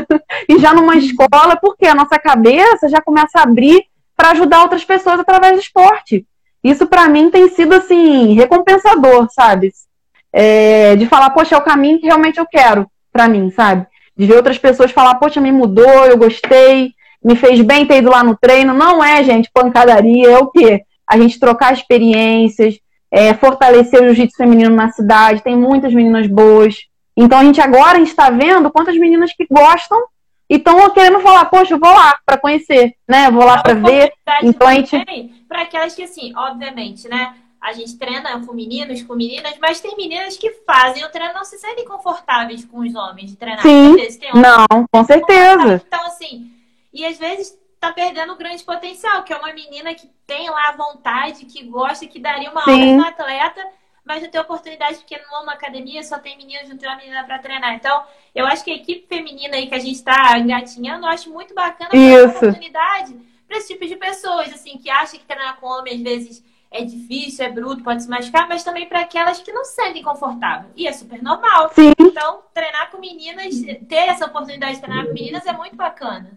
e 0.46 0.58
já 0.58 0.74
numa 0.74 0.96
escola, 0.96 1.56
porque 1.56 1.86
a 1.86 1.94
nossa 1.94 2.18
cabeça 2.18 2.88
já 2.88 3.00
começa 3.00 3.38
a 3.38 3.42
abrir 3.44 3.84
para 4.14 4.30
ajudar 4.30 4.62
outras 4.62 4.84
pessoas 4.84 5.20
através 5.20 5.54
do 5.54 5.60
esporte. 5.60 6.26
Isso 6.62 6.86
para 6.86 7.08
mim 7.08 7.30
tem 7.30 7.48
sido 7.48 7.74
assim 7.74 8.34
recompensador, 8.34 9.26
sabe? 9.30 9.72
É, 10.32 10.94
de 10.96 11.06
falar, 11.06 11.30
poxa, 11.30 11.54
é 11.54 11.58
o 11.58 11.64
caminho 11.64 11.98
que 11.98 12.06
realmente 12.06 12.38
eu 12.38 12.46
quero 12.46 12.86
para 13.10 13.28
mim, 13.28 13.50
sabe? 13.50 13.86
De 14.14 14.26
ver 14.26 14.36
outras 14.36 14.58
pessoas 14.58 14.90
falar, 14.90 15.14
poxa, 15.14 15.40
me 15.40 15.50
mudou, 15.50 16.04
eu 16.06 16.18
gostei, 16.18 16.92
me 17.24 17.36
fez 17.36 17.60
bem 17.62 17.86
ter 17.86 17.98
ido 17.98 18.10
lá 18.10 18.22
no 18.22 18.36
treino. 18.36 18.74
Não 18.74 19.02
é, 19.02 19.22
gente, 19.24 19.50
pancadaria, 19.52 20.30
é 20.30 20.38
o 20.38 20.48
quê? 20.48 20.82
A 21.06 21.16
gente 21.16 21.38
trocar 21.38 21.72
experiências, 21.72 22.78
é, 23.10 23.34
fortalecer 23.34 24.00
o 24.00 24.04
jiu-jitsu 24.06 24.36
feminino 24.36 24.74
na 24.74 24.90
cidade, 24.90 25.42
tem 25.42 25.56
muitas 25.56 25.92
meninas 25.92 26.26
boas. 26.26 26.76
Então 27.16 27.38
a 27.38 27.44
gente 27.44 27.60
agora 27.60 27.98
está 28.00 28.30
vendo 28.30 28.70
quantas 28.70 28.96
meninas 28.96 29.32
que 29.32 29.46
gostam 29.50 29.98
e 30.48 30.56
estão 30.56 30.88
querendo 30.90 31.20
falar, 31.20 31.46
poxa, 31.46 31.74
eu 31.74 31.78
vou 31.78 31.90
lá 31.90 32.18
para 32.24 32.38
conhecer, 32.38 32.94
né? 33.08 33.26
Eu 33.26 33.32
vou 33.32 33.44
lá 33.44 33.62
para 33.62 33.74
ver. 33.74 34.12
Então 34.42 34.66
a 34.66 34.74
gente 34.74 34.96
para 35.48 35.62
aquelas 35.62 35.94
que 35.94 36.02
assim, 36.02 36.32
obviamente, 36.36 37.08
né? 37.08 37.34
A 37.60 37.72
gente 37.72 37.98
treina 37.98 38.38
com 38.44 38.52
meninos, 38.52 39.02
com 39.02 39.16
meninas, 39.16 39.54
mas 39.60 39.80
tem 39.80 39.96
meninas 39.96 40.36
que 40.36 40.50
fazem 40.66 41.04
o 41.04 41.10
treino 41.10 41.34
não 41.34 41.44
se 41.44 41.58
sentem 41.58 41.84
confortáveis 41.84 42.64
com 42.64 42.80
os 42.80 42.94
homens 42.94 43.30
de 43.30 43.36
treinar. 43.36 43.62
Sim, 43.62 43.96
não, 44.34 44.86
com 44.92 45.04
certeza. 45.04 45.82
Então 45.86 46.06
assim, 46.06 46.50
e 46.92 47.04
às 47.04 47.18
vezes 47.18 47.56
tá 47.80 47.92
perdendo 47.92 48.32
um 48.32 48.36
grande 48.36 48.64
potencial, 48.64 49.22
que 49.22 49.32
é 49.32 49.36
uma 49.36 49.52
menina 49.52 49.94
que 49.94 50.10
tem 50.26 50.48
lá 50.50 50.72
vontade, 50.72 51.44
que 51.44 51.64
gosta, 51.64 52.06
que 52.06 52.18
daria 52.18 52.50
uma 52.50 52.64
Sim. 52.64 52.70
aula 52.70 52.96
no 52.96 53.04
atleta, 53.04 53.66
mas 54.04 54.22
não 54.22 54.30
tem 54.30 54.40
oportunidade 54.40 54.98
porque 54.98 55.20
numa 55.30 55.52
academia 55.52 56.02
só 56.02 56.18
tem 56.18 56.36
meninos, 56.36 56.68
não 56.68 56.78
tem 56.78 56.88
uma 56.88 56.96
menina 56.96 57.24
para 57.24 57.38
treinar. 57.38 57.74
Então, 57.74 58.04
eu 58.34 58.46
acho 58.46 58.64
que 58.64 58.70
a 58.70 58.76
equipe 58.76 59.06
feminina 59.08 59.56
aí 59.56 59.66
que 59.66 59.74
a 59.74 59.80
gente 59.80 59.96
está 59.96 60.38
engatinhando, 60.38 61.06
eu 61.06 61.10
acho 61.10 61.30
muito 61.30 61.54
bacana 61.54 61.90
a 61.92 62.26
oportunidade 62.28 63.16
para 63.46 63.58
esse 63.58 63.68
tipo 63.68 63.86
de 63.86 63.96
pessoas, 63.96 64.52
assim, 64.52 64.78
que 64.78 64.90
acham 64.90 65.18
que 65.18 65.26
treinar 65.26 65.56
com 65.56 65.66
homem 65.66 65.94
às 65.94 66.02
vezes 66.02 66.44
é 66.70 66.84
difícil, 66.84 67.44
é 67.44 67.48
bruto, 67.48 67.82
pode 67.82 68.02
se 68.02 68.08
machucar, 68.08 68.48
mas 68.48 68.64
também 68.64 68.86
para 68.86 69.00
aquelas 69.00 69.40
que 69.40 69.52
não 69.52 69.64
se 69.64 69.74
sentem 69.74 70.02
confortável. 70.02 70.70
E 70.76 70.86
é 70.86 70.92
super 70.92 71.22
normal. 71.22 71.70
Sim. 71.72 71.92
Então, 71.98 72.42
treinar 72.52 72.90
com 72.90 72.98
meninas, 72.98 73.54
ter 73.88 74.08
essa 74.08 74.26
oportunidade 74.26 74.74
de 74.74 74.82
treinar 74.82 75.06
com 75.06 75.12
meninas 75.12 75.46
é 75.46 75.52
muito 75.52 75.76
bacana. 75.76 76.36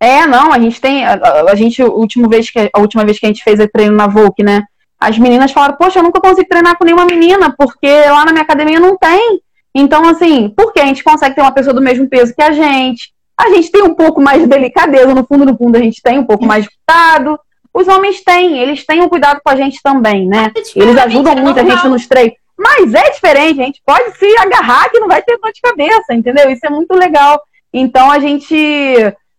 É, 0.00 0.26
não, 0.26 0.50
a 0.50 0.58
gente 0.58 0.80
tem. 0.80 1.04
A, 1.04 1.12
a, 1.50 1.54
gente, 1.54 1.82
a 1.82 1.86
última, 1.86 2.26
vez 2.26 2.50
que, 2.50 2.70
a 2.72 2.80
última 2.80 3.04
vez 3.04 3.18
que 3.18 3.26
a 3.26 3.28
gente 3.28 3.44
fez 3.44 3.60
o 3.60 3.68
treino 3.68 3.94
na 3.94 4.06
Volk, 4.06 4.42
né? 4.42 4.64
As 4.98 5.18
meninas 5.18 5.52
falaram, 5.52 5.76
poxa, 5.76 5.98
eu 5.98 6.02
nunca 6.02 6.20
consigo 6.20 6.48
treinar 6.48 6.76
com 6.76 6.84
nenhuma 6.84 7.04
menina, 7.04 7.54
porque 7.56 7.88
lá 8.06 8.24
na 8.24 8.32
minha 8.32 8.42
academia 8.42 8.80
não 8.80 8.96
tem. 8.96 9.40
Então, 9.74 10.06
assim, 10.08 10.48
por 10.50 10.72
que 10.72 10.80
a 10.80 10.86
gente 10.86 11.04
consegue 11.04 11.34
ter 11.34 11.42
uma 11.42 11.52
pessoa 11.52 11.74
do 11.74 11.80
mesmo 11.80 12.08
peso 12.08 12.34
que 12.34 12.42
a 12.42 12.52
gente? 12.52 13.12
A 13.38 13.48
gente 13.50 13.70
tem 13.70 13.82
um 13.82 13.94
pouco 13.94 14.20
mais 14.20 14.42
de 14.42 14.48
delicadeza, 14.48 15.14
no 15.14 15.24
fundo, 15.24 15.44
no 15.44 15.56
fundo, 15.56 15.76
a 15.76 15.80
gente 15.80 16.02
tem 16.02 16.18
um 16.18 16.24
pouco 16.24 16.44
mais 16.44 16.64
de 16.64 16.70
cuidado. 16.70 17.38
Os 17.72 17.86
homens 17.86 18.22
têm, 18.22 18.58
eles 18.58 18.84
têm 18.84 19.00
um 19.00 19.08
cuidado 19.08 19.40
com 19.42 19.50
a 19.50 19.56
gente 19.56 19.80
também, 19.82 20.26
né? 20.26 20.50
Eles 20.74 20.96
ajudam 20.96 21.36
muito 21.36 21.60
a 21.60 21.64
gente 21.64 21.88
nos 21.88 22.06
treinos. 22.06 22.34
Mas 22.58 22.92
é 22.92 23.10
diferente, 23.10 23.60
a 23.60 23.64
gente 23.64 23.80
pode 23.86 24.18
se 24.18 24.36
agarrar 24.38 24.90
que 24.90 25.00
não 25.00 25.08
vai 25.08 25.22
ter 25.22 25.38
dor 25.38 25.50
de 25.50 25.60
cabeça, 25.62 26.12
entendeu? 26.12 26.50
Isso 26.50 26.66
é 26.66 26.68
muito 26.68 26.92
legal. 26.94 27.40
Então 27.72 28.10
a 28.10 28.18
gente 28.18 28.54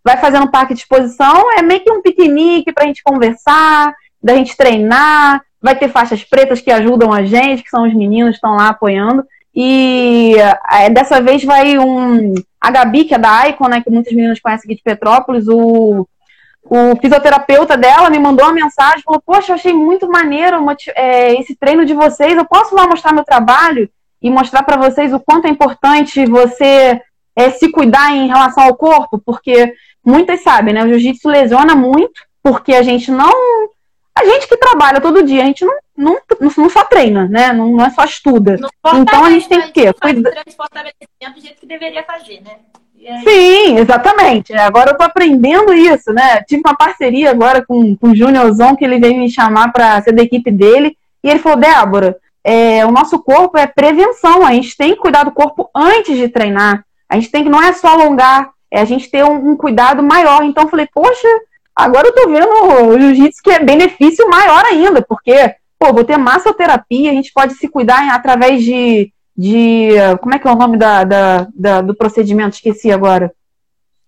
vai 0.03 0.17
fazendo 0.17 0.43
um 0.43 0.51
parque 0.51 0.73
de 0.73 0.81
exposição, 0.81 1.57
é 1.57 1.61
meio 1.61 1.83
que 1.83 1.91
um 1.91 2.01
piquenique 2.01 2.71
para 2.71 2.83
a 2.83 2.87
gente 2.87 3.03
conversar, 3.03 3.93
da 4.21 4.35
gente 4.35 4.55
treinar, 4.55 5.41
vai 5.61 5.75
ter 5.75 5.89
faixas 5.89 6.23
pretas 6.23 6.59
que 6.59 6.71
ajudam 6.71 7.13
a 7.13 7.23
gente, 7.23 7.63
que 7.63 7.69
são 7.69 7.87
os 7.87 7.93
meninos 7.93 8.31
que 8.31 8.37
estão 8.37 8.55
lá 8.55 8.69
apoiando. 8.69 9.23
E 9.53 10.35
é, 10.71 10.89
dessa 10.89 11.21
vez 11.21 11.43
vai 11.43 11.77
um. 11.77 12.33
A 12.59 12.71
Gabi, 12.71 13.05
que 13.05 13.13
é 13.13 13.17
da 13.17 13.47
Icon, 13.49 13.67
né? 13.67 13.81
Que 13.81 13.89
muitas 13.89 14.13
meninas 14.13 14.39
conhecem 14.39 14.67
aqui 14.67 14.75
de 14.75 14.83
Petrópolis, 14.83 15.47
o, 15.47 16.07
o 16.63 16.95
fisioterapeuta 17.01 17.75
dela 17.75 18.09
me 18.09 18.19
mandou 18.19 18.45
uma 18.45 18.53
mensagem, 18.53 19.01
falou, 19.03 19.21
poxa, 19.25 19.51
eu 19.51 19.55
achei 19.55 19.73
muito 19.73 20.07
maneiro 20.07 20.57
é, 20.95 21.33
esse 21.39 21.55
treino 21.55 21.85
de 21.85 21.93
vocês, 21.93 22.35
eu 22.35 22.45
posso 22.45 22.75
lá 22.75 22.87
mostrar 22.87 23.13
meu 23.13 23.23
trabalho 23.23 23.89
e 24.21 24.29
mostrar 24.29 24.63
para 24.63 24.77
vocês 24.77 25.11
o 25.11 25.19
quanto 25.19 25.47
é 25.47 25.49
importante 25.49 26.25
você 26.25 27.01
é, 27.35 27.49
se 27.49 27.71
cuidar 27.71 28.15
em 28.15 28.27
relação 28.27 28.63
ao 28.63 28.75
corpo, 28.75 29.19
porque 29.25 29.73
muitas 30.05 30.41
sabem, 30.41 30.73
né? 30.73 30.83
O 30.83 30.87
jiu-jitsu 30.89 31.29
lesiona 31.29 31.75
muito, 31.75 32.21
porque 32.43 32.73
a 32.73 32.83
gente 32.83 33.11
não. 33.11 33.31
A 34.17 34.25
gente 34.25 34.47
que 34.47 34.57
trabalha 34.57 34.99
todo 34.99 35.23
dia, 35.23 35.41
a 35.41 35.45
gente 35.45 35.63
não, 35.63 35.77
não, 35.97 36.19
não 36.57 36.69
só 36.69 36.83
treina, 36.83 37.27
né? 37.27 37.53
Não, 37.53 37.71
não 37.71 37.85
é 37.85 37.89
só 37.89 38.03
estuda. 38.03 38.59
Então 38.95 39.23
a 39.23 39.29
gente 39.29 39.47
tem 39.47 39.61
que 39.61 39.71
quê? 39.71 39.93
Cuida... 39.93 40.31
do 40.31 41.41
jeito 41.41 41.59
que 41.59 41.65
deveria 41.65 42.03
fazer, 42.03 42.41
né? 42.41 42.57
Sim, 43.23 43.79
exatamente. 43.79 44.53
Agora 44.53 44.91
eu 44.91 44.97
tô 44.97 45.03
aprendendo 45.03 45.73
isso, 45.73 46.13
né? 46.13 46.43
Tive 46.43 46.61
uma 46.63 46.75
parceria 46.75 47.31
agora 47.31 47.65
com, 47.65 47.95
com 47.95 48.09
o 48.09 48.15
Júniorzão, 48.15 48.75
que 48.75 48.85
ele 48.85 48.99
veio 48.99 49.17
me 49.17 49.29
chamar 49.29 49.71
para 49.71 50.01
ser 50.01 50.11
da 50.11 50.21
equipe 50.21 50.51
dele, 50.51 50.95
e 51.23 51.29
ele 51.29 51.39
falou, 51.39 51.57
Débora, 51.57 52.17
é, 52.43 52.85
o 52.85 52.91
nosso 52.91 53.19
corpo 53.19 53.57
é 53.57 53.65
prevenção, 53.65 54.45
a 54.45 54.53
gente 54.53 54.75
tem 54.77 54.93
que 54.93 55.01
cuidar 55.01 55.23
do 55.23 55.31
corpo 55.31 55.69
antes 55.75 56.15
de 56.15 56.27
treinar. 56.27 56.85
A 57.09 57.15
gente 57.15 57.31
tem 57.31 57.43
que, 57.43 57.49
não 57.49 57.61
é 57.61 57.73
só 57.73 57.89
alongar, 57.89 58.51
é 58.71 58.79
a 58.79 58.85
gente 58.85 59.11
ter 59.11 59.23
um, 59.23 59.51
um 59.51 59.57
cuidado 59.57 60.01
maior. 60.01 60.43
Então 60.43 60.63
eu 60.63 60.69
falei, 60.69 60.87
poxa, 60.93 61.27
agora 61.75 62.07
eu 62.07 62.15
tô 62.15 62.29
vendo 62.29 62.87
o 62.87 62.99
jiu-jitsu 62.99 63.43
que 63.43 63.51
é 63.51 63.59
benefício 63.59 64.27
maior 64.29 64.63
ainda, 64.65 65.01
porque, 65.01 65.53
pô, 65.77 65.93
vou 65.93 66.05
ter 66.05 66.17
massoterapia, 66.17 67.11
a 67.11 67.13
gente 67.13 67.33
pode 67.33 67.53
se 67.55 67.67
cuidar 67.67 68.09
através 68.15 68.63
de, 68.63 69.11
de. 69.37 69.89
Como 70.21 70.33
é 70.33 70.39
que 70.39 70.47
é 70.47 70.51
o 70.51 70.55
nome 70.55 70.77
da, 70.77 71.03
da, 71.03 71.47
da 71.53 71.81
do 71.81 71.93
procedimento? 71.93 72.55
Esqueci 72.55 72.91
agora. 72.91 73.31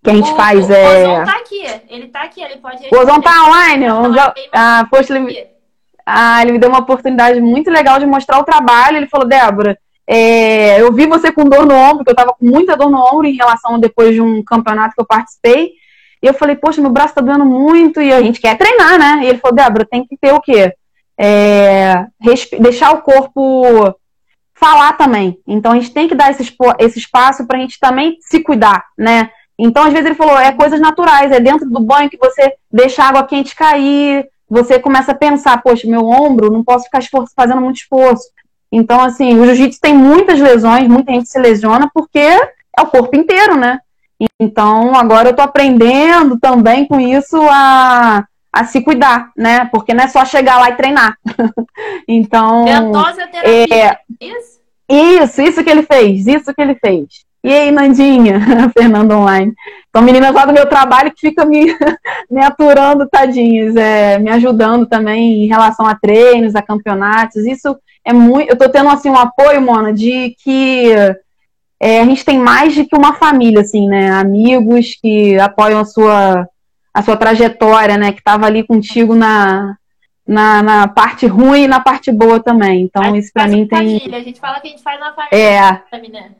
Que 0.02 0.10
a 0.10 0.14
gente 0.14 0.30
o, 0.30 0.36
faz. 0.36 0.68
O 0.68 0.72
é... 0.72 1.02
Ozon 1.02 1.24
tá 1.24 1.36
aqui, 1.38 1.64
ele 1.88 2.08
tá 2.08 2.22
aqui, 2.22 2.42
ele 2.42 2.56
pode. 2.56 2.88
O 2.90 2.98
Ozon 2.98 3.20
tá 3.20 3.46
online? 3.46 3.86
Ah, 4.52 4.86
poxa, 4.90 5.16
ele... 5.16 5.46
ah, 6.06 6.42
ele 6.42 6.52
me 6.52 6.58
deu 6.58 6.68
uma 6.68 6.80
oportunidade 6.80 7.40
muito 7.40 7.70
legal 7.70 7.98
de 7.98 8.06
mostrar 8.06 8.38
o 8.38 8.44
trabalho. 8.44 8.96
Ele 8.96 9.06
falou, 9.06 9.26
Débora, 9.26 9.78
é, 10.06 10.80
eu 10.80 10.92
vi 10.92 11.06
você 11.06 11.32
com 11.32 11.48
dor 11.48 11.66
no 11.66 11.74
ombro, 11.74 12.04
que 12.04 12.10
eu 12.10 12.16
tava 12.16 12.34
com 12.34 12.44
muita 12.44 12.76
dor 12.76 12.90
no 12.90 12.98
ombro 12.98 13.26
em 13.26 13.36
relação 13.36 13.78
depois 13.78 14.14
de 14.14 14.20
um 14.20 14.42
campeonato 14.42 14.94
que 14.94 15.00
eu 15.00 15.06
participei. 15.06 15.72
E 16.22 16.26
eu 16.26 16.34
falei, 16.34 16.56
poxa, 16.56 16.80
meu 16.80 16.90
braço 16.90 17.14
tá 17.14 17.20
doendo 17.20 17.44
muito 17.44 18.00
e 18.00 18.12
a 18.12 18.22
gente 18.22 18.40
quer 18.40 18.56
treinar, 18.56 18.98
né? 18.98 19.20
E 19.24 19.28
ele 19.28 19.38
falou, 19.38 19.56
Débora, 19.56 19.86
tem 19.86 20.06
que 20.06 20.16
ter 20.16 20.32
o 20.32 20.40
quê? 20.40 20.72
É, 21.18 22.06
deixar 22.60 22.92
o 22.92 23.02
corpo 23.02 23.94
falar 24.54 24.94
também. 24.94 25.38
Então 25.46 25.72
a 25.72 25.74
gente 25.74 25.92
tem 25.92 26.08
que 26.08 26.14
dar 26.14 26.30
esse, 26.30 26.56
esse 26.78 26.98
espaço 26.98 27.46
pra 27.46 27.58
gente 27.58 27.78
também 27.78 28.16
se 28.20 28.40
cuidar, 28.40 28.84
né? 28.96 29.30
Então, 29.58 29.84
às 29.84 29.92
vezes, 29.92 30.06
ele 30.06 30.16
falou, 30.16 30.38
é 30.38 30.50
coisas 30.52 30.80
naturais, 30.80 31.30
é 31.30 31.38
dentro 31.38 31.68
do 31.68 31.80
banho 31.80 32.10
que 32.10 32.16
você 32.16 32.54
deixa 32.72 33.02
a 33.02 33.08
água 33.08 33.24
quente 33.24 33.54
cair, 33.54 34.26
você 34.48 34.78
começa 34.78 35.12
a 35.12 35.14
pensar, 35.14 35.62
poxa, 35.62 35.86
meu 35.86 36.04
ombro, 36.04 36.50
não 36.50 36.64
posso 36.64 36.84
ficar 36.86 36.98
esforço, 36.98 37.32
fazendo 37.36 37.60
muito 37.60 37.76
esforço. 37.76 38.24
Então, 38.70 39.00
assim, 39.00 39.38
o 39.38 39.44
jiu-jitsu 39.46 39.80
tem 39.80 39.94
muitas 39.94 40.40
lesões, 40.40 40.88
muita 40.88 41.12
gente 41.12 41.28
se 41.28 41.38
lesiona 41.38 41.90
porque 41.94 42.18
é 42.18 42.80
o 42.80 42.86
corpo 42.86 43.16
inteiro, 43.16 43.56
né? 43.56 43.78
Então, 44.40 44.94
agora 44.94 45.30
eu 45.30 45.36
tô 45.36 45.42
aprendendo 45.42 46.38
também 46.38 46.86
com 46.86 47.00
isso 47.00 47.36
a, 47.50 48.24
a 48.52 48.64
se 48.64 48.80
cuidar, 48.80 49.30
né? 49.36 49.66
Porque 49.66 49.92
não 49.92 50.04
é 50.04 50.08
só 50.08 50.24
chegar 50.24 50.58
lá 50.58 50.70
e 50.70 50.76
treinar. 50.76 51.16
então. 52.08 52.64
terapia, 53.26 53.92
é, 53.92 53.98
isso? 54.20 54.54
Isso, 54.88 55.42
isso 55.42 55.64
que 55.64 55.70
ele 55.70 55.82
fez, 55.82 56.26
isso 56.26 56.54
que 56.54 56.60
ele 56.60 56.74
fez. 56.74 57.24
E 57.44 57.52
aí, 57.52 57.70
Nandinha, 57.70 58.40
Fernando 58.72 59.12
Online. 59.12 59.52
São 59.94 60.02
meninas 60.02 60.32
lá 60.32 60.46
do 60.46 60.52
meu 60.54 60.66
trabalho 60.66 61.12
que 61.12 61.28
ficam 61.28 61.46
me, 61.46 61.66
me 62.30 62.42
aturando, 62.42 63.06
tadinhas, 63.06 63.76
é, 63.76 64.18
me 64.18 64.30
ajudando 64.30 64.86
também 64.86 65.44
em 65.44 65.46
relação 65.46 65.84
a 65.86 65.94
treinos, 65.94 66.54
a 66.54 66.62
campeonatos. 66.62 67.44
Isso 67.44 67.78
é 68.02 68.14
muito. 68.14 68.48
Eu 68.48 68.56
tô 68.56 68.66
tendo 68.70 68.88
assim 68.88 69.10
um 69.10 69.18
apoio, 69.18 69.60
Mona, 69.60 69.92
de 69.92 70.34
que 70.42 70.90
é, 71.78 72.00
a 72.00 72.04
gente 72.06 72.24
tem 72.24 72.38
mais 72.38 72.72
de 72.72 72.86
que 72.86 72.96
uma 72.96 73.12
família, 73.12 73.60
assim, 73.60 73.88
né? 73.88 74.10
Amigos 74.10 74.96
que 74.98 75.38
apoiam 75.38 75.80
a 75.80 75.84
sua, 75.84 76.48
a 76.94 77.02
sua 77.02 77.14
trajetória, 77.14 77.98
né? 77.98 78.12
Que 78.12 78.24
tava 78.24 78.46
ali 78.46 78.66
contigo 78.66 79.14
na, 79.14 79.76
na, 80.26 80.62
na 80.62 80.88
parte 80.88 81.26
ruim 81.26 81.64
e 81.64 81.68
na 81.68 81.78
parte 81.78 82.10
boa 82.10 82.40
também. 82.40 82.84
Então, 82.84 83.14
isso 83.14 83.30
para 83.34 83.46
mim 83.48 83.66
tem. 83.66 83.98
Família. 83.98 84.16
A 84.16 84.22
gente 84.22 84.40
fala 84.40 84.60
que 84.60 84.68
a 84.68 84.70
gente 84.70 84.82
faz 84.82 84.98
uma 84.98 85.12
família. 85.12 85.38
É. 85.38 85.60
Né? 86.08 86.30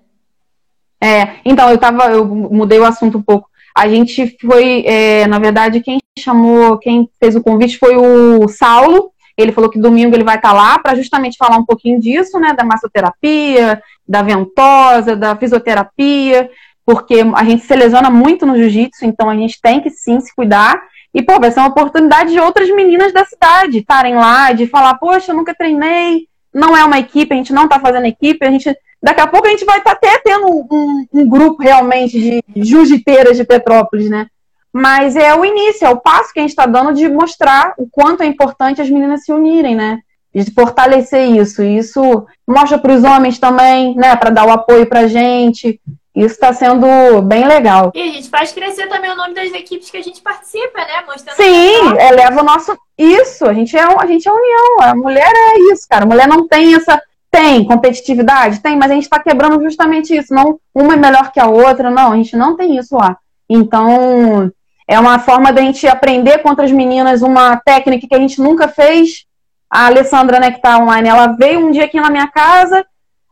É, 1.05 1.37
então, 1.45 1.71
eu 1.71 1.77
tava, 1.77 2.05
eu 2.07 2.25
mudei 2.25 2.79
o 2.79 2.85
assunto 2.85 3.19
um 3.19 3.23
pouco. 3.23 3.49
A 3.77 3.87
gente 3.89 4.37
foi, 4.41 4.85
é, 4.87 5.27
na 5.27 5.39
verdade, 5.39 5.81
quem 5.81 5.99
chamou, 6.19 6.79
quem 6.79 7.11
fez 7.21 7.37
o 7.37 7.43
convite 7.43 7.77
foi 7.77 7.97
o 7.97 8.49
Saulo, 8.49 9.11
ele 9.37 9.53
falou 9.53 9.69
que 9.69 9.79
domingo 9.79 10.15
ele 10.15 10.25
vai 10.25 10.37
estar 10.37 10.53
lá 10.53 10.79
para 10.79 10.95
justamente 10.95 11.37
falar 11.37 11.57
um 11.57 11.65
pouquinho 11.65 12.01
disso, 12.01 12.39
né, 12.39 12.55
da 12.55 12.65
massoterapia, 12.65 13.83
da 14.09 14.23
ventosa, 14.23 15.17
da 15.17 15.35
fisioterapia, 15.37 16.49
porque 16.87 17.17
a 17.35 17.45
gente 17.45 17.65
se 17.65 17.75
lesiona 17.75 18.09
muito 18.11 18.47
no 18.47 18.57
jiu-jitsu, 18.57 19.05
então 19.05 19.29
a 19.29 19.35
gente 19.35 19.61
tem 19.61 19.81
que 19.81 19.91
sim 19.91 20.21
se 20.21 20.35
cuidar. 20.35 20.81
E, 21.13 21.23
pô, 21.23 21.39
vai 21.39 21.51
ser 21.51 21.61
uma 21.61 21.69
oportunidade 21.69 22.33
de 22.33 22.41
outras 22.41 22.71
meninas 22.71 23.13
da 23.13 23.25
cidade 23.25 23.79
estarem 23.79 24.15
lá, 24.15 24.53
de 24.53 24.67
falar, 24.67 24.95
poxa, 24.95 25.33
eu 25.33 25.37
nunca 25.37 25.55
treinei, 25.55 26.29
não 26.55 26.77
é 26.77 26.85
uma 26.85 26.99
equipe, 26.99 27.35
a 27.35 27.37
gente 27.37 27.53
não 27.53 27.65
está 27.65 27.81
fazendo 27.81 28.07
equipe, 28.07 28.47
a 28.47 28.51
gente. 28.51 28.75
Daqui 29.05 29.21
a 29.21 29.27
pouco 29.27 29.47
a 29.47 29.51
gente 29.51 29.67
vai 29.67 29.77
estar 29.77 29.95
tá 29.95 29.97
até 29.97 30.19
tendo 30.19 30.47
um, 30.49 31.07
um, 31.13 31.29
grupo 31.29 31.63
realmente 31.63 32.19
de 32.19 32.43
jiu-jiteiras 32.57 33.37
de 33.37 33.45
Petrópolis, 33.45 34.09
né? 34.09 34.29
Mas 34.73 35.15
é 35.15 35.35
o 35.35 35.45
início, 35.45 35.87
é 35.87 35.91
o 35.91 36.01
passo 36.01 36.33
que 36.33 36.39
a 36.39 36.43
gente 36.43 36.53
está 36.53 36.65
dando 36.65 36.95
de 36.95 37.07
mostrar 37.07 37.75
o 37.77 37.87
quanto 37.87 38.23
é 38.23 38.27
importante 38.27 38.81
as 38.81 38.89
meninas 38.89 39.23
se 39.23 39.31
unirem, 39.31 39.77
né? 39.77 39.99
De 40.35 40.51
fortalecer 40.53 41.29
isso. 41.29 41.63
E 41.63 41.77
isso 41.77 42.27
mostra 42.49 42.79
para 42.79 42.95
os 42.95 43.05
homens 43.05 43.39
também, 43.39 43.95
né? 43.95 44.17
Para 44.17 44.31
dar 44.31 44.47
o 44.47 44.51
apoio 44.51 44.87
para 44.87 45.01
a 45.01 45.07
gente. 45.07 45.79
Isso 46.17 46.35
está 46.35 46.55
sendo 46.55 47.21
bem 47.21 47.47
legal. 47.47 47.93
E 47.95 48.01
a 48.01 48.07
gente 48.07 48.31
faz 48.31 48.53
crescer 48.53 48.87
também 48.87 49.11
o 49.11 49.17
nome 49.17 49.35
das 49.35 49.53
equipes 49.53 49.91
que 49.91 49.99
a 49.99 50.03
gente 50.03 50.23
participa, 50.23 50.79
né? 50.79 51.05
Mostrando 51.07 51.37
Sim, 51.37 51.99
eleva 52.09 52.41
o 52.41 52.45
nosso. 52.45 52.75
Isso, 52.97 53.45
a 53.45 53.53
gente, 53.53 53.77
é, 53.77 53.83
a 53.83 54.07
gente 54.07 54.27
é 54.27 54.33
união. 54.33 54.77
A 54.81 54.95
mulher 54.95 55.31
é 55.31 55.73
isso, 55.73 55.87
cara. 55.91 56.05
A 56.05 56.09
mulher 56.09 56.27
não 56.27 56.49
tem 56.49 56.75
essa. 56.75 56.99
Tem 57.35 57.65
competitividade? 57.65 58.61
Tem, 58.61 58.77
mas 58.77 58.93
a 58.93 58.95
gente 58.95 59.03
está 59.03 59.19
quebrando 59.19 59.61
justamente 59.61 60.17
isso. 60.17 60.33
Não 60.33 60.61
uma 60.73 60.95
é 60.95 60.97
melhor 60.97 61.33
que 61.33 61.41
a 61.41 61.49
outra, 61.49 61.91
não. 61.91 62.13
A 62.13 62.17
gente 62.17 62.37
não 62.37 62.57
tem 62.57 62.77
isso 62.77 62.95
lá. 62.95 63.17
Então, 63.51 64.53
é 64.87 65.01
uma 65.01 65.19
forma 65.19 65.53
da 65.53 65.61
gente 65.61 65.85
aprender 65.89 66.39
com 66.39 66.51
outras 66.51 66.71
meninas 66.71 67.23
uma 67.23 67.57
técnica 67.57 68.07
que 68.07 68.15
a 68.15 68.21
gente 68.21 68.41
nunca 68.41 68.69
fez. 68.69 69.27
A 69.69 69.87
Alessandra, 69.87 70.39
né, 70.39 70.53
que 70.53 70.59
está 70.59 70.79
online, 70.79 71.09
ela 71.09 71.27
veio 71.27 71.59
um 71.59 71.73
dia 71.73 71.87
aqui 71.87 72.01
na 72.01 72.09
minha 72.09 72.29
casa. 72.29 72.87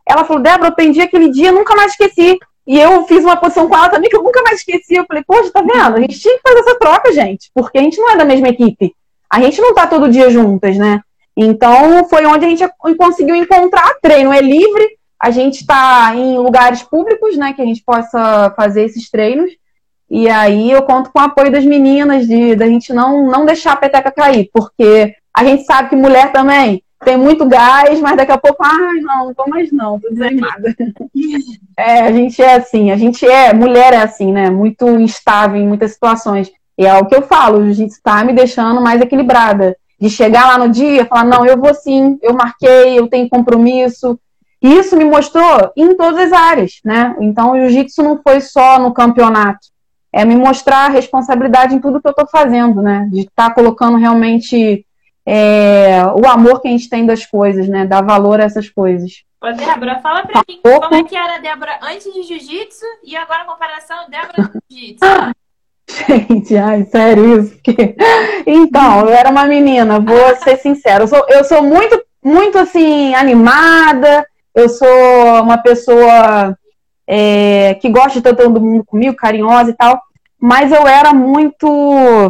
Ela 0.05 0.25
falou: 0.25 0.43
Débora, 0.43 0.65
eu 0.65 0.73
aprendi 0.73 0.99
aquele 0.99 1.29
dia, 1.29 1.53
nunca 1.53 1.73
mais 1.73 1.91
esqueci. 1.91 2.37
E 2.67 2.77
eu 2.77 3.05
fiz 3.05 3.23
uma 3.23 3.37
posição 3.37 3.69
com 3.69 3.75
ela 3.77 3.87
também 3.87 4.09
que 4.09 4.17
eu 4.17 4.23
nunca 4.23 4.41
mais 4.43 4.59
esqueci. 4.59 4.95
Eu 4.95 5.05
falei, 5.05 5.23
poxa, 5.25 5.49
tá 5.49 5.61
vendo? 5.61 5.95
A 5.95 6.01
gente 6.01 6.19
tinha 6.19 6.35
que 6.35 6.41
fazer 6.41 6.59
essa 6.59 6.77
troca, 6.77 7.13
gente, 7.13 7.49
porque 7.55 7.77
a 7.77 7.81
gente 7.81 7.97
não 7.97 8.11
é 8.11 8.17
da 8.17 8.25
mesma 8.25 8.49
equipe. 8.49 8.93
A 9.29 9.39
gente 9.39 9.61
não 9.61 9.73
tá 9.73 9.87
todo 9.87 10.11
dia 10.11 10.29
juntas, 10.29 10.77
né? 10.77 10.99
Então 11.35 12.07
foi 12.07 12.25
onde 12.25 12.45
a 12.45 12.49
gente 12.49 12.63
conseguiu 12.97 13.35
encontrar. 13.35 13.95
Treino 14.01 14.31
é 14.31 14.41
livre, 14.41 14.97
a 15.19 15.31
gente 15.31 15.61
está 15.61 16.13
em 16.15 16.37
lugares 16.37 16.83
públicos, 16.83 17.35
né, 17.37 17.53
que 17.53 17.61
a 17.61 17.65
gente 17.65 17.83
possa 17.83 18.53
fazer 18.55 18.83
esses 18.83 19.09
treinos. 19.09 19.51
E 20.09 20.29
aí 20.29 20.69
eu 20.69 20.83
conto 20.83 21.11
com 21.11 21.19
o 21.19 21.23
apoio 21.23 21.51
das 21.51 21.65
meninas, 21.65 22.27
de 22.27 22.55
da 22.55 22.67
gente 22.67 22.93
não, 22.93 23.25
não 23.31 23.45
deixar 23.45 23.73
a 23.73 23.77
peteca 23.77 24.11
cair, 24.11 24.49
porque 24.53 25.15
a 25.35 25.43
gente 25.43 25.63
sabe 25.63 25.89
que 25.89 25.95
mulher 25.95 26.31
também 26.31 26.83
tem 27.03 27.17
muito 27.17 27.45
gás, 27.45 27.99
mas 27.99 28.15
daqui 28.15 28.31
a 28.31 28.37
pouco, 28.37 28.63
ai, 28.63 28.99
não, 29.01 29.25
não 29.25 29.33
tô 29.33 29.45
mais 29.47 29.71
não, 29.71 29.99
tô 29.99 30.09
desanimada. 30.09 30.73
É, 31.75 32.01
a 32.01 32.11
gente 32.11 32.39
é 32.39 32.53
assim, 32.53 32.91
a 32.91 32.95
gente 32.95 33.25
é, 33.25 33.51
mulher 33.51 33.93
é 33.93 33.97
assim, 33.97 34.31
né? 34.31 34.47
Muito 34.47 34.87
instável 34.99 35.59
em 35.59 35.67
muitas 35.67 35.93
situações. 35.93 36.51
E 36.77 36.85
é 36.85 36.93
o 36.99 37.07
que 37.07 37.15
eu 37.15 37.23
falo, 37.23 37.57
o 37.57 37.65
jiu-jitsu 37.65 37.99
tá 38.03 38.23
me 38.23 38.31
deixando 38.31 38.79
mais 38.79 39.01
equilibrada. 39.01 39.75
De 40.03 40.09
chegar 40.09 40.47
lá 40.47 40.57
no 40.57 40.67
dia, 40.67 41.05
falar, 41.05 41.23
não, 41.23 41.45
eu 41.45 41.57
vou 41.57 41.73
sim, 41.73 42.19
eu 42.21 42.33
marquei, 42.33 42.99
eu 42.99 43.07
tenho 43.07 43.29
compromisso. 43.29 44.19
E 44.61 44.67
isso 44.73 44.97
me 44.97 45.05
mostrou 45.05 45.71
em 45.77 45.95
todas 45.95 46.19
as 46.25 46.33
áreas, 46.33 46.81
né? 46.83 47.15
Então 47.21 47.51
o 47.51 47.57
jiu-jitsu 47.57 48.03
não 48.03 48.21
foi 48.21 48.41
só 48.41 48.77
no 48.77 48.93
campeonato. 48.93 49.65
É 50.11 50.25
me 50.25 50.35
mostrar 50.35 50.87
a 50.87 50.89
responsabilidade 50.89 51.73
em 51.73 51.79
tudo 51.79 52.01
que 52.01 52.07
eu 52.09 52.13
tô 52.13 52.27
fazendo, 52.27 52.81
né? 52.81 53.07
De 53.13 53.21
estar 53.21 53.47
tá 53.47 53.55
colocando 53.55 53.97
realmente 53.97 54.85
é, 55.25 56.03
o 56.21 56.27
amor 56.27 56.59
que 56.59 56.67
a 56.67 56.71
gente 56.71 56.89
tem 56.89 57.05
das 57.05 57.25
coisas, 57.25 57.69
né? 57.69 57.85
Dar 57.85 58.01
valor 58.01 58.41
a 58.41 58.43
essas 58.43 58.69
coisas. 58.69 59.23
Ô, 59.41 59.53
Débora, 59.53 60.01
fala 60.01 60.23
pra 60.23 60.33
tá 60.33 60.43
mim 60.49 60.59
como 60.61 60.95
é 60.95 61.03
que 61.05 61.15
era 61.15 61.35
a 61.35 61.39
Débora 61.39 61.79
antes 61.81 62.13
de 62.13 62.23
jiu-jitsu 62.23 62.85
e 63.05 63.15
agora 63.15 63.43
a 63.43 63.45
comparação 63.45 64.09
Débora 64.09 64.49
com 64.49 64.59
jiu-jitsu. 64.69 65.05
Gente, 66.29 66.57
ai, 66.57 66.85
sério 66.85 67.39
isso? 67.39 67.55
Porque... 67.55 67.95
Então, 68.45 69.01
eu 69.01 69.09
era 69.09 69.29
uma 69.29 69.45
menina, 69.45 69.99
vou 69.99 70.35
ser 70.37 70.57
sincera. 70.57 71.03
Eu 71.03 71.07
sou, 71.07 71.25
eu 71.29 71.43
sou 71.45 71.63
muito, 71.63 72.03
muito 72.23 72.57
assim, 72.57 73.15
animada, 73.15 74.25
eu 74.53 74.67
sou 74.67 75.41
uma 75.41 75.57
pessoa 75.57 76.57
é, 77.07 77.75
que 77.75 77.89
gosta 77.89 78.13
de 78.13 78.21
ter 78.21 78.35
todo 78.35 78.59
mundo 78.59 78.83
comigo, 78.83 79.15
carinhosa 79.15 79.71
e 79.71 79.73
tal 79.73 80.01
mas 80.45 80.73
eu 80.73 80.85
era 80.85 81.13
muito. 81.13 81.65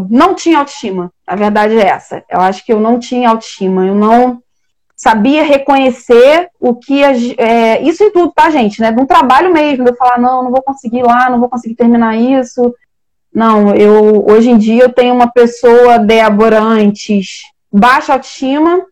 Não 0.08 0.36
tinha 0.36 0.60
autoestima. 0.60 1.12
A 1.26 1.36
verdade 1.36 1.76
é 1.76 1.88
essa. 1.88 2.24
Eu 2.30 2.42
acho 2.42 2.64
que 2.64 2.72
eu 2.72 2.80
não 2.80 3.00
tinha 3.00 3.28
autoestima. 3.28 3.88
Eu 3.88 3.96
não 3.96 4.40
sabia 4.96 5.44
reconhecer 5.44 6.48
o 6.60 6.76
que. 6.76 7.02
É, 7.04 7.82
isso 7.82 8.04
em 8.04 8.12
tudo, 8.12 8.32
tá, 8.32 8.52
gente? 8.52 8.80
Né? 8.80 8.92
No 8.92 9.08
trabalho 9.08 9.52
mesmo, 9.52 9.88
eu 9.88 9.96
falar, 9.96 10.20
não, 10.20 10.44
não 10.44 10.52
vou 10.52 10.62
conseguir 10.62 11.00
ir 11.00 11.04
lá, 11.04 11.28
não 11.28 11.40
vou 11.40 11.50
conseguir 11.50 11.74
terminar 11.74 12.16
isso. 12.16 12.72
Não, 13.34 13.74
eu 13.74 14.26
hoje 14.30 14.50
em 14.50 14.58
dia 14.58 14.84
eu 14.84 14.94
tenho 14.94 15.14
uma 15.14 15.28
pessoa, 15.28 15.98
Débora, 15.98 16.62
antes, 16.62 17.42
baixa 17.72 18.14
autoestima, 18.14 18.86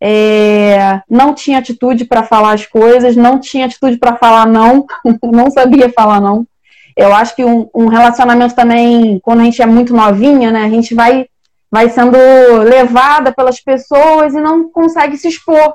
é, 0.00 1.00
não 1.10 1.34
tinha 1.34 1.58
atitude 1.58 2.04
para 2.04 2.22
falar 2.22 2.52
as 2.52 2.64
coisas, 2.64 3.16
não 3.16 3.38
tinha 3.38 3.66
atitude 3.66 3.98
para 3.98 4.16
falar 4.16 4.46
não, 4.46 4.86
não 5.22 5.50
sabia 5.50 5.92
falar 5.92 6.20
não. 6.20 6.46
Eu 6.96 7.14
acho 7.14 7.36
que 7.36 7.44
um, 7.44 7.68
um, 7.74 7.86
relacionamento 7.86 8.54
também, 8.54 9.20
quando 9.20 9.40
a 9.40 9.44
gente 9.44 9.62
é 9.62 9.66
muito 9.66 9.94
novinha, 9.94 10.50
né, 10.50 10.64
a 10.64 10.68
gente 10.68 10.94
vai, 10.94 11.26
vai 11.70 11.88
sendo 11.90 12.16
levada 12.64 13.32
pelas 13.32 13.60
pessoas 13.60 14.34
e 14.34 14.40
não 14.40 14.68
consegue 14.68 15.16
se 15.16 15.28
expor. 15.28 15.74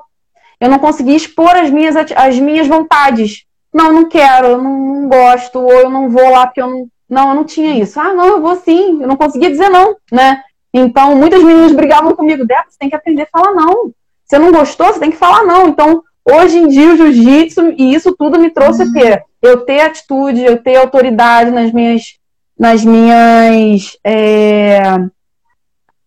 Eu 0.60 0.68
não 0.68 0.78
consegui 0.78 1.14
expor 1.14 1.56
as 1.56 1.70
minhas, 1.70 1.94
as 1.96 2.38
minhas 2.38 2.66
vontades. 2.66 3.44
Não, 3.72 3.92
não 3.92 4.08
quero, 4.08 4.48
eu 4.48 4.62
não, 4.62 4.78
não 4.78 5.08
gosto, 5.08 5.58
ou 5.60 5.72
eu 5.72 5.90
não 5.90 6.08
vou 6.08 6.30
lá 6.30 6.46
porque 6.46 6.60
eu 6.60 6.68
não. 6.68 6.86
Não, 7.08 7.30
eu 7.30 7.34
não 7.34 7.44
tinha 7.44 7.78
isso. 7.78 7.98
Ah, 8.00 8.14
não, 8.14 8.26
eu 8.26 8.40
vou 8.40 8.56
sim. 8.56 9.02
Eu 9.02 9.08
não 9.08 9.16
conseguia 9.16 9.50
dizer 9.50 9.68
não, 9.68 9.96
né? 10.10 10.42
Então, 10.72 11.14
muitas 11.16 11.42
meninas 11.42 11.72
brigavam 11.72 12.14
comigo. 12.14 12.44
Débora, 12.44 12.66
você 12.68 12.78
tem 12.78 12.88
que 12.88 12.96
aprender 12.96 13.22
a 13.22 13.38
falar 13.38 13.52
não. 13.52 13.92
Você 14.24 14.38
não 14.38 14.50
gostou, 14.50 14.86
você 14.86 15.00
tem 15.00 15.10
que 15.10 15.16
falar 15.16 15.44
não. 15.44 15.68
Então, 15.68 16.02
hoje 16.24 16.58
em 16.58 16.68
dia, 16.68 16.92
o 16.92 16.96
jiu-jitsu 16.96 17.74
e 17.76 17.94
isso 17.94 18.14
tudo 18.16 18.38
me 18.38 18.50
trouxe 18.50 18.82
uhum. 18.82 18.88
o 18.88 18.92
quê? 18.92 19.22
eu 19.44 19.64
ter 19.64 19.80
atitude, 19.80 20.42
eu 20.42 20.62
ter 20.62 20.76
autoridade 20.76 21.50
nas 21.50 21.70
minhas, 21.70 22.18
nas 22.58 22.84
minhas, 22.84 23.96
é, 24.02 24.80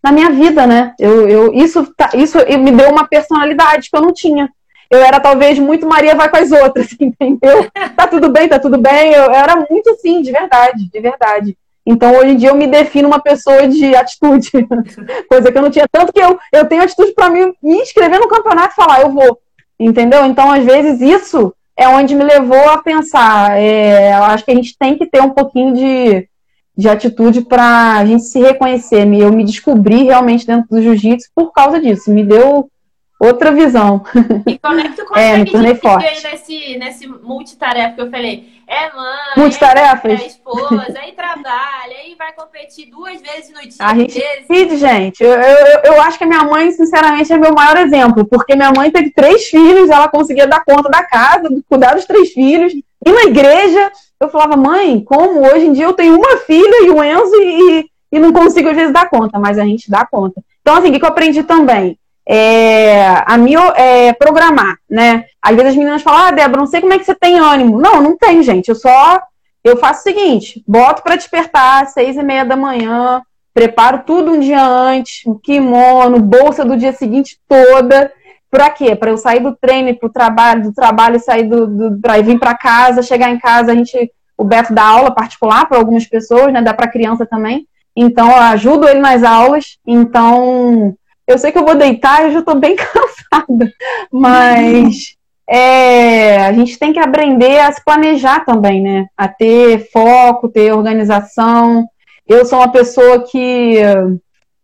na 0.04 0.12
minha 0.12 0.32
vida, 0.32 0.66
né? 0.66 0.94
Eu, 1.00 1.30
eu, 1.30 1.54
isso, 1.54 1.86
tá, 1.96 2.10
isso 2.16 2.38
me 2.60 2.72
deu 2.72 2.90
uma 2.90 3.08
personalidade 3.08 3.90
que 3.90 3.96
eu 3.96 4.02
não 4.02 4.14
tinha. 4.14 4.50
Eu 4.90 5.00
era 5.00 5.20
talvez 5.20 5.60
muito 5.60 5.88
Maria 5.88 6.16
vai 6.16 6.30
com 6.30 6.38
as 6.38 6.52
outras, 6.52 6.88
entendeu? 7.00 7.70
Tá 7.96 8.08
tudo 8.08 8.30
bem, 8.30 8.48
tá 8.48 8.60
tudo 8.60 8.78
bem. 8.78 9.14
Eu, 9.14 9.24
eu 9.24 9.32
era 9.32 9.66
muito 9.70 9.90
assim, 9.92 10.22
de 10.22 10.32
verdade, 10.32 10.90
de 10.90 11.00
verdade. 11.00 11.58
Então, 11.86 12.18
hoje 12.18 12.32
em 12.32 12.36
dia, 12.36 12.50
eu 12.50 12.56
me 12.56 12.68
defino 12.68 13.08
uma 13.08 13.22
pessoa 13.22 13.66
de 13.66 13.96
atitude, 13.96 14.52
coisa 15.30 15.50
que 15.50 15.58
eu 15.58 15.62
não 15.62 15.72
tinha. 15.72 15.86
Tanto 15.90 16.12
que 16.12 16.20
eu, 16.20 16.38
eu 16.52 16.66
tenho 16.66 16.84
atitude 16.84 17.14
para 17.14 17.30
me, 17.30 17.54
me 17.64 17.78
inscrever 17.78 18.20
no 18.20 18.28
campeonato 18.28 18.74
e 18.74 18.76
falar, 18.76 19.02
eu 19.02 19.12
vou. 19.12 19.40
Entendeu? 19.80 20.26
Então, 20.26 20.52
às 20.52 20.66
vezes, 20.66 21.00
isso 21.00 21.54
é 21.78 21.88
onde 21.88 22.14
me 22.14 22.26
levou 22.26 22.70
a 22.70 22.80
pensar. 22.80 23.58
É, 23.58 24.14
eu 24.18 24.24
acho 24.24 24.44
que 24.44 24.52
a 24.52 24.56
gente 24.56 24.78
tem 24.78 24.98
que 24.98 25.06
ter 25.06 25.22
um 25.22 25.30
pouquinho 25.30 25.74
de, 25.74 26.28
de 26.76 26.90
atitude 26.90 27.42
para 27.42 28.00
a 28.00 28.06
gente 28.06 28.24
se 28.24 28.40
reconhecer. 28.40 29.08
Eu 29.08 29.32
me 29.32 29.46
descobri 29.46 30.04
realmente 30.04 30.46
dentro 30.46 30.68
do 30.70 30.82
jiu-jitsu 30.82 31.30
por 31.34 31.54
causa 31.54 31.80
disso. 31.80 32.12
Me 32.12 32.24
deu 32.24 32.70
outra 33.20 33.52
visão. 33.52 34.04
E 34.46 34.58
como 34.60 34.80
é 34.80 34.84
que 34.84 34.96
tu 34.96 35.06
consegue 35.06 35.42
é, 35.42 35.44
dividir 35.44 36.24
nesse, 36.24 36.78
nesse 36.78 37.08
multitarefa 37.08 37.96
que 37.96 38.02
eu 38.02 38.10
falei? 38.10 38.58
É 38.70 38.94
mãe, 38.94 39.18
Multitarefas? 39.38 40.22
é 40.22 40.28
esposa, 40.28 41.00
aí 41.02 41.14
trabalha, 41.14 41.96
aí 42.04 42.16
vai 42.18 42.34
competir 42.34 42.90
duas 42.90 43.22
vezes 43.22 43.50
no 43.54 43.62
dia. 43.62 43.78
A 43.80 43.96
gente 43.96 44.20
decide, 44.20 44.76
gente. 44.76 45.24
Eu, 45.24 45.32
eu, 45.32 45.80
eu 45.86 46.02
acho 46.02 46.18
que 46.18 46.26
a 46.26 46.28
minha 46.28 46.44
mãe, 46.44 46.70
sinceramente, 46.72 47.32
é 47.32 47.38
meu 47.38 47.54
maior 47.54 47.78
exemplo, 47.78 48.26
porque 48.26 48.58
minha 48.58 48.74
mãe 48.76 48.92
teve 48.92 49.12
três 49.12 49.46
filhos, 49.46 49.90
ela 49.90 50.10
conseguia 50.10 50.46
dar 50.46 50.66
conta 50.66 50.90
da 50.90 51.02
casa, 51.02 51.48
cuidar 51.70 51.96
dos 51.96 52.04
três 52.04 52.34
filhos, 52.34 52.74
e 52.74 53.12
na 53.12 53.24
igreja, 53.24 53.90
eu 54.20 54.28
falava, 54.28 54.58
mãe, 54.58 55.02
como 55.02 55.48
hoje 55.48 55.68
em 55.68 55.72
dia 55.72 55.86
eu 55.86 55.94
tenho 55.94 56.18
uma 56.18 56.36
filha 56.40 56.84
e 56.86 56.90
o 56.90 57.02
Enzo 57.02 57.36
e, 57.42 57.90
e 58.12 58.20
não 58.20 58.34
consigo 58.34 58.68
às 58.68 58.76
vezes 58.76 58.92
dar 58.92 59.10
conta, 59.10 59.40
mas 59.40 59.58
a 59.58 59.64
gente 59.64 59.90
dá 59.90 60.06
conta. 60.06 60.42
Então, 60.62 60.76
assim, 60.76 60.90
o 60.90 61.00
que 61.00 61.06
eu 61.06 61.10
aprendi 61.10 61.42
também? 61.42 61.98
É, 62.28 63.24
a 63.26 63.38
me 63.38 63.56
é, 63.76 64.12
programar, 64.14 64.76
né? 64.90 65.26
Às 65.42 65.56
vezes 65.56 65.72
as 65.72 65.78
meninas 65.78 66.02
falam, 66.02 66.26
ah, 66.26 66.32
Débora, 66.32 66.60
não 66.60 66.68
sei 66.68 66.82
como 66.82 66.94
é 66.94 67.00
que 67.00 67.06
você 67.06 67.16
tem 67.16 67.40
ânimo. 67.40 67.80
Não, 67.80 68.02
não 68.02 68.18
tem, 68.18 68.44
gente. 68.44 68.68
Eu 68.68 68.76
só 68.76 69.22
eu 69.64 69.78
faço 69.78 70.02
o 70.02 70.04
seguinte: 70.04 70.64
boto 70.68 71.04
para 71.04 71.16
despertar 71.16 71.84
às 71.84 71.94
seis 71.94 72.18
e 72.18 72.24
meia 72.24 72.46
da 72.46 72.56
manhã, 72.56 73.22
preparo 73.54 74.04
tudo 74.06 74.32
um 74.32 74.40
dia 74.40 74.66
antes, 74.66 75.26
o 75.26 75.36
kimono, 75.36 76.20
bolsa 76.20 76.66
do 76.66 76.78
dia 76.78 76.94
seguinte 76.94 77.40
toda. 77.48 78.12
Para 78.50 78.70
quê? 78.70 78.96
Para 78.96 79.12
eu 79.12 79.18
sair 79.18 79.42
do 79.42 79.56
treino 79.56 79.94
para 79.98 80.08
o 80.08 80.12
trabalho, 80.12 80.64
do 80.64 80.74
trabalho 80.74 81.20
sair 81.20 81.44
do, 81.44 81.68
do 81.68 82.02
para 82.02 82.22
vir 82.22 82.40
para 82.40 82.58
casa, 82.58 83.02
chegar 83.02 83.30
em 83.30 83.40
casa, 83.40 83.72
a 83.72 83.76
gente 83.76 84.12
o 84.38 84.44
Beto 84.44 84.74
dá 84.74 84.84
aula 84.84 85.12
particular 85.12 85.66
para 85.68 85.78
algumas 85.78 86.06
pessoas, 86.06 86.54
né? 86.54 86.62
Dá 86.62 86.74
para 86.74 86.92
criança 86.92 87.26
também. 87.26 87.68
Então 87.96 88.30
eu 88.30 88.38
ajudo 88.38 88.88
ele 88.88 89.00
nas 89.00 89.24
aulas. 89.24 89.78
Então 89.86 90.96
eu 91.28 91.38
sei 91.38 91.52
que 91.52 91.58
eu 91.58 91.66
vou 91.66 91.76
deitar 91.76 92.24
eu 92.24 92.32
já 92.32 92.40
estou 92.40 92.56
bem 92.56 92.76
cansada, 92.78 93.72
mas 94.12 95.18
é, 95.50 96.38
a 96.46 96.54
gente 96.54 96.78
tem 96.78 96.92
que 96.92 97.00
aprender 97.00 97.60
a 97.60 97.72
se 97.72 97.84
planejar 97.84 98.46
também, 98.46 98.82
né? 98.82 99.08
A 99.16 99.28
ter 99.28 99.90
foco, 99.92 100.50
ter 100.50 100.74
organização. 100.74 101.88
eu 102.28 102.46
sou 102.46 102.60
uma 102.60 102.72
pessoa 102.72 103.24
que 103.24 103.82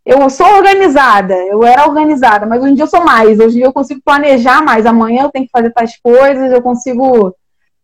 eu 0.04 0.28
sou 0.28 0.46
organizada, 0.46 1.34
eu 1.34 1.64
era 1.64 1.86
organizada, 1.88 2.44
mas 2.44 2.60
hoje 2.62 2.72
em 2.72 2.74
dia 2.74 2.84
eu 2.84 2.88
sou 2.88 3.02
mais. 3.02 3.40
Hoje 3.40 3.56
em 3.56 3.58
dia 3.58 3.66
eu 3.66 3.72
consigo 3.72 4.02
planejar 4.04 4.62
mais. 4.62 4.84
Amanhã 4.84 5.22
eu 5.22 5.30
tenho 5.30 5.46
que 5.46 5.50
fazer 5.50 5.70
tais 5.70 5.96
coisas, 6.02 6.52
eu 6.52 6.60
consigo. 6.60 7.34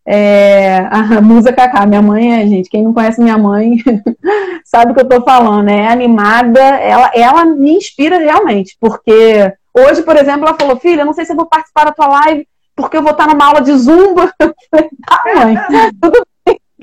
É... 0.05 0.87
A 0.89 1.21
Musa 1.21 1.53
Cacá, 1.53 1.85
minha 1.85 2.01
mãe 2.01 2.41
é, 2.41 2.47
gente, 2.47 2.69
quem 2.69 2.83
não 2.83 2.93
conhece 2.93 3.21
minha 3.21 3.37
mãe 3.37 3.77
sabe 4.65 4.91
o 4.91 4.95
que 4.95 5.01
eu 5.01 5.09
tô 5.09 5.21
falando, 5.23 5.69
é 5.69 5.87
animada, 5.87 6.59
ela, 6.59 7.11
ela 7.13 7.45
me 7.45 7.71
inspira 7.71 8.17
realmente, 8.17 8.77
porque 8.79 9.53
hoje, 9.73 10.01
por 10.01 10.15
exemplo, 10.15 10.47
ela 10.47 10.57
falou, 10.57 10.77
filha, 10.77 11.05
não 11.05 11.13
sei 11.13 11.25
se 11.25 11.31
eu 11.31 11.35
vou 11.35 11.45
participar 11.45 11.85
da 11.85 11.91
tua 11.91 12.07
live, 12.07 12.47
porque 12.75 12.97
eu 12.97 13.01
vou 13.01 13.11
estar 13.11 13.27
numa 13.27 13.45
aula 13.45 13.61
de 13.61 13.73
zumba. 13.73 14.33
Eu 14.41 14.55
falei, 14.69 14.89
tá, 15.05 15.69
mãe, 15.69 15.91
tudo 16.01 16.25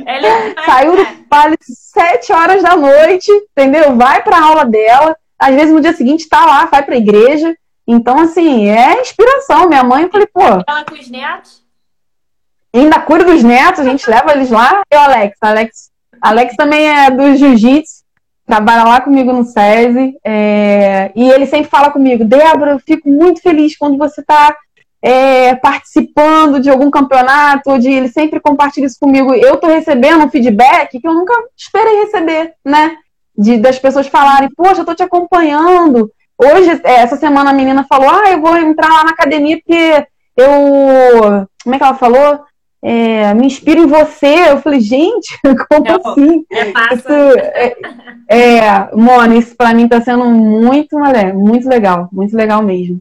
é 0.07 0.65
Saiu 0.65 0.97
do 0.97 1.07
vale 1.29 1.57
sete 1.61 2.33
horas 2.33 2.63
da 2.63 2.77
noite, 2.77 3.31
entendeu? 3.33 3.97
Vai 3.97 4.23
para 4.23 4.37
a 4.37 4.45
aula 4.45 4.65
dela. 4.65 5.17
Às 5.39 5.55
vezes 5.55 5.73
no 5.73 5.81
dia 5.81 5.93
seguinte 5.93 6.21
está 6.21 6.45
lá, 6.45 6.67
vai 6.67 6.85
para 6.85 6.95
a 6.95 6.99
igreja. 6.99 7.55
Então, 7.87 8.19
assim, 8.19 8.69
é 8.69 9.01
inspiração. 9.01 9.69
Minha 9.69 9.83
mãe, 9.83 10.05
eu 10.05 10.11
falei, 10.11 10.27
pô. 10.27 10.43
Ela 10.43 10.85
com 10.85 10.95
os 10.95 11.09
netos? 11.09 11.63
Ainda 12.75 13.01
cuida 13.01 13.25
dos 13.25 13.43
netos, 13.43 13.81
a 13.81 13.85
gente 13.85 14.09
leva 14.11 14.33
eles 14.33 14.51
lá. 14.51 14.83
Eu, 14.91 15.01
Alex. 15.01 15.37
Alex, 15.41 15.91
Alex 16.21 16.57
também 16.57 16.89
é 16.89 17.11
do 17.11 17.37
jiu-jitsu, 17.37 18.05
trabalha 18.47 18.85
lá 18.85 19.01
comigo 19.01 19.33
no 19.33 19.45
SESI. 19.45 20.17
É... 20.25 21.11
E 21.15 21.31
ele 21.31 21.47
sempre 21.47 21.71
fala 21.71 21.91
comigo, 21.91 22.25
Débora, 22.25 22.73
eu 22.73 22.79
fico 22.79 23.09
muito 23.09 23.41
feliz 23.41 23.77
quando 23.77 23.97
você 23.97 24.21
está 24.21 24.57
é, 25.01 25.55
participando 25.55 26.61
de 26.61 26.69
algum 26.69 26.91
campeonato, 26.91 27.79
de 27.79 27.89
ele 27.89 28.09
sempre 28.09 28.41
compartilha 28.41 28.87
isso 28.87 28.99
comigo. 29.01 29.35
Eu 29.35 29.55
estou 29.55 29.71
recebendo 29.71 30.25
um 30.25 30.31
feedback 30.31 31.01
que 31.01 31.07
eu 31.07 31.15
nunca 31.15 31.33
esperei 31.57 32.05
receber, 32.05 32.55
né? 32.65 32.97
De, 33.37 33.57
das 33.57 33.79
pessoas 33.79 34.09
falarem, 34.09 34.49
poxa, 34.57 34.81
eu 34.81 34.85
tô 34.85 34.95
te 34.95 35.03
acompanhando. 35.03 36.11
Hoje, 36.37 36.81
é, 36.85 36.95
essa 36.95 37.17
semana 37.17 37.51
a 37.51 37.55
menina 37.55 37.87
falou, 37.89 38.11
ah, 38.11 38.31
eu 38.31 38.41
vou 38.41 38.57
entrar 38.57 38.89
lá 38.89 39.05
na 39.05 39.11
academia 39.11 39.57
porque 39.57 40.07
eu. 40.37 41.47
Como 41.63 41.75
é 41.75 41.79
que 41.79 41.85
ela 41.85 41.95
falou? 41.95 42.41
É, 42.81 43.35
me 43.35 43.47
inspiro 43.47 43.83
em 43.83 43.87
você. 43.87 44.51
Eu 44.51 44.61
falei, 44.61 44.81
gente, 44.81 45.37
como 45.69 45.87
é, 45.87 45.93
assim? 45.93 46.47
É 46.51 46.65
fácil. 46.73 47.13
É, 47.39 47.77
é, 48.29 48.97
Mona, 48.97 49.37
isso 49.37 49.57
pra 49.57 49.75
mim 49.75 49.89
tá 49.89 50.01
sendo 50.01 50.25
muito, 50.27 50.97
muito 51.35 51.69
legal, 51.69 52.09
muito 52.13 52.37
legal 52.37 52.63
mesmo. 52.63 53.01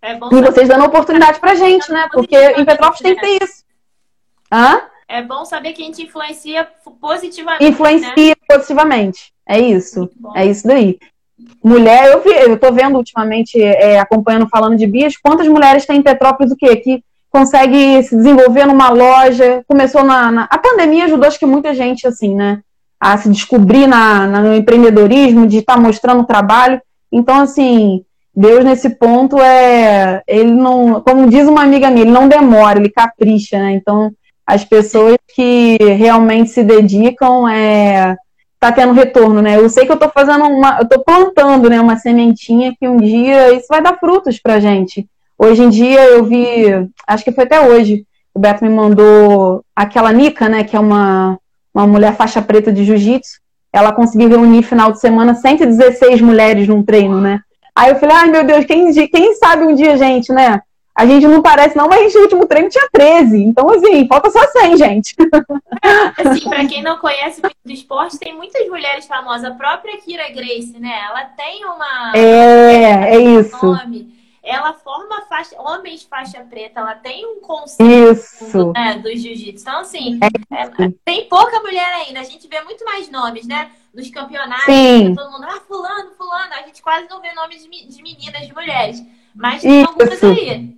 É 0.00 0.14
bom 0.14 0.28
e 0.30 0.40
vocês 0.40 0.68
dando 0.68 0.84
oportunidade 0.84 1.40
pra 1.40 1.56
gente, 1.56 1.90
né? 1.90 2.08
Porque 2.12 2.36
em 2.36 2.64
Petrópolis 2.64 3.00
tem 3.00 3.14
que 3.14 3.20
ter 3.20 3.44
isso. 3.44 3.64
Hã? 4.52 4.82
É 5.08 5.22
bom 5.22 5.44
saber 5.44 5.72
que 5.72 5.82
a 5.82 5.84
gente 5.84 6.02
influencia 6.02 6.68
positivamente. 7.00 7.64
Influencia 7.64 8.28
né? 8.28 8.34
positivamente. 8.48 9.32
É 9.48 9.58
isso. 9.58 10.08
É 10.34 10.44
isso 10.46 10.66
daí. 10.66 10.98
Mulher, 11.62 12.12
eu 12.12 12.22
vi, 12.22 12.30
eu 12.30 12.58
tô 12.58 12.72
vendo 12.72 12.96
ultimamente, 12.96 13.60
é, 13.60 13.98
acompanhando, 13.98 14.48
falando 14.48 14.76
de 14.76 14.86
bias, 14.86 15.16
quantas 15.16 15.46
mulheres 15.46 15.84
tem 15.84 15.98
em 15.98 16.02
Petrópolis 16.02 16.52
o 16.52 16.56
quê? 16.56 16.76
Que 16.76 17.02
consegue 17.30 18.02
se 18.02 18.16
desenvolver 18.16 18.66
numa 18.66 18.88
loja, 18.90 19.62
começou 19.68 20.02
na, 20.04 20.30
na, 20.30 20.42
A 20.44 20.58
pandemia 20.58 21.04
ajudou, 21.04 21.26
acho 21.26 21.38
que 21.38 21.46
muita 21.46 21.74
gente, 21.74 22.06
assim, 22.06 22.34
né? 22.34 22.60
A 22.98 23.16
se 23.18 23.28
descobrir 23.28 23.86
na, 23.86 24.26
na 24.26 24.40
no 24.40 24.54
empreendedorismo, 24.54 25.46
de 25.46 25.58
estar 25.58 25.74
tá 25.74 25.80
mostrando 25.80 26.24
trabalho. 26.24 26.80
Então, 27.12 27.40
assim, 27.40 28.04
Deus 28.34 28.64
nesse 28.64 28.90
ponto 28.90 29.40
é, 29.40 30.22
ele 30.26 30.50
não, 30.50 31.00
como 31.00 31.28
diz 31.28 31.48
uma 31.48 31.62
amiga 31.62 31.90
minha, 31.90 32.02
ele 32.02 32.10
não 32.10 32.28
demora, 32.28 32.78
ele 32.78 32.90
capricha, 32.90 33.58
né? 33.58 33.72
Então, 33.72 34.12
as 34.46 34.64
pessoas 34.64 35.16
que 35.34 35.76
realmente 35.80 36.50
se 36.50 36.62
dedicam 36.62 37.48
é 37.48 38.16
tá 38.58 38.72
tendo 38.72 38.92
retorno, 38.92 39.42
né? 39.42 39.56
Eu 39.56 39.68
sei 39.68 39.84
que 39.84 39.92
eu 39.92 39.98
tô 39.98 40.08
fazendo 40.08 40.44
uma, 40.44 40.78
eu 40.80 40.88
tô 40.88 41.02
plantando, 41.02 41.68
né, 41.68 41.80
uma 41.80 41.96
sementinha 41.96 42.74
que 42.78 42.88
um 42.88 42.96
dia 42.96 43.52
isso 43.52 43.66
vai 43.68 43.82
dar 43.82 43.98
frutos 43.98 44.38
pra 44.40 44.60
gente. 44.60 45.06
Hoje 45.38 45.62
em 45.62 45.68
dia 45.68 46.02
eu 46.04 46.24
vi, 46.24 46.88
acho 47.06 47.24
que 47.24 47.32
foi 47.32 47.44
até 47.44 47.60
hoje, 47.60 48.04
o 48.34 48.38
Beto 48.38 48.64
me 48.64 48.70
mandou 48.70 49.64
aquela 49.74 50.12
Nica, 50.12 50.48
né, 50.48 50.64
que 50.64 50.76
é 50.76 50.80
uma 50.80 51.38
uma 51.76 51.86
mulher 51.86 52.16
faixa 52.16 52.40
preta 52.40 52.72
de 52.72 52.86
jiu-jitsu, 52.86 53.38
ela 53.70 53.92
conseguiu 53.92 54.30
reunir 54.30 54.62
final 54.62 54.90
de 54.92 54.98
semana 54.98 55.34
116 55.34 56.22
mulheres 56.22 56.66
num 56.66 56.82
treino, 56.82 57.20
né? 57.20 57.40
Aí 57.74 57.90
eu 57.90 57.96
falei, 57.96 58.16
ai 58.16 58.30
meu 58.30 58.44
Deus, 58.44 58.64
quem, 58.64 58.90
quem 59.08 59.34
sabe 59.34 59.64
um 59.64 59.74
dia, 59.74 59.98
gente, 59.98 60.32
né? 60.32 60.62
A 60.94 61.04
gente 61.04 61.28
não 61.28 61.42
parece 61.42 61.76
não, 61.76 61.86
mas 61.86 62.00
a 62.00 62.02
gente 62.04 62.14
no 62.14 62.22
último 62.22 62.46
treino 62.46 62.70
tinha 62.70 62.88
13. 62.90 63.44
Então, 63.44 63.68
assim, 63.68 64.08
falta 64.08 64.30
só 64.30 64.40
100, 64.46 64.76
gente. 64.78 65.14
Assim, 66.16 66.48
pra 66.48 66.64
quem 66.64 66.82
não 66.82 66.96
conhece 66.96 67.42
muito 67.42 67.56
do 67.62 67.70
esporte, 67.70 68.18
tem 68.18 68.34
muitas 68.34 68.66
mulheres 68.66 69.06
famosas. 69.06 69.44
A 69.44 69.54
própria 69.54 69.98
Kira 69.98 70.30
Grace, 70.30 70.78
né? 70.80 70.94
Ela 71.06 71.24
tem 71.36 71.66
uma... 71.66 72.16
É, 72.16 73.14
é 73.14 73.18
isso. 73.18 73.66
Nome. 73.66 74.15
Ela 74.46 74.72
forma 74.72 75.22
faixa, 75.22 75.60
homens 75.60 76.04
faixa 76.04 76.40
preta. 76.48 76.80
Ela 76.80 76.94
tem 76.94 77.26
um 77.26 77.40
conceito 77.40 78.12
isso. 78.12 78.72
Né, 78.72 78.98
do 78.98 79.10
jiu-jitsu. 79.10 79.62
Então, 79.62 79.80
assim, 79.80 80.20
é, 80.50 80.62
é 80.62 80.92
tem 81.04 81.28
pouca 81.28 81.60
mulher 81.60 81.92
ainda. 81.94 82.20
A 82.20 82.24
gente 82.24 82.46
vê 82.46 82.60
muito 82.62 82.84
mais 82.84 83.10
nomes, 83.10 83.46
né? 83.46 83.70
nos 83.96 84.10
campeonatos, 84.10 84.66
Sim. 84.66 85.14
todo 85.14 85.32
mundo, 85.32 85.46
ah, 85.48 85.58
fulano, 85.66 86.10
fulano. 86.18 86.52
A 86.52 86.62
gente 86.66 86.82
quase 86.82 87.08
não 87.08 87.18
vê 87.22 87.32
nomes 87.32 87.62
de 87.62 88.02
meninas, 88.02 88.46
de 88.46 88.54
mulheres. 88.54 89.02
Mas 89.34 89.62
tem 89.62 89.84
algumas 89.84 90.22
aí. 90.22 90.76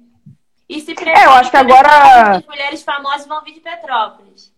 E 0.68 0.80
se 0.80 0.92
é, 0.92 1.24
eu 1.24 1.32
acho 1.32 1.50
que 1.50 1.56
agora 1.56 2.36
as 2.36 2.46
mulheres 2.46 2.82
famosas 2.82 3.26
vão 3.26 3.42
vir 3.42 3.54
de 3.54 3.60
Petrópolis. 3.60 4.52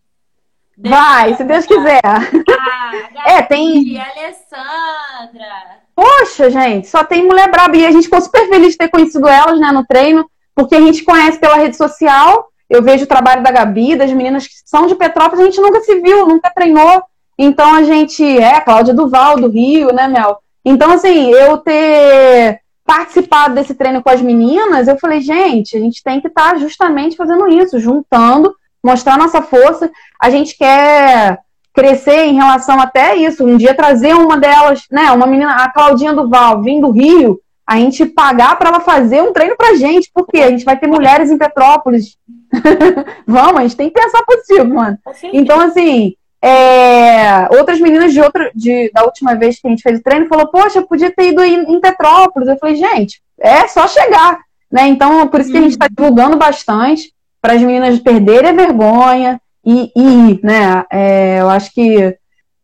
Vai, 0.76 1.34
se 1.34 1.44
Deus 1.44 1.66
quiser. 1.66 2.02
Ah, 2.62 3.32
é, 3.32 3.42
tem. 3.42 3.98
Alessandra. 3.98 5.79
Poxa, 6.00 6.48
gente, 6.48 6.88
só 6.88 7.04
tem 7.04 7.26
mulher 7.26 7.50
braba. 7.50 7.76
E 7.76 7.84
a 7.84 7.90
gente 7.90 8.04
ficou 8.04 8.22
super 8.22 8.48
feliz 8.48 8.72
de 8.72 8.78
ter 8.78 8.88
conhecido 8.88 9.28
elas, 9.28 9.60
né, 9.60 9.70
no 9.70 9.84
treino, 9.84 10.24
porque 10.54 10.74
a 10.74 10.80
gente 10.80 11.04
conhece 11.04 11.38
pela 11.38 11.56
rede 11.56 11.76
social. 11.76 12.48
Eu 12.70 12.82
vejo 12.82 13.04
o 13.04 13.06
trabalho 13.06 13.42
da 13.42 13.50
Gabi, 13.50 13.96
das 13.96 14.10
meninas 14.10 14.46
que 14.46 14.54
são 14.64 14.86
de 14.86 14.94
Petrópolis, 14.94 15.40
a 15.40 15.44
gente 15.44 15.60
nunca 15.60 15.78
se 15.82 16.00
viu, 16.00 16.26
nunca 16.26 16.50
treinou. 16.54 17.02
Então 17.38 17.74
a 17.74 17.82
gente 17.82 18.24
é 18.24 18.62
Cláudia 18.62 18.94
Duval 18.94 19.36
do 19.36 19.48
Rio, 19.48 19.92
né, 19.92 20.08
Mel? 20.08 20.38
Então 20.64 20.90
assim, 20.90 21.32
eu 21.32 21.58
ter 21.58 22.60
participado 22.82 23.54
desse 23.54 23.74
treino 23.74 24.02
com 24.02 24.08
as 24.08 24.22
meninas, 24.22 24.88
eu 24.88 24.98
falei, 24.98 25.20
gente, 25.20 25.76
a 25.76 25.80
gente 25.80 26.02
tem 26.02 26.18
que 26.18 26.28
estar 26.28 26.52
tá 26.52 26.56
justamente 26.56 27.14
fazendo 27.14 27.46
isso, 27.46 27.78
juntando, 27.78 28.54
mostrar 28.82 29.18
nossa 29.18 29.42
força. 29.42 29.90
A 30.18 30.30
gente 30.30 30.56
quer 30.56 31.40
crescer 31.72 32.26
em 32.26 32.34
relação 32.34 32.80
até 32.80 33.16
isso, 33.16 33.44
um 33.44 33.56
dia 33.56 33.74
trazer 33.74 34.14
uma 34.14 34.36
delas, 34.36 34.82
né, 34.90 35.10
uma 35.12 35.26
menina, 35.26 35.54
a 35.54 35.70
Claudinha 35.70 36.12
Duval, 36.12 36.62
vindo 36.62 36.88
do 36.88 36.92
Rio, 36.92 37.40
a 37.66 37.76
gente 37.76 38.04
pagar 38.04 38.58
para 38.58 38.70
ela 38.70 38.80
fazer 38.80 39.22
um 39.22 39.32
treino 39.32 39.56
pra 39.56 39.76
gente, 39.76 40.10
porque 40.12 40.38
a 40.38 40.50
gente 40.50 40.64
vai 40.64 40.76
ter 40.76 40.88
mulheres 40.88 41.30
em 41.30 41.38
Petrópolis. 41.38 42.16
Vamos, 43.24 43.60
a 43.60 43.62
gente 43.62 43.76
tem 43.76 43.88
que 43.88 44.00
pensar 44.00 44.24
positivo, 44.24 44.74
mano. 44.74 44.98
Então, 45.32 45.60
assim, 45.60 46.14
é, 46.42 47.46
outras 47.56 47.78
meninas 47.78 48.12
de 48.12 48.20
outra, 48.20 48.50
de, 48.54 48.90
da 48.92 49.04
última 49.04 49.36
vez 49.36 49.60
que 49.60 49.68
a 49.68 49.70
gente 49.70 49.82
fez 49.82 50.00
o 50.00 50.02
treino 50.02 50.26
falou, 50.26 50.48
poxa, 50.48 50.82
podia 50.82 51.12
ter 51.12 51.28
ido 51.28 51.44
em, 51.44 51.74
em 51.74 51.80
Petrópolis. 51.80 52.48
Eu 52.48 52.58
falei, 52.58 52.74
gente, 52.74 53.22
é 53.38 53.68
só 53.68 53.86
chegar. 53.86 54.40
Né? 54.70 54.88
Então, 54.88 55.28
por 55.28 55.40
isso 55.40 55.52
que 55.52 55.58
a 55.58 55.62
gente 55.62 55.72
está 55.72 55.86
uhum. 55.86 55.94
divulgando 55.96 56.36
bastante 56.36 57.12
para 57.40 57.54
as 57.54 57.62
meninas 57.62 57.98
perderem 57.98 58.50
a 58.50 58.54
vergonha 58.54 59.40
e, 59.64 59.90
ir, 59.96 60.40
né? 60.42 60.84
É, 60.90 61.40
eu 61.40 61.50
acho 61.50 61.72
que 61.72 62.16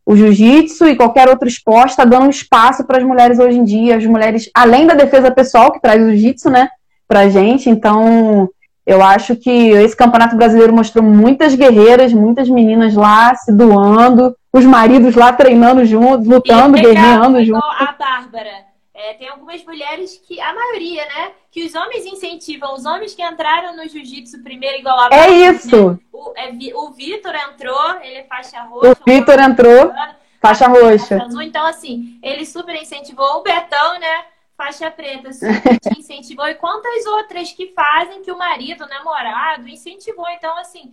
o 0.05 0.15
jiu-jitsu 0.15 0.87
e 0.87 0.95
qualquer 0.95 1.27
outro 1.27 1.47
esporte 1.47 1.89
está 1.89 2.05
dando 2.05 2.29
espaço 2.29 2.85
para 2.85 2.97
as 2.97 3.03
mulheres 3.03 3.39
hoje 3.39 3.57
em 3.57 3.63
dia, 3.63 3.97
as 3.97 4.05
mulheres, 4.05 4.49
além 4.55 4.87
da 4.87 4.93
defesa 4.93 5.29
pessoal 5.29 5.71
que 5.71 5.81
traz 5.81 6.01
o 6.01 6.09
jiu-jitsu, 6.09 6.49
né, 6.49 6.69
pra 7.07 7.27
gente. 7.27 7.69
Então, 7.69 8.49
eu 8.85 9.03
acho 9.03 9.35
que 9.35 9.49
esse 9.49 9.95
Campeonato 9.95 10.37
Brasileiro 10.37 10.73
mostrou 10.73 11.03
muitas 11.03 11.53
guerreiras, 11.55 12.13
muitas 12.13 12.49
meninas 12.49 12.93
lá 12.93 13.35
se 13.35 13.51
doando, 13.51 14.33
os 14.53 14.63
maridos 14.63 15.13
lá 15.13 15.33
treinando 15.33 15.83
juntos, 15.83 16.25
lutando, 16.25 16.77
guerreando 16.77 17.43
juntos. 17.43 17.69
A 17.79 17.93
Bárbara. 17.99 18.67
É, 18.99 19.13
tem 19.13 19.29
algumas 19.29 19.63
mulheres 19.63 20.19
que, 20.25 20.41
a 20.41 20.55
maioria, 20.55 21.05
né? 21.05 21.31
Que 21.51 21.63
os 21.63 21.75
homens 21.75 22.03
incentivam, 22.03 22.73
os 22.73 22.83
homens 22.83 23.13
que 23.13 23.21
entraram 23.21 23.75
no 23.75 23.87
jiu-jitsu 23.87 24.41
primeiro, 24.41 24.79
igual 24.79 24.99
a 24.99 25.09
É 25.11 25.29
isso! 25.29 25.91
Né? 25.91 25.99
O, 26.11 26.33
é, 26.35 26.49
o 26.73 26.89
Vitor 26.89 27.35
entrou, 27.35 27.95
ele 28.01 28.15
é 28.15 28.23
faixa 28.23 28.59
roxa. 28.63 28.97
O 28.99 29.05
Vitor 29.05 29.39
entrou, 29.39 29.93
faixa 30.41 30.67
roxa. 30.67 31.27
Então, 31.43 31.63
assim, 31.67 32.19
ele 32.23 32.43
super 32.43 32.75
incentivou 32.75 33.37
o 33.37 33.43
Betão, 33.43 33.99
né? 33.99 34.25
faixa 34.57 34.89
preta 34.89 35.31
super 35.31 35.79
te 35.79 35.99
incentivou 35.99 36.47
e 36.47 36.55
quantas 36.55 37.05
outras 37.05 37.51
que 37.51 37.67
fazem 37.67 38.23
que 38.23 38.31
o 38.31 38.37
marido, 38.37 38.83
o 38.83 38.89
namorado 38.89 39.67
incentivou. 39.67 40.27
Então, 40.29 40.57
assim. 40.57 40.91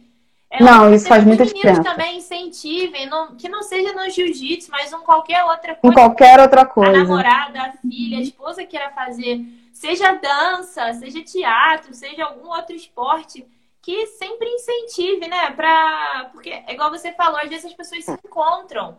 É 0.57 0.62
não, 0.62 0.94
isso 0.94 1.09
faz 1.09 1.24
muita 1.24 1.44
diferença. 1.44 1.82
também 1.82 2.18
incentivem, 2.18 3.07
não, 3.07 3.34
que 3.34 3.48
não 3.48 3.61
seja 3.61 3.92
no 3.92 4.09
jiu-jitsu, 4.09 4.70
mas 4.70 4.92
em 4.92 4.98
qualquer 5.00 5.42
outra 5.42 5.74
coisa. 5.74 5.92
Em 5.92 5.92
qualquer 5.92 6.38
outra 6.38 6.64
coisa. 6.64 6.92
A 6.92 7.02
namorada, 7.02 7.61
a 7.61 7.72
filha, 7.72 8.18
a 8.18 8.20
esposa 8.20 8.64
queira 8.64 8.90
fazer, 8.90 9.40
seja 9.72 10.12
dança, 10.12 10.92
seja 10.94 11.20
teatro, 11.22 11.92
seja 11.92 12.24
algum 12.24 12.50
outro 12.50 12.76
esporte, 12.76 13.44
que 13.82 14.07
sempre 14.07 14.48
incentive, 14.48 15.26
né? 15.26 15.50
Pra... 15.50 16.30
Porque, 16.32 16.62
igual 16.68 16.88
você 16.88 17.11
falou, 17.11 17.40
às 17.40 17.48
vezes 17.48 17.64
as 17.64 17.74
pessoas 17.74 18.05
se 18.05 18.12
encontram 18.12 18.96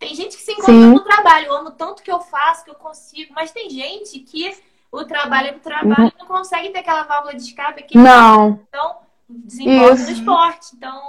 Tem 0.00 0.16
gente 0.16 0.36
que 0.36 0.42
se 0.42 0.50
encontra 0.50 0.72
Sim. 0.72 0.94
no 0.94 1.04
trabalho, 1.04 1.46
eu 1.46 1.56
amo 1.58 1.70
tanto 1.70 2.02
que 2.02 2.10
eu 2.10 2.18
faço, 2.18 2.64
que 2.64 2.70
eu 2.70 2.74
consigo, 2.74 3.32
mas 3.36 3.52
tem 3.52 3.70
gente 3.70 4.18
que 4.18 4.52
o 4.90 5.04
trabalho 5.04 5.48
é 5.48 5.52
o 5.52 5.60
trabalho 5.60 6.04
uhum. 6.06 6.12
não 6.18 6.26
consegue 6.26 6.70
ter 6.70 6.80
aquela 6.80 7.04
válvula 7.04 7.36
de 7.36 7.42
escape 7.42 7.84
aqui. 7.84 7.96
Não. 7.96 8.60
Então, 8.68 8.96
desenvolve 9.28 10.02
no 10.02 10.10
esporte. 10.10 10.68
Então, 10.76 11.00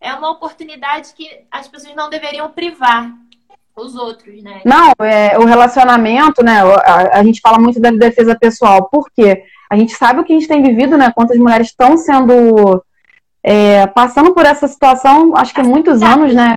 é 0.00 0.12
uma 0.14 0.30
oportunidade 0.30 1.12
que 1.14 1.28
as 1.50 1.68
pessoas 1.68 1.94
não 1.94 2.10
deveriam 2.10 2.50
privar 2.50 3.12
os 3.76 3.94
outros, 3.94 4.42
né? 4.42 4.60
Não, 4.64 4.92
é, 5.04 5.38
o 5.38 5.44
relacionamento, 5.44 6.44
né? 6.44 6.60
A, 6.84 7.20
a 7.20 7.24
gente 7.24 7.40
fala 7.40 7.58
muito 7.58 7.80
da 7.80 7.90
defesa 7.90 8.36
pessoal, 8.38 8.88
porque 8.90 9.42
a 9.70 9.76
gente 9.76 9.94
sabe 9.94 10.20
o 10.20 10.24
que 10.24 10.32
a 10.32 10.38
gente 10.38 10.48
tem 10.48 10.62
vivido, 10.62 10.98
né? 10.98 11.10
Quantas 11.14 11.38
mulheres 11.38 11.68
estão 11.68 11.96
sendo 11.96 12.84
é, 13.42 13.86
passando 13.86 14.34
por 14.34 14.44
essa 14.44 14.68
situação, 14.68 15.34
acho 15.36 15.54
que 15.54 15.60
há 15.60 15.64
muitos 15.64 16.02
anos, 16.02 16.34
né? 16.34 16.54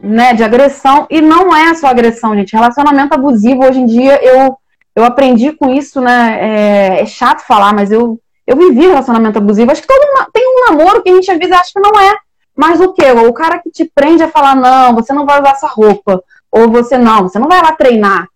né? 0.00 0.34
De 0.34 0.44
agressão. 0.44 1.06
E 1.10 1.20
não 1.20 1.54
é 1.54 1.74
só 1.74 1.88
agressão, 1.88 2.36
gente. 2.36 2.54
Relacionamento 2.54 3.14
abusivo, 3.14 3.64
hoje 3.64 3.80
em 3.80 3.86
dia, 3.86 4.22
eu, 4.24 4.56
eu 4.94 5.04
aprendi 5.04 5.52
com 5.52 5.68
isso, 5.70 6.00
né? 6.00 6.38
É, 6.40 7.00
é 7.00 7.06
chato 7.06 7.40
falar, 7.40 7.74
mas 7.74 7.90
eu, 7.90 8.20
eu 8.46 8.56
vivi 8.56 8.86
relacionamento 8.86 9.38
abusivo. 9.38 9.70
Acho 9.70 9.82
que 9.82 9.88
todo 9.88 10.30
tem 10.32 10.44
um 10.44 10.70
namoro 10.70 11.02
que 11.02 11.10
a 11.10 11.14
gente 11.14 11.30
às 11.30 11.38
vezes 11.38 11.52
acha 11.52 11.70
que 11.72 11.80
não 11.80 11.98
é. 12.00 12.16
Mas 12.56 12.80
o 12.80 12.92
quê? 12.92 13.10
O 13.12 13.32
cara 13.32 13.58
que 13.58 13.70
te 13.70 13.90
prende 13.94 14.22
a 14.22 14.28
falar, 14.28 14.54
não, 14.54 14.94
você 14.94 15.12
não 15.12 15.24
vai 15.24 15.40
usar 15.40 15.50
essa 15.50 15.66
roupa. 15.66 16.22
Ou 16.50 16.70
você 16.70 16.98
não, 16.98 17.22
você 17.22 17.38
não 17.38 17.48
vai 17.48 17.62
lá 17.62 17.72
treinar. 17.72 18.28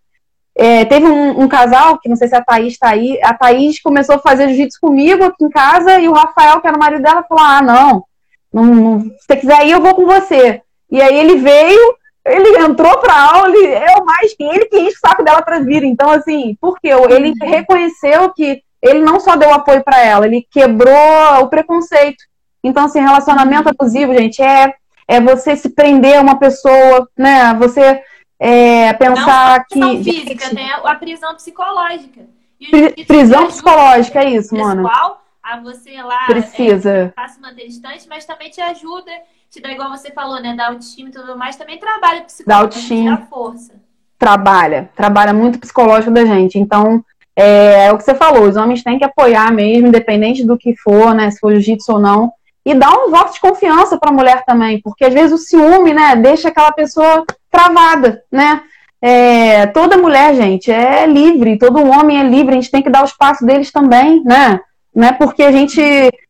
É, 0.58 0.86
teve 0.86 1.06
um, 1.06 1.42
um, 1.42 1.48
casal, 1.48 1.98
que 1.98 2.08
não 2.08 2.16
sei 2.16 2.28
se 2.28 2.34
a 2.34 2.42
Thaís 2.42 2.72
está 2.72 2.88
aí, 2.88 3.20
a 3.22 3.34
Thaís 3.34 3.78
começou 3.82 4.14
a 4.14 4.18
fazer 4.18 4.48
jiu-jitsu 4.48 4.80
comigo 4.80 5.22
aqui 5.22 5.44
em 5.44 5.50
casa, 5.50 6.00
e 6.00 6.08
o 6.08 6.14
Rafael, 6.14 6.62
que 6.62 6.66
era 6.66 6.76
o 6.76 6.80
marido 6.80 7.02
dela, 7.02 7.26
falou: 7.28 7.44
Ah, 7.44 7.60
não, 7.60 8.04
não, 8.50 8.64
não 8.64 9.00
se 9.00 9.10
você 9.26 9.36
quiser 9.36 9.66
ir, 9.66 9.72
eu 9.72 9.82
vou 9.82 9.94
com 9.94 10.06
você. 10.06 10.62
E 10.90 11.02
aí 11.02 11.14
ele 11.14 11.36
veio, 11.36 11.94
ele 12.24 12.58
entrou 12.58 12.96
pra 12.98 13.34
aula, 13.34 13.48
ele, 13.54 13.66
eu 13.66 14.02
mais 14.06 14.34
que 14.34 14.44
ele 14.44 14.64
que 14.64 14.78
enche 14.78 14.96
o 14.96 14.98
saco 14.98 15.22
dela 15.22 15.42
para 15.42 15.58
vir. 15.58 15.84
Então, 15.84 16.10
assim, 16.10 16.56
porque 16.58 16.88
ele 16.88 17.34
uhum. 17.38 17.48
reconheceu 17.50 18.32
que 18.32 18.62
ele 18.88 19.00
não 19.00 19.20
só 19.20 19.36
deu 19.36 19.52
apoio 19.52 19.82
para 19.82 20.00
ela, 20.00 20.26
ele 20.26 20.46
quebrou 20.50 21.42
o 21.42 21.48
preconceito. 21.48 22.22
Então, 22.62 22.84
assim, 22.84 23.00
relacionamento 23.00 23.68
abusivo, 23.68 24.12
gente, 24.14 24.42
é, 24.42 24.74
é 25.06 25.20
você 25.20 25.56
se 25.56 25.70
prender 25.70 26.18
a 26.18 26.20
uma 26.20 26.38
pessoa, 26.38 27.08
né? 27.16 27.54
Você 27.54 28.02
é, 28.38 28.92
pensar 28.94 29.64
não 29.74 30.02
que. 30.02 30.04
física, 30.04 30.46
gente, 30.46 30.54
né? 30.54 30.80
A 30.84 30.94
prisão 30.94 31.34
psicológica. 31.34 32.22
prisão 33.06 33.46
psicológica, 33.46 34.20
é 34.20 34.30
isso, 34.30 34.54
mano. 34.54 34.88
A 35.42 35.60
você 35.60 36.02
lá 36.02 36.26
Precisa. 36.26 37.14
É, 37.16 37.28
se 37.28 37.40
manter 37.40 37.66
distante, 37.66 38.08
mas 38.08 38.24
também 38.24 38.50
te 38.50 38.60
ajuda, 38.60 39.12
te 39.48 39.60
dá, 39.60 39.70
igual 39.70 39.90
você 39.90 40.10
falou, 40.10 40.40
né? 40.40 40.54
Da 40.54 40.66
autoestima 40.66 41.08
e 41.08 41.12
tudo 41.12 41.38
mais, 41.38 41.54
também 41.54 41.78
trabalha 41.78 42.22
psicológico. 42.22 42.48
Da 42.48 42.56
autoestima. 42.56 43.16
Dá 43.16 43.26
força. 43.26 43.74
Trabalha, 44.18 44.90
trabalha 44.96 45.32
muito 45.32 45.60
psicológico 45.60 46.10
da 46.10 46.24
gente. 46.24 46.58
Então, 46.58 47.04
é, 47.36 47.86
é, 47.86 47.92
o 47.92 47.98
que 47.98 48.04
você 48.04 48.14
falou, 48.14 48.44
os 48.44 48.56
homens 48.56 48.82
têm 48.82 48.98
que 48.98 49.04
apoiar 49.04 49.52
mesmo, 49.52 49.88
independente 49.88 50.44
do 50.44 50.56
que 50.56 50.74
for, 50.76 51.14
né? 51.14 51.30
Se 51.30 51.38
for 51.38 51.52
jiu-jitsu 51.52 51.92
ou 51.92 52.00
não 52.00 52.32
e 52.66 52.74
dá 52.74 52.90
um 52.90 53.12
voto 53.12 53.32
de 53.32 53.40
confiança 53.40 53.96
para 53.96 54.10
a 54.10 54.12
mulher 54.12 54.44
também, 54.44 54.80
porque 54.82 55.04
às 55.04 55.14
vezes 55.14 55.32
o 55.32 55.38
ciúme, 55.38 55.94
né, 55.94 56.16
deixa 56.16 56.48
aquela 56.48 56.72
pessoa 56.72 57.24
travada, 57.48 58.24
né? 58.30 58.60
É, 59.00 59.66
toda 59.68 59.96
mulher, 59.96 60.34
gente, 60.34 60.68
é 60.72 61.06
livre, 61.06 61.58
todo 61.58 61.86
homem 61.88 62.18
é 62.18 62.24
livre, 62.24 62.52
a 62.52 62.56
gente 62.56 62.70
tem 62.72 62.82
que 62.82 62.90
dar 62.90 63.02
o 63.02 63.06
espaço 63.06 63.46
deles 63.46 63.70
também, 63.70 64.20
né? 64.24 64.58
Não 64.92 65.06
é 65.06 65.12
porque 65.12 65.44
a 65.44 65.52
gente, 65.52 65.80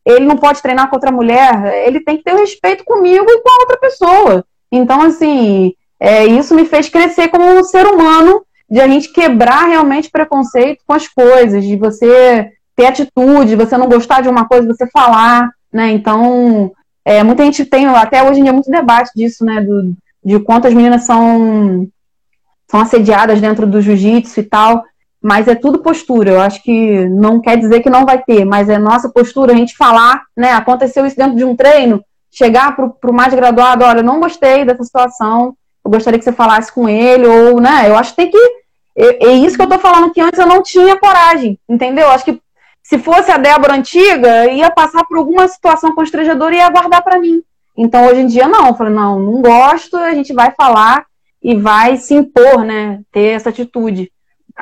ele 0.05 0.25
não 0.25 0.37
pode 0.37 0.61
treinar 0.61 0.89
com 0.89 0.95
outra 0.95 1.11
mulher, 1.11 1.87
ele 1.87 2.01
tem 2.01 2.17
que 2.17 2.23
ter 2.23 2.35
o 2.35 2.39
respeito 2.39 2.83
comigo 2.83 3.25
e 3.27 3.41
com 3.41 3.49
a 3.49 3.59
outra 3.61 3.77
pessoa. 3.77 4.45
Então, 4.71 5.01
assim, 5.01 5.73
é, 5.99 6.23
isso 6.25 6.53
me 6.53 6.65
fez 6.65 6.87
crescer 6.87 7.29
como 7.29 7.45
um 7.45 7.63
ser 7.63 7.87
humano, 7.87 8.43
de 8.69 8.79
a 8.79 8.87
gente 8.87 9.11
quebrar 9.11 9.65
realmente 9.67 10.09
preconceito 10.09 10.83
com 10.85 10.93
as 10.93 11.07
coisas, 11.07 11.63
de 11.63 11.75
você 11.75 12.51
ter 12.75 12.85
atitude, 12.85 13.55
você 13.55 13.77
não 13.77 13.87
gostar 13.87 14.21
de 14.21 14.29
uma 14.29 14.47
coisa, 14.47 14.67
você 14.67 14.87
falar, 14.87 15.49
né? 15.71 15.91
Então, 15.91 16.71
é, 17.03 17.23
muita 17.23 17.43
gente 17.43 17.65
tem, 17.65 17.87
até 17.87 18.21
hoje 18.21 18.39
em 18.39 18.43
dia, 18.43 18.53
muito 18.53 18.69
debate 18.69 19.11
disso, 19.15 19.45
né? 19.45 19.61
Do, 19.61 19.93
de 20.23 20.39
quantas 20.39 20.73
meninas 20.73 21.03
são, 21.03 21.87
são 22.69 22.81
assediadas 22.81 23.39
dentro 23.39 23.65
do 23.65 23.81
jiu-jitsu 23.81 24.41
e 24.41 24.43
tal. 24.43 24.83
Mas 25.21 25.47
é 25.47 25.55
tudo 25.55 25.79
postura. 25.79 26.31
Eu 26.31 26.41
acho 26.41 26.61
que 26.61 27.07
não 27.09 27.41
quer 27.41 27.57
dizer 27.57 27.81
que 27.81 27.89
não 27.89 28.05
vai 28.05 28.21
ter, 28.21 28.45
mas 28.45 28.69
é 28.69 28.77
nossa 28.77 29.09
postura 29.09 29.53
a 29.53 29.55
gente 29.55 29.75
falar, 29.75 30.23
né? 30.35 30.51
Aconteceu 30.51 31.05
isso 31.05 31.17
dentro 31.17 31.35
de 31.35 31.43
um 31.43 31.55
treino, 31.55 32.03
chegar 32.29 32.75
para 32.75 33.09
o 33.09 33.13
mais 33.13 33.33
graduado, 33.33 33.83
olha, 33.83 33.99
eu 33.99 34.03
não 34.03 34.19
gostei 34.19 34.63
dessa 34.63 34.83
situação, 34.83 35.55
eu 35.87 35.91
gostaria 35.91 36.19
que 36.19 36.25
você 36.25 36.33
falasse 36.33 36.69
com 36.71 36.87
ele, 36.89 37.25
ou, 37.25 37.61
né? 37.61 37.87
Eu 37.87 37.97
acho 37.97 38.11
que 38.11 38.17
tem 38.17 38.29
que. 38.29 38.37
É, 38.95 39.27
é 39.27 39.31
isso 39.33 39.55
que 39.55 39.61
eu 39.61 39.69
tô 39.69 39.79
falando 39.79 40.11
que 40.11 40.19
antes 40.19 40.37
eu 40.37 40.45
não 40.45 40.61
tinha 40.61 40.99
coragem, 40.99 41.57
entendeu? 41.67 42.09
Acho 42.09 42.25
que 42.25 42.41
se 42.83 42.99
fosse 42.99 43.31
a 43.31 43.37
Débora 43.37 43.75
antiga, 43.75 44.51
ia 44.51 44.69
passar 44.69 45.05
por 45.05 45.17
alguma 45.17 45.47
situação 45.47 45.95
constrangedora 45.95 46.53
e 46.53 46.57
ia 46.57 46.69
guardar 46.69 47.01
para 47.01 47.19
mim. 47.19 47.41
Então, 47.77 48.05
hoje 48.05 48.21
em 48.21 48.27
dia, 48.27 48.49
não. 48.49 48.67
Eu 48.67 48.75
falei, 48.75 48.93
não, 48.93 49.17
não 49.17 49.41
gosto, 49.41 49.95
a 49.95 50.13
gente 50.13 50.33
vai 50.33 50.51
falar 50.51 51.05
e 51.41 51.55
vai 51.55 51.95
se 51.95 52.13
impor, 52.13 52.65
né? 52.65 52.99
Ter 53.11 53.35
essa 53.35 53.49
atitude. 53.49 54.11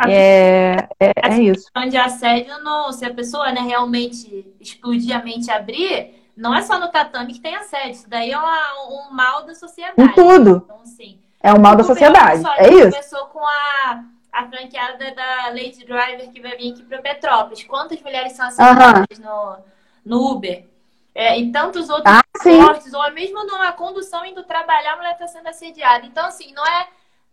É, 0.07 0.88
é, 0.99 1.11
é 1.23 1.41
isso. 1.41 1.71
De 1.89 1.97
assédio, 1.97 2.53
não, 2.63 2.91
se 2.91 3.03
a 3.03 3.13
pessoa 3.13 3.51
né, 3.51 3.61
realmente 3.61 4.45
explodir 4.59 5.15
a 5.15 5.23
mente 5.23 5.49
abrir, 5.49 6.13
não 6.36 6.53
é 6.53 6.61
só 6.61 6.79
no 6.79 6.89
tatame 6.89 7.33
que 7.33 7.41
tem 7.41 7.55
assédio. 7.55 7.91
Isso 7.91 8.09
daí 8.09 8.31
é 8.31 8.38
uma, 8.38 8.73
um 8.89 9.13
mal 9.13 9.45
da 9.45 9.55
sociedade. 9.55 10.01
Em 10.01 10.13
tudo. 10.13 10.61
Então, 10.65 10.81
assim, 10.81 11.19
é 11.41 11.53
um 11.53 11.59
mal 11.59 11.75
da 11.75 11.83
sociedade. 11.83 12.43
É 12.57 12.73
isso. 12.73 12.91
começou 12.91 13.25
com 13.27 13.45
a 13.45 14.03
a 14.36 14.45
franqueada 14.49 15.11
da 15.11 15.47
Lady 15.47 15.86
Driver 15.86 16.29
que 16.29 16.41
vai 16.41 16.57
vir 16.57 16.73
aqui 16.73 16.83
para 16.83 17.01
Petrópolis. 17.01 17.63
Quantas 17.63 18.01
mulheres 18.01 18.33
são 18.33 18.45
assediadas 18.45 19.17
no, 19.17 19.57
no 20.05 20.31
Uber? 20.31 20.65
É, 21.13 21.39
e 21.39 21.49
tantos 21.49 21.89
outros 21.89 22.13
ah, 22.13 22.21
esportes, 22.36 22.93
ou 22.93 23.11
mesmo 23.13 23.45
numa 23.45 23.71
condução 23.71 24.25
indo 24.25 24.43
trabalhar, 24.43 24.93
a 24.93 24.97
mulher 24.97 25.13
está 25.13 25.25
sendo 25.27 25.47
assediada. 25.47 26.05
Então, 26.05 26.25
assim, 26.25 26.53
não 26.53 26.65
é. 26.65 26.88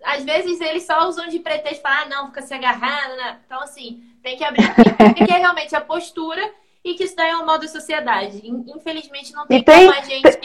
Às 0.05 0.25
vezes 0.25 0.61
eles 0.61 0.85
só 0.85 1.09
usam 1.09 1.27
de 1.29 1.41
pretexto 1.41 1.83
para, 1.83 2.03
ah, 2.03 2.05
não, 2.07 2.27
fica 2.29 2.43
se 2.43 2.55
agarrando, 2.55 3.17
né? 3.17 3.41
Então, 3.45 3.61
assim, 3.61 4.05
tem 4.23 4.37
que 4.37 4.45
abrir 4.45 4.65
o 4.65 5.15
que 5.15 5.33
é 5.33 5.39
realmente 5.39 5.75
a 5.75 5.81
postura 5.81 6.49
e 6.85 6.95
que 6.95 7.05
isso 7.05 7.17
daí 7.17 7.31
é 7.31 7.37
um 7.37 7.47
mal 7.47 7.59
da 7.59 7.69
sociedade. 7.69 8.43
Infelizmente, 8.45 9.33
não 9.33 9.47
tem, 9.47 9.63
tem 9.63 9.87
como 9.87 9.99
a 9.99 10.03
gente 10.03 10.39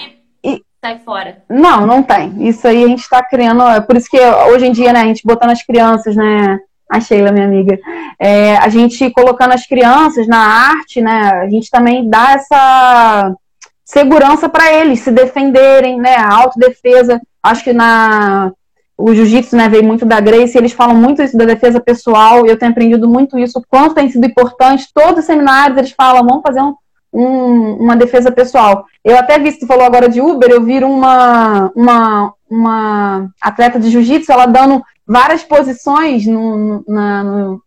e... 0.44 0.62
sai 0.84 1.00
fora. 1.00 1.44
Não, 1.50 1.86
não 1.86 2.04
tem. 2.04 2.48
Isso 2.48 2.68
aí 2.68 2.84
a 2.84 2.88
gente 2.88 3.02
está 3.02 3.24
criando. 3.24 3.64
É 3.64 3.82
por 3.82 3.96
isso 3.98 4.10
que 4.10 4.20
hoje 4.20 4.68
em 4.68 4.72
dia, 4.72 4.94
né, 4.94 5.02
a 5.02 5.06
gente 5.06 5.26
botando 5.26 5.52
as 5.52 5.64
crianças, 5.64 6.16
né? 6.16 6.60
A 6.90 7.02
Sheila, 7.02 7.32
minha 7.32 7.46
amiga. 7.46 7.78
É, 8.20 8.56
a 8.58 8.70
gente 8.70 9.10
colocando 9.12 9.54
as 9.54 9.66
crianças 9.66 10.26
na 10.28 10.40
arte, 10.40 11.02
né? 11.02 11.32
A 11.42 11.50
gente 11.50 11.70
também 11.70 12.10
dá 12.10 12.34
essa 12.34 13.36
segurança 13.84 14.48
para 14.48 14.72
eles 14.72 15.00
se 15.00 15.12
defenderem, 15.12 16.00
né? 16.00 16.16
A 16.16 16.34
autodefesa. 16.34 17.20
Acho 17.44 17.64
que 17.64 17.74
na 17.74 18.54
o 18.98 19.14
jiu-jitsu 19.14 19.56
né, 19.56 19.70
veio 19.70 19.84
muito 19.84 20.06
da 20.06 20.20
Grace, 20.20 20.58
eles 20.58 20.74
falam 20.74 20.96
muito 20.96 21.22
isso 21.22 21.38
da 21.38 21.46
defesa 21.46 21.80
pessoal, 21.80 22.48
eu 22.48 22.58
tenho 22.58 22.72
aprendido 22.72 23.08
muito 23.08 23.38
isso, 23.38 23.60
o 23.60 23.64
quanto 23.68 23.94
tem 23.94 24.10
sido 24.10 24.26
importante. 24.26 24.88
Todos 24.92 25.20
os 25.20 25.26
seminários 25.26 25.78
eles 25.78 25.92
falam, 25.92 26.26
vamos 26.26 26.42
fazer 26.42 26.62
um, 26.62 26.74
um, 27.14 27.74
uma 27.76 27.96
defesa 27.96 28.32
pessoal. 28.32 28.86
Eu 29.04 29.16
até 29.16 29.38
vi, 29.38 29.52
você 29.52 29.68
falou 29.68 29.86
agora 29.86 30.10
de 30.10 30.20
Uber, 30.20 30.50
eu 30.50 30.64
vi 30.64 30.84
uma, 30.84 31.72
uma, 31.76 32.34
uma 32.50 33.30
atleta 33.40 33.80
de 33.80 33.92
jiu-jitsu, 33.92 34.32
ela 34.32 34.48
dando 34.48 34.82
várias 35.06 35.44
posições 35.44 36.26
no, 36.26 36.84
na, 36.88 37.24
no, 37.24 37.62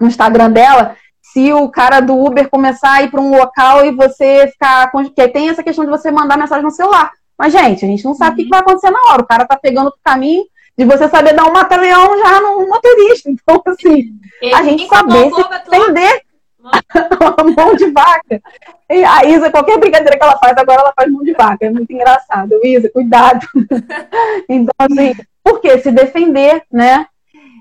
no 0.00 0.06
Instagram 0.06 0.50
dela, 0.50 0.96
se 1.20 1.52
o 1.52 1.68
cara 1.68 2.00
do 2.00 2.18
Uber 2.18 2.48
começar 2.48 2.92
a 2.92 3.02
ir 3.02 3.10
para 3.10 3.20
um 3.20 3.36
local 3.36 3.86
e 3.86 3.90
você 3.92 4.48
ficar. 4.48 4.90
Que 5.14 5.28
tem 5.28 5.48
essa 5.48 5.62
questão 5.62 5.84
de 5.84 5.90
você 5.90 6.10
mandar 6.10 6.36
mensagem 6.36 6.64
no 6.64 6.70
celular. 6.70 7.10
Mas, 7.38 7.52
gente, 7.52 7.84
a 7.84 7.88
gente 7.88 8.04
não 8.04 8.14
sabe 8.14 8.36
uhum. 8.36 8.40
o 8.40 8.44
que 8.44 8.50
vai 8.50 8.60
acontecer 8.60 8.90
na 8.90 9.10
hora. 9.10 9.22
O 9.22 9.26
cara 9.26 9.46
tá 9.46 9.56
pegando 9.56 9.88
o 9.88 9.94
caminho 10.04 10.44
de 10.82 10.96
você 10.96 11.08
saber 11.08 11.34
dar 11.34 11.46
um 11.46 11.52
mata-leão 11.52 12.18
já 12.18 12.40
no 12.40 12.66
motorista. 12.66 13.30
Então, 13.30 13.62
assim, 13.66 14.12
Ele 14.40 14.54
a 14.54 14.62
gente 14.62 14.88
saber 14.88 15.30
se 15.30 15.70
defender 15.70 16.22
mão 17.56 17.74
de 17.74 17.90
vaca. 17.90 18.40
E 18.90 19.04
a 19.04 19.24
Isa, 19.24 19.50
qualquer 19.50 19.78
brincadeira 19.78 20.16
que 20.18 20.22
ela 20.22 20.38
faz, 20.38 20.56
agora 20.56 20.80
ela 20.80 20.92
faz 20.94 21.10
mão 21.10 21.22
de 21.22 21.32
vaca. 21.32 21.66
É 21.66 21.70
muito 21.70 21.92
engraçado. 21.92 22.60
Isa, 22.64 22.90
cuidado. 22.90 23.46
então, 24.48 24.74
assim, 24.78 25.14
por 25.42 25.60
se 25.80 25.90
defender, 25.90 26.62
né? 26.70 27.06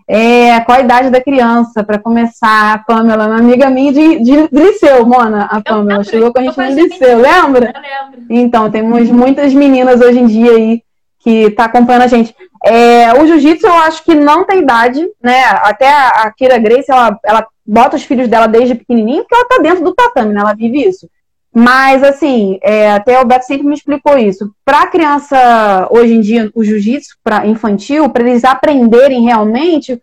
É, 0.07 0.59
qual 0.61 0.79
a 0.79 0.81
idade 0.81 1.09
da 1.09 1.21
criança? 1.21 1.83
Para 1.83 1.97
começar, 1.97 2.73
a 2.73 2.79
Pamela, 2.79 3.27
uma 3.27 3.37
amiga 3.37 3.69
minha 3.69 3.93
de, 3.93 4.19
de, 4.19 4.47
de 4.49 4.63
liceu, 4.63 5.05
Mona, 5.05 5.45
a 5.45 5.61
Pamela, 5.61 6.03
chegou 6.03 6.33
com 6.33 6.39
a 6.39 6.43
gente 6.43 6.57
no 6.57 6.65
liceu, 6.65 7.17
lembra? 7.17 7.73
Eu 7.73 7.81
lembro. 7.81 8.25
Então, 8.29 8.69
temos 8.69 9.09
muitas 9.09 9.53
meninas 9.53 10.01
hoje 10.01 10.19
em 10.19 10.27
dia 10.27 10.51
aí 10.51 10.83
que 11.23 11.51
tá 11.51 11.65
acompanhando 11.65 12.03
a 12.03 12.07
gente. 12.07 12.35
É, 12.63 13.13
o 13.13 13.25
jiu-jitsu 13.25 13.65
eu 13.65 13.73
acho 13.73 14.03
que 14.03 14.13
não 14.13 14.43
tem 14.43 14.59
idade, 14.59 15.07
né? 15.21 15.43
Até 15.63 15.89
a, 15.89 16.31
Kira 16.35 16.57
Grace, 16.57 16.91
ela, 16.91 17.17
ela 17.23 17.47
bota 17.65 17.95
os 17.95 18.03
filhos 18.03 18.27
dela 18.27 18.47
desde 18.47 18.75
pequenininho, 18.75 19.23
porque 19.23 19.35
ela 19.35 19.47
tá 19.47 19.57
dentro 19.61 19.83
do 19.83 19.93
tatame, 19.93 20.33
né? 20.33 20.41
Ela 20.41 20.53
vive 20.53 20.87
isso. 20.87 21.09
Mas, 21.53 22.01
assim, 22.01 22.59
é, 22.61 22.91
até 22.91 23.19
o 23.19 23.25
Beto 23.25 23.45
sempre 23.45 23.67
me 23.67 23.73
explicou 23.73 24.17
isso. 24.17 24.53
Para 24.63 24.87
criança, 24.87 25.87
hoje 25.91 26.13
em 26.13 26.21
dia, 26.21 26.49
o 26.55 26.63
jiu-jitsu 26.63 27.17
para 27.23 27.45
infantil, 27.45 28.09
para 28.09 28.27
eles 28.27 28.45
aprenderem 28.45 29.23
realmente, 29.23 30.01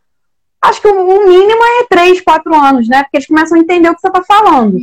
acho 0.61 0.83
que 0.83 0.89
o 0.89 1.27
mínimo 1.27 1.63
é 1.81 1.87
3, 1.89 2.21
4 2.21 2.55
anos, 2.55 2.89
né? 2.89 3.03
Porque 3.03 3.17
eles 3.17 3.27
começam 3.27 3.57
a 3.57 3.61
entender 3.61 3.89
o 3.89 3.95
que 3.95 4.01
você 4.01 4.09
está 4.09 4.23
falando. 4.23 4.79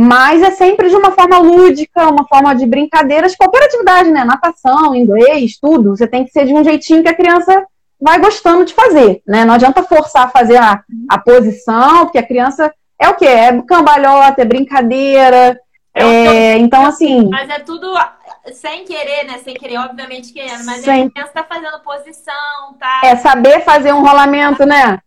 Mas 0.00 0.40
é 0.42 0.52
sempre 0.52 0.88
de 0.88 0.94
uma 0.94 1.10
forma 1.10 1.38
lúdica, 1.38 2.08
uma 2.08 2.24
forma 2.24 2.54
de 2.54 2.64
brincadeiras, 2.64 3.34
qualquer 3.34 3.64
atividade, 3.64 4.12
né? 4.12 4.22
Natação, 4.22 4.94
inglês, 4.94 5.58
tudo. 5.60 5.96
Você 5.96 6.06
tem 6.06 6.24
que 6.24 6.30
ser 6.30 6.46
de 6.46 6.54
um 6.54 6.62
jeitinho 6.62 7.02
que 7.02 7.08
a 7.08 7.16
criança 7.16 7.66
vai 8.00 8.20
gostando 8.20 8.64
de 8.64 8.72
fazer, 8.72 9.20
né? 9.26 9.44
Não 9.44 9.54
adianta 9.54 9.82
forçar 9.82 10.26
a 10.26 10.30
fazer 10.30 10.56
a, 10.56 10.84
a 11.10 11.18
posição, 11.18 12.04
porque 12.04 12.18
a 12.18 12.26
criança 12.26 12.72
é 12.96 13.08
o 13.08 13.14
quê? 13.16 13.26
É 13.26 13.60
cambalhota, 13.62 14.40
é 14.40 14.44
brincadeira, 14.44 15.58
é, 15.92 16.56
então, 16.58 16.86
assim. 16.86 17.28
Mas 17.28 17.50
é 17.50 17.58
tudo 17.58 17.92
sem 18.52 18.84
querer, 18.84 19.24
né? 19.24 19.38
Sem 19.38 19.54
querer, 19.54 19.78
obviamente 19.78 20.32
querendo. 20.32 20.64
Mas 20.64 20.84
sem... 20.84 21.06
a 21.06 21.10
criança 21.10 21.32
tá 21.32 21.42
fazendo 21.42 21.80
posição, 21.80 22.76
tá? 22.78 23.00
É 23.02 23.16
saber 23.16 23.64
fazer 23.64 23.92
um 23.92 24.02
rolamento, 24.06 24.64
né? 24.64 25.00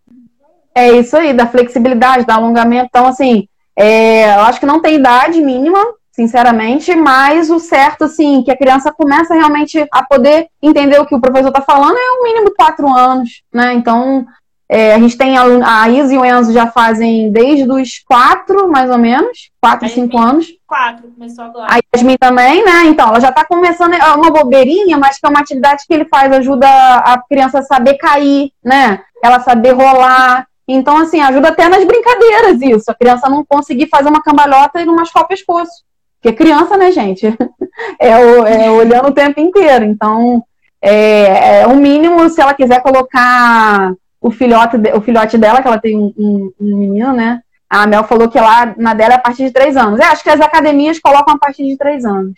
É 0.75 0.91
isso 0.91 1.15
aí, 1.15 1.31
da 1.31 1.47
flexibilidade, 1.47 2.25
da 2.25 2.35
alongamento. 2.35 2.87
Então, 2.89 3.07
assim, 3.07 3.47
é, 3.77 4.35
eu 4.35 4.41
acho 4.41 4.59
que 4.59 4.65
não 4.65 4.81
tem 4.81 4.95
idade 4.95 5.41
mínima, 5.41 5.79
sinceramente, 6.11 6.93
mas 6.95 7.49
o 7.49 7.59
certo, 7.59 8.03
assim, 8.03 8.43
que 8.43 8.51
a 8.51 8.57
criança 8.57 8.91
começa 8.91 9.33
realmente 9.33 9.85
a 9.91 10.03
poder 10.03 10.47
entender 10.61 10.99
o 10.99 11.05
que 11.05 11.15
o 11.15 11.21
professor 11.21 11.47
está 11.47 11.61
falando 11.61 11.97
é 11.97 12.19
o 12.19 12.23
mínimo 12.23 12.53
quatro 12.55 12.87
anos, 12.87 13.41
né? 13.53 13.73
Então, 13.73 14.25
é, 14.73 14.93
a 14.93 14.99
gente 14.99 15.17
tem 15.17 15.37
a, 15.37 15.43
a 15.81 15.89
Isa 15.89 16.13
e 16.13 16.17
o 16.17 16.23
Enzo 16.23 16.53
já 16.53 16.67
fazem 16.67 17.29
desde 17.29 17.69
os 17.69 17.99
quatro, 18.07 18.69
mais 18.69 18.89
ou 18.89 18.97
menos, 18.97 19.51
quatro, 19.61 19.89
cinco 19.89 20.17
anos. 20.17 20.47
Quatro, 20.65 21.09
começou 21.11 21.43
agora. 21.43 21.67
A 21.69 21.79
Yasmin 21.93 22.15
também, 22.17 22.63
né? 22.63 22.85
Então, 22.85 23.09
ela 23.09 23.19
já 23.19 23.29
está 23.29 23.43
começando, 23.43 23.95
é 23.95 24.13
uma 24.13 24.31
bobeirinha, 24.31 24.97
mas 24.97 25.19
que 25.19 25.25
é 25.25 25.29
uma 25.29 25.41
atividade 25.41 25.83
que 25.85 25.93
ele 25.93 26.05
faz, 26.05 26.31
ajuda 26.31 26.67
a 26.69 27.21
criança 27.29 27.59
a 27.59 27.63
saber 27.63 27.95
cair, 27.95 28.53
né? 28.63 29.01
Ela 29.21 29.41
saber 29.41 29.71
rolar. 29.71 30.47
Então, 30.73 30.97
assim, 30.97 31.19
ajuda 31.21 31.49
até 31.49 31.67
nas 31.67 31.83
brincadeiras 31.83 32.61
isso. 32.61 32.89
A 32.89 32.95
criança 32.95 33.29
não 33.29 33.45
conseguir 33.45 33.87
fazer 33.87 34.09
uma 34.09 34.23
cambalhota 34.23 34.81
e 34.81 34.85
não 34.85 34.95
machucar 34.95 35.23
o 35.23 35.27
pescoço. 35.27 35.83
Porque 36.21 36.35
criança, 36.35 36.77
né, 36.77 36.91
gente? 36.91 37.27
É, 37.99 38.15
o, 38.17 38.45
é 38.45 38.69
olhando 38.69 39.07
o 39.07 39.13
tempo 39.13 39.39
inteiro. 39.39 39.85
Então, 39.85 40.43
é, 40.81 41.61
é 41.61 41.67
o 41.67 41.75
mínimo, 41.75 42.29
se 42.29 42.39
ela 42.39 42.53
quiser 42.53 42.81
colocar 42.81 43.93
o 44.19 44.29
filhote, 44.29 44.77
o 44.93 45.01
filhote 45.01 45.37
dela, 45.37 45.61
que 45.61 45.67
ela 45.67 45.79
tem 45.79 45.97
um, 45.97 46.13
um, 46.17 46.53
um 46.59 46.77
menino, 46.77 47.13
né? 47.13 47.41
A 47.67 47.87
Mel 47.87 48.03
falou 48.03 48.29
que 48.29 48.39
lá 48.39 48.75
na 48.77 48.93
dela 48.93 49.13
é 49.13 49.15
a 49.15 49.19
partir 49.19 49.45
de 49.45 49.51
três 49.51 49.75
anos. 49.77 49.99
É, 49.99 50.03
acho 50.03 50.21
que 50.21 50.29
as 50.29 50.41
academias 50.41 50.99
colocam 50.99 51.33
a 51.33 51.39
partir 51.39 51.65
de 51.65 51.77
três 51.77 52.05
anos. 52.05 52.33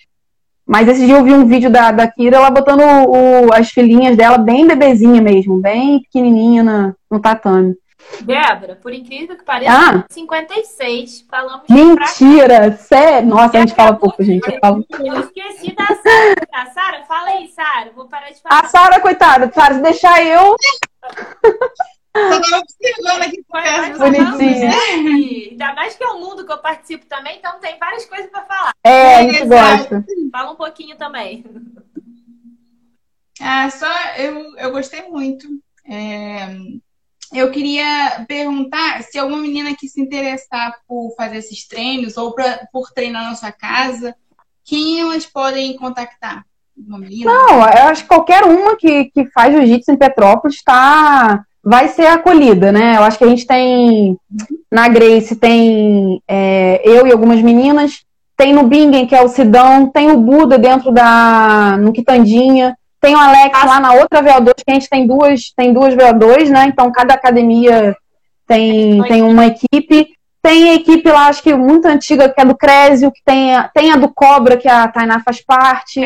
Mas 0.65 0.87
esse 0.87 1.05
dia 1.05 1.15
eu 1.15 1.23
vi 1.23 1.33
um 1.33 1.45
vídeo 1.45 1.69
da, 1.69 1.91
da 1.91 2.07
Kira, 2.07 2.37
ela 2.37 2.49
botando 2.49 2.81
o, 2.81 3.47
o, 3.47 3.53
as 3.53 3.69
filhinhas 3.69 4.15
dela 4.15 4.37
bem 4.37 4.65
bebezinha 4.65 5.21
mesmo, 5.21 5.59
bem 5.59 6.01
pequenininha 6.03 6.63
no, 6.63 6.95
no 7.11 7.19
tatame. 7.19 7.75
Débora, 8.21 8.75
por 8.75 8.93
incrível 8.93 9.37
que 9.37 9.43
pareça, 9.43 9.71
ah. 9.71 10.05
56. 10.09 11.25
Falamos 11.29 11.63
Mentira! 11.69 12.77
Sério? 12.77 13.27
Nossa, 13.27 13.57
a 13.57 13.59
gente 13.61 13.75
fala 13.75 13.95
pouco, 13.95 14.23
gente. 14.23 14.47
Eu, 14.47 14.59
falo... 14.59 14.85
eu 14.99 15.19
esqueci 15.19 15.75
da 15.75 15.87
Sara. 15.87 16.47
A 16.51 16.65
Sara, 16.67 17.03
fala 17.05 17.29
aí, 17.29 17.47
Sara. 17.49 17.91
Vou 17.95 18.07
parar 18.07 18.29
de 18.29 18.41
falar. 18.41 18.61
A 18.61 18.67
Sara, 18.67 18.99
coitada, 18.99 19.51
Sara, 19.51 19.75
se 19.75 19.81
deixar 19.81 20.23
eu. 20.23 20.55
Tô 22.13 22.57
observando 22.57 23.23
aqui 23.23 23.43
Bonitinha. 23.97 24.71
Ainda 24.93 25.73
mais 25.73 25.95
que 25.95 26.03
é 26.03 26.07
um 26.09 26.19
mundo 26.19 26.45
que 26.45 26.51
eu 26.51 26.59
participo 26.59 27.05
também, 27.07 27.37
então 27.37 27.59
tem 27.59 27.77
várias 27.79 28.05
coisas 28.05 28.29
para 28.29 28.45
falar. 28.45 28.71
É, 28.83 29.15
a 29.15 29.23
gente 29.23 29.45
gosta. 29.45 30.05
Fala 30.31 30.51
um 30.51 30.55
pouquinho 30.55 30.95
também. 30.95 31.43
Ah, 33.41 33.69
só 33.71 33.87
eu, 34.17 34.55
eu 34.57 34.71
gostei 34.71 35.01
muito. 35.09 35.47
É, 35.85 36.55
eu 37.33 37.51
queria 37.51 38.25
perguntar 38.27 39.01
se 39.03 39.17
alguma 39.17 39.41
menina 39.41 39.75
que 39.75 39.87
se 39.87 40.01
interessar 40.01 40.75
por 40.87 41.13
fazer 41.15 41.37
esses 41.37 41.67
treinos 41.67 42.17
ou 42.17 42.33
pra, 42.33 42.67
por 42.71 42.91
treinar 42.91 43.23
na 43.23 43.35
sua 43.35 43.51
casa, 43.51 44.15
quem 44.63 45.01
elas 45.01 45.25
podem 45.25 45.75
contactar? 45.75 46.45
Não, 47.25 47.59
eu 47.59 47.83
acho 47.89 48.03
que 48.03 48.07
qualquer 48.07 48.43
uma 48.43 48.75
que, 48.75 49.05
que 49.05 49.25
faz 49.31 49.53
jiu-jitsu 49.53 49.91
em 49.91 49.97
Petrópolis 49.97 50.63
tá, 50.63 51.43
vai 51.63 51.87
ser 51.87 52.07
acolhida, 52.07 52.71
né? 52.71 52.97
Eu 52.97 53.03
acho 53.03 53.17
que 53.17 53.23
a 53.23 53.27
gente 53.27 53.45
tem 53.45 54.17
na 54.71 54.87
Grace 54.87 55.35
tem 55.35 56.21
é, 56.27 56.81
eu 56.83 57.05
e 57.05 57.11
algumas 57.11 57.41
meninas, 57.41 58.03
tem 58.35 58.53
no 58.53 58.67
Bingen, 58.67 59.05
que 59.05 59.15
é 59.15 59.21
o 59.21 59.29
Sidão, 59.29 59.87
tem 59.87 60.11
o 60.11 60.17
Buda 60.17 60.57
dentro 60.57 60.91
da 60.91 61.77
no 61.77 61.93
Quitandinha, 61.93 62.75
tem 63.03 63.15
o 63.15 63.19
Alex 63.19 63.65
lá 63.65 63.81
na 63.81 63.93
outra 63.95 64.23
VO2, 64.23 64.53
que 64.65 64.71
a 64.71 64.73
gente 64.75 64.89
tem 64.89 65.05
duas, 65.05 65.51
tem 65.57 65.73
duas 65.73 65.93
VO2, 65.93 66.47
né? 66.47 66.67
Então 66.69 66.89
cada 66.89 67.13
academia 67.13 67.93
tem, 68.47 69.03
tem 69.03 69.21
uma 69.21 69.45
equipe. 69.45 70.07
Tem 70.41 70.69
a 70.69 70.73
equipe 70.75 71.09
lá, 71.09 71.27
acho 71.27 71.43
que 71.43 71.53
muito 71.53 71.85
antiga, 71.85 72.27
que 72.27 72.39
é 72.39 72.45
do 72.45 72.55
Crésio, 72.55 73.11
que 73.11 73.21
tem 73.25 73.55
a, 73.55 73.69
tem 73.73 73.91
a 73.91 73.97
do 73.97 74.09
Cobra, 74.09 74.57
que 74.57 74.67
a 74.67 74.87
Tainá 74.87 75.19
faz 75.19 75.41
parte. 75.41 76.01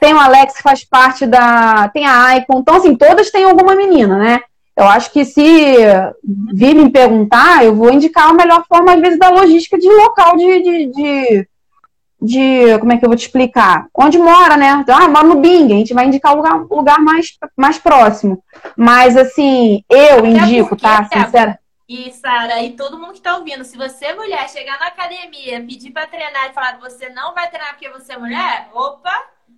Tem 0.00 0.14
o 0.14 0.18
Alex, 0.18 0.56
que 0.56 0.62
faz 0.62 0.84
parte 0.84 1.26
da. 1.26 1.88
Tem 1.92 2.06
a 2.06 2.36
Icon. 2.36 2.60
Então, 2.60 2.76
assim, 2.76 2.96
todas 2.96 3.30
têm 3.30 3.44
alguma 3.44 3.74
menina, 3.74 4.16
né? 4.16 4.40
Eu 4.76 4.84
acho 4.86 5.12
que 5.12 5.24
se 5.24 5.76
vir 6.52 6.74
me 6.74 6.90
perguntar, 6.90 7.64
eu 7.64 7.74
vou 7.74 7.92
indicar 7.92 8.28
a 8.28 8.34
melhor 8.34 8.64
forma, 8.68 8.92
às 8.92 9.00
vezes, 9.00 9.18
da 9.18 9.30
logística 9.30 9.78
de 9.78 9.88
local 9.88 10.36
de, 10.36 10.62
de, 10.62 10.86
de 10.86 11.48
de. 12.20 12.78
Como 12.78 12.92
é 12.92 12.96
que 12.96 13.04
eu 13.04 13.08
vou 13.08 13.16
te 13.16 13.26
explicar? 13.26 13.86
Onde 13.94 14.18
mora, 14.18 14.56
né? 14.56 14.84
Ah, 14.88 15.08
mora 15.08 15.26
no 15.26 15.40
Bing, 15.40 15.72
a 15.72 15.76
gente 15.76 15.94
vai 15.94 16.06
indicar 16.06 16.32
o 16.32 16.36
lugar, 16.36 16.66
lugar 16.70 16.98
mais, 17.00 17.36
mais 17.56 17.78
próximo. 17.78 18.42
Mas, 18.76 19.16
assim, 19.16 19.82
eu 19.88 20.18
Até 20.18 20.28
indico, 20.28 20.70
porque, 20.70 20.86
tá? 20.86 21.04
Sincera. 21.04 21.58
E, 21.88 22.10
Sara, 22.10 22.62
e 22.62 22.72
todo 22.72 22.98
mundo 22.98 23.12
que 23.12 23.20
tá 23.20 23.36
ouvindo, 23.36 23.62
se 23.62 23.76
você, 23.76 24.12
mulher, 24.12 24.48
chegar 24.48 24.78
na 24.80 24.88
academia, 24.88 25.60
pedir 25.60 25.92
pra 25.92 26.06
treinar 26.06 26.50
e 26.50 26.52
falar 26.52 26.72
que 26.72 26.80
você 26.80 27.08
não 27.10 27.32
vai 27.32 27.48
treinar 27.48 27.70
porque 27.70 27.88
você 27.88 28.14
é 28.14 28.18
mulher, 28.18 28.68
opa, 28.74 29.12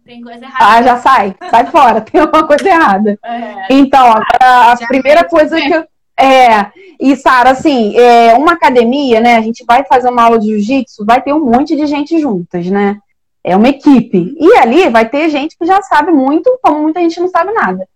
tem 0.04 0.20
coisa 0.20 0.44
errada. 0.44 0.64
Ah, 0.66 0.82
já 0.82 0.98
sai, 0.98 1.34
sai 1.50 1.66
fora, 1.66 2.00
tem 2.04 2.20
uma 2.20 2.46
coisa 2.46 2.68
errada. 2.68 3.18
É. 3.24 3.66
Então, 3.70 4.12
a, 4.40 4.72
a 4.72 4.76
primeira 4.86 5.24
coisa 5.24 5.58
que 5.58 5.72
eu 5.72 5.86
é, 6.18 6.66
e 7.00 7.14
Sara, 7.16 7.50
assim, 7.50 7.96
é, 7.96 8.34
uma 8.34 8.52
academia, 8.52 9.20
né? 9.20 9.36
A 9.36 9.40
gente 9.40 9.64
vai 9.64 9.84
fazer 9.84 10.10
uma 10.10 10.22
aula 10.22 10.38
de 10.38 10.48
jiu-jitsu, 10.48 11.04
vai 11.04 11.22
ter 11.22 11.32
um 11.32 11.44
monte 11.44 11.76
de 11.76 11.86
gente 11.86 12.18
juntas, 12.18 12.66
né? 12.66 12.98
É 13.44 13.56
uma 13.56 13.68
equipe. 13.68 14.34
E 14.38 14.56
ali 14.58 14.88
vai 14.88 15.08
ter 15.08 15.28
gente 15.28 15.56
que 15.56 15.64
já 15.64 15.80
sabe 15.82 16.10
muito, 16.10 16.58
como 16.60 16.82
muita 16.82 17.00
gente 17.00 17.20
não 17.20 17.28
sabe 17.28 17.52
nada. 17.52 17.86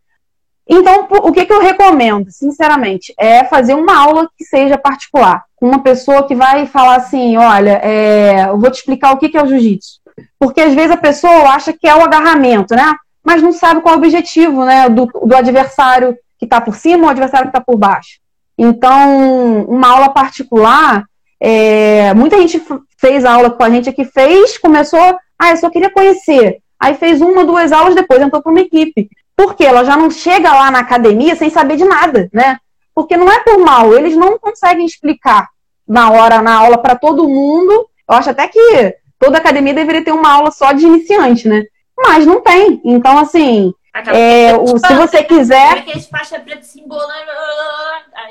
Então, 0.69 1.09
o 1.11 1.33
que, 1.33 1.45
que 1.45 1.53
eu 1.53 1.61
recomendo, 1.61 2.31
sinceramente, 2.31 3.13
é 3.19 3.45
fazer 3.45 3.75
uma 3.75 3.99
aula 3.99 4.31
que 4.39 4.45
seja 4.45 4.79
particular, 4.79 5.43
com 5.57 5.67
uma 5.67 5.83
pessoa 5.83 6.27
que 6.27 6.35
vai 6.35 6.67
falar 6.67 6.97
assim: 6.97 7.37
olha, 7.37 7.81
é, 7.83 8.47
eu 8.49 8.59
vou 8.59 8.71
te 8.71 8.77
explicar 8.77 9.13
o 9.13 9.19
que, 9.19 9.29
que 9.29 9.37
é 9.37 9.43
o 9.43 9.47
jiu-jitsu. 9.47 10.01
Porque 10.39 10.61
às 10.61 10.75
vezes 10.75 10.93
a 10.93 10.97
pessoa 10.97 11.51
acha 11.51 11.73
que 11.73 11.89
é 11.89 11.95
o 11.95 12.03
agarramento, 12.03 12.75
né? 12.75 12.95
Mas 13.25 13.43
não 13.43 13.53
sabe 13.53 13.81
qual 13.81 13.95
é 13.95 13.97
o 13.97 14.01
objetivo 14.01 14.65
né, 14.65 14.89
do, 14.89 15.07
do 15.07 15.37
adversário, 15.37 16.17
que 16.43 16.47
está 16.47 16.61
por 16.61 16.75
cima 16.75 17.05
ou 17.05 17.07
o 17.07 17.11
adversário 17.11 17.47
que 17.47 17.57
está 17.57 17.61
por 17.61 17.79
baixo. 17.79 18.19
Então, 18.59 19.63
uma 19.63 19.91
aula 19.91 20.09
particular, 20.09 21.05
é, 21.41 22.13
muita 22.15 22.37
gente 22.37 22.61
fez 22.99 23.25
aula 23.25 23.49
com 23.49 23.63
a 23.63 23.71
gente 23.71 23.89
aqui, 23.89 24.05
fez, 24.05 24.59
começou, 24.59 25.17
ah, 25.39 25.51
eu 25.51 25.57
só 25.57 25.71
queria 25.71 25.89
conhecer. 25.89 26.59
Aí 26.81 26.95
fez 26.95 27.21
uma, 27.21 27.45
duas 27.45 27.71
aulas, 27.71 27.95
depois 27.95 28.21
entrou 28.21 28.43
para 28.43 28.51
uma 28.51 28.61
equipe. 28.61 29.09
Por 29.37 29.55
quê? 29.55 29.67
Ela 29.67 29.85
já 29.85 29.97
não 29.97 30.11
chega 30.11 30.53
lá 30.53 30.69
na 30.69 30.81
academia 30.81 31.37
sem 31.37 31.49
saber 31.49 31.77
de 31.77 31.85
nada, 31.85 32.29
né? 32.33 32.59
Porque 32.93 33.17
não 33.17 33.31
é 33.31 33.39
por 33.39 33.59
mal, 33.59 33.95
eles 33.95 34.17
não 34.17 34.37
conseguem 34.37 34.85
explicar 34.85 35.49
na 35.87 36.11
hora, 36.11 36.43
na 36.43 36.57
aula 36.57 36.77
para 36.77 36.97
todo 36.97 37.29
mundo. 37.29 37.89
Eu 38.09 38.17
acho 38.17 38.31
até 38.31 38.49
que 38.49 38.97
toda 39.17 39.39
academia 39.39 39.73
deveria 39.73 40.05
ter 40.05 40.13
uma 40.13 40.33
aula 40.33 40.51
só 40.51 40.73
de 40.73 40.87
iniciante, 40.87 41.47
né? 41.47 41.63
Mas 41.97 42.27
não 42.27 42.41
tem. 42.41 42.81
Então, 42.85 43.17
assim, 43.17 43.73
é, 43.95 44.57
o, 44.57 44.79
se 44.79 44.95
você 44.95 45.23
quiser. 45.23 45.85
faixa 46.11 46.41
preta 46.41 46.63
simbolando. 46.63 47.13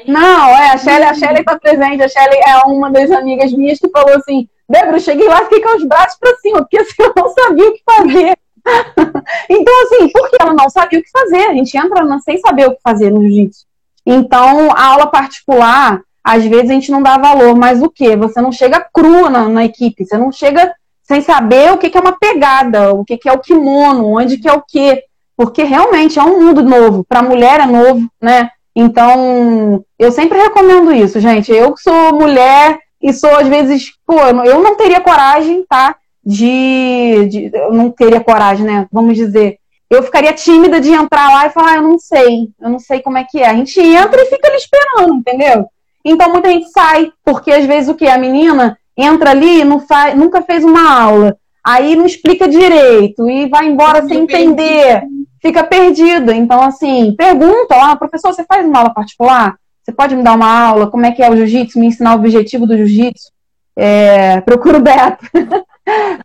Não, 0.07 0.49
é, 0.49 0.71
a 0.71 0.77
Shelly, 0.77 1.03
a 1.03 1.13
Shelly 1.13 1.43
tá 1.43 1.59
presente. 1.59 2.01
A 2.01 2.09
Shelly 2.09 2.37
é 2.47 2.57
uma 2.65 2.89
das 2.89 3.11
amigas 3.11 3.53
minhas 3.53 3.77
que 3.77 3.89
falou 3.89 4.15
assim: 4.15 4.49
Débora, 4.67 4.97
eu 4.97 5.01
cheguei 5.01 5.27
lá, 5.27 5.43
fiquei 5.43 5.61
com 5.61 5.77
os 5.77 5.83
braços 5.83 6.17
para 6.17 6.35
cima, 6.37 6.61
porque 6.61 6.79
assim, 6.79 6.95
eu 6.99 7.13
não 7.15 7.29
sabia 7.29 7.69
o 7.69 7.73
que 7.73 7.83
fazer. 7.85 8.37
então, 9.49 9.83
assim, 9.83 10.09
porque 10.11 10.37
ela 10.39 10.53
não 10.53 10.69
sabia 10.69 10.99
o 10.99 11.03
que 11.03 11.11
fazer. 11.11 11.47
A 11.47 11.53
gente 11.53 11.77
entra 11.77 12.19
sem 12.19 12.39
saber 12.39 12.67
o 12.67 12.71
que 12.71 12.81
fazer 12.83 13.11
no 13.11 13.21
jiu-jitsu. 13.21 13.65
Então, 14.05 14.71
a 14.71 14.85
aula 14.85 15.07
particular, 15.07 16.01
às 16.23 16.43
vezes 16.43 16.71
a 16.71 16.73
gente 16.73 16.91
não 16.91 17.03
dá 17.03 17.17
valor, 17.17 17.55
mas 17.55 17.83
o 17.83 17.89
que? 17.89 18.15
Você 18.15 18.41
não 18.41 18.51
chega 18.51 18.87
crua 18.91 19.29
na, 19.29 19.47
na, 19.47 19.65
equipe, 19.65 20.05
você 20.05 20.17
não 20.17 20.31
chega 20.31 20.73
sem 21.03 21.21
saber 21.21 21.71
o 21.71 21.77
que, 21.77 21.89
que 21.89 21.97
é 21.97 22.01
uma 22.01 22.17
pegada, 22.17 22.93
o 22.93 23.05
que, 23.05 23.17
que 23.17 23.29
é 23.29 23.31
o 23.31 23.39
kimono, 23.39 24.17
onde 24.17 24.37
que 24.37 24.47
é 24.47 24.53
o 24.53 24.63
que 24.67 25.03
porque 25.41 25.63
realmente 25.63 26.19
é 26.19 26.23
um 26.23 26.39
mundo 26.39 26.61
novo, 26.61 27.03
para 27.03 27.19
a 27.19 27.23
mulher 27.23 27.61
é 27.61 27.65
novo, 27.65 28.07
né? 28.21 28.51
Então, 28.75 29.83
eu 29.97 30.11
sempre 30.11 30.37
recomendo 30.37 30.93
isso, 30.93 31.19
gente. 31.19 31.51
Eu 31.51 31.75
sou 31.75 32.13
mulher 32.13 32.77
e 33.01 33.11
sou, 33.11 33.35
às 33.35 33.47
vezes, 33.47 33.91
pô, 34.05 34.19
eu 34.45 34.61
não 34.61 34.75
teria 34.75 35.01
coragem, 35.01 35.65
tá? 35.67 35.95
de, 36.23 37.27
de, 37.27 37.51
Eu 37.53 37.73
não 37.73 37.89
teria 37.89 38.21
coragem, 38.21 38.65
né? 38.65 38.87
Vamos 38.91 39.15
dizer. 39.15 39.57
Eu 39.89 40.03
ficaria 40.03 40.31
tímida 40.31 40.79
de 40.79 40.91
entrar 40.91 41.33
lá 41.33 41.47
e 41.47 41.49
falar, 41.49 41.71
ah, 41.71 41.75
eu 41.77 41.81
não 41.81 41.97
sei, 41.99 42.49
eu 42.61 42.69
não 42.69 42.79
sei 42.79 43.01
como 43.01 43.17
é 43.17 43.25
que 43.29 43.39
é. 43.39 43.49
A 43.49 43.55
gente 43.55 43.79
entra 43.79 44.21
e 44.21 44.27
fica 44.27 44.47
ali 44.47 44.57
esperando, 44.57 45.15
entendeu? 45.15 45.65
Então 46.05 46.31
muita 46.31 46.49
gente 46.49 46.69
sai, 46.69 47.11
porque 47.25 47.51
às 47.51 47.65
vezes 47.65 47.89
o 47.89 47.95
que? 47.95 48.07
A 48.07 48.17
menina 48.17 48.77
entra 48.95 49.31
ali, 49.31 49.65
não 49.65 49.79
faz, 49.79 50.15
nunca 50.15 50.41
fez 50.43 50.63
uma 50.63 51.01
aula, 51.01 51.35
aí 51.63 51.95
não 51.95 52.05
explica 52.05 52.47
direito 52.47 53.29
e 53.29 53.49
vai 53.49 53.67
embora 53.67 54.05
sem 54.07 54.19
entender, 54.19 55.03
fica 55.41 55.63
perdida. 55.63 56.33
Então, 56.33 56.61
assim, 56.61 57.13
pergunta 57.15 57.75
lá, 57.75 57.95
professor, 57.95 58.33
você 58.33 58.43
faz 58.45 58.65
uma 58.65 58.79
aula 58.79 58.93
particular? 58.93 59.55
Você 59.83 59.91
pode 59.91 60.15
me 60.15 60.23
dar 60.23 60.35
uma 60.35 60.67
aula? 60.67 60.89
Como 60.89 61.05
é 61.05 61.11
que 61.11 61.23
é 61.23 61.29
o 61.29 61.35
jiu-jitsu? 61.35 61.79
Me 61.79 61.87
ensinar 61.87 62.13
o 62.13 62.19
objetivo 62.19 62.67
do 62.67 62.77
jiu-jitsu? 62.77 63.31
É, 63.75 64.39
procura 64.45 64.77
o 64.77 64.81
Beto. 64.81 65.25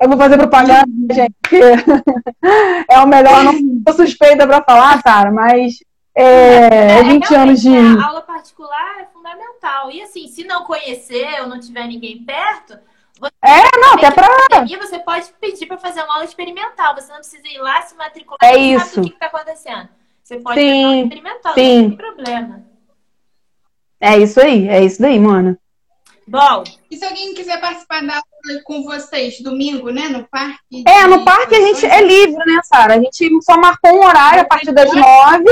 Eu 0.01 0.09
vou 0.09 0.19
fazer 0.19 0.37
propaganda, 0.37 0.87
gente. 1.13 1.35
É 2.89 3.01
o 3.01 3.09
melhor, 3.09 3.43
não 3.43 3.53
sou 3.89 4.07
suspeita 4.07 4.47
para 4.47 4.63
falar, 4.63 5.03
cara, 5.03 5.33
mas 5.33 5.79
é, 6.15 6.99
é 6.99 7.03
20 7.03 7.35
é, 7.35 7.37
anos 7.37 7.61
de. 7.61 7.77
A 7.77 8.07
aula 8.07 8.21
particular 8.21 9.01
é 9.01 9.07
fundamental. 9.13 9.91
E 9.91 10.01
assim, 10.03 10.29
se 10.29 10.45
não 10.45 10.65
conhecer 10.65 11.41
ou 11.41 11.49
não 11.49 11.59
tiver 11.59 11.87
ninguém 11.89 12.23
perto, 12.25 12.79
você 13.19 13.33
é, 13.43 13.79
não, 13.79 13.95
até 13.95 14.11
pra. 14.11 14.27
Academia, 14.27 14.79
você 14.79 14.99
pode 14.99 15.33
pedir 15.41 15.67
para 15.67 15.79
fazer 15.79 16.03
uma 16.03 16.15
aula 16.15 16.25
experimental. 16.25 16.95
Você 16.95 17.11
não 17.11 17.19
precisa 17.19 17.47
ir 17.49 17.59
lá 17.59 17.83
se 17.83 17.97
matricular 17.97 18.39
é 18.43 18.57
e 18.59 18.75
isso. 18.75 18.87
sabe 18.87 19.01
o 19.01 19.11
que 19.11 19.15
está 19.15 19.27
acontecendo. 19.27 19.89
Você 20.23 20.39
pode 20.39 20.61
sim, 20.61 20.67
fazer 20.67 20.79
uma 20.79 20.89
aula 20.89 21.03
experimental, 21.03 21.55
sim. 21.55 21.83
não 21.83 21.89
tem 21.89 21.97
problema. 21.97 22.67
É 24.01 24.19
isso 24.19 24.41
aí, 24.41 24.69
é 24.69 24.85
isso 24.85 25.01
daí, 25.01 25.19
mano. 25.19 25.59
Bom. 26.29 26.65
E 26.91 26.97
se 26.97 27.05
alguém 27.05 27.35
quiser 27.35 27.61
participar 27.61 28.05
da 28.05 28.15
aula 28.15 28.63
com 28.65 28.83
vocês, 28.83 29.41
domingo, 29.41 29.91
né? 29.91 30.09
No 30.09 30.25
parque? 30.25 30.83
É, 30.87 31.07
no 31.07 31.25
parque 31.25 31.55
a 31.55 31.61
gente 31.61 31.87
é 31.87 32.03
livre, 32.03 32.45
né, 32.45 32.61
Sara? 32.65 32.95
A 32.95 32.99
gente 32.99 33.29
só 33.43 33.57
marcou 33.57 33.93
um 33.93 34.05
horário 34.05 34.43
a 34.43 34.45
partir 34.45 34.73
das 34.73 34.93
nove 34.93 35.51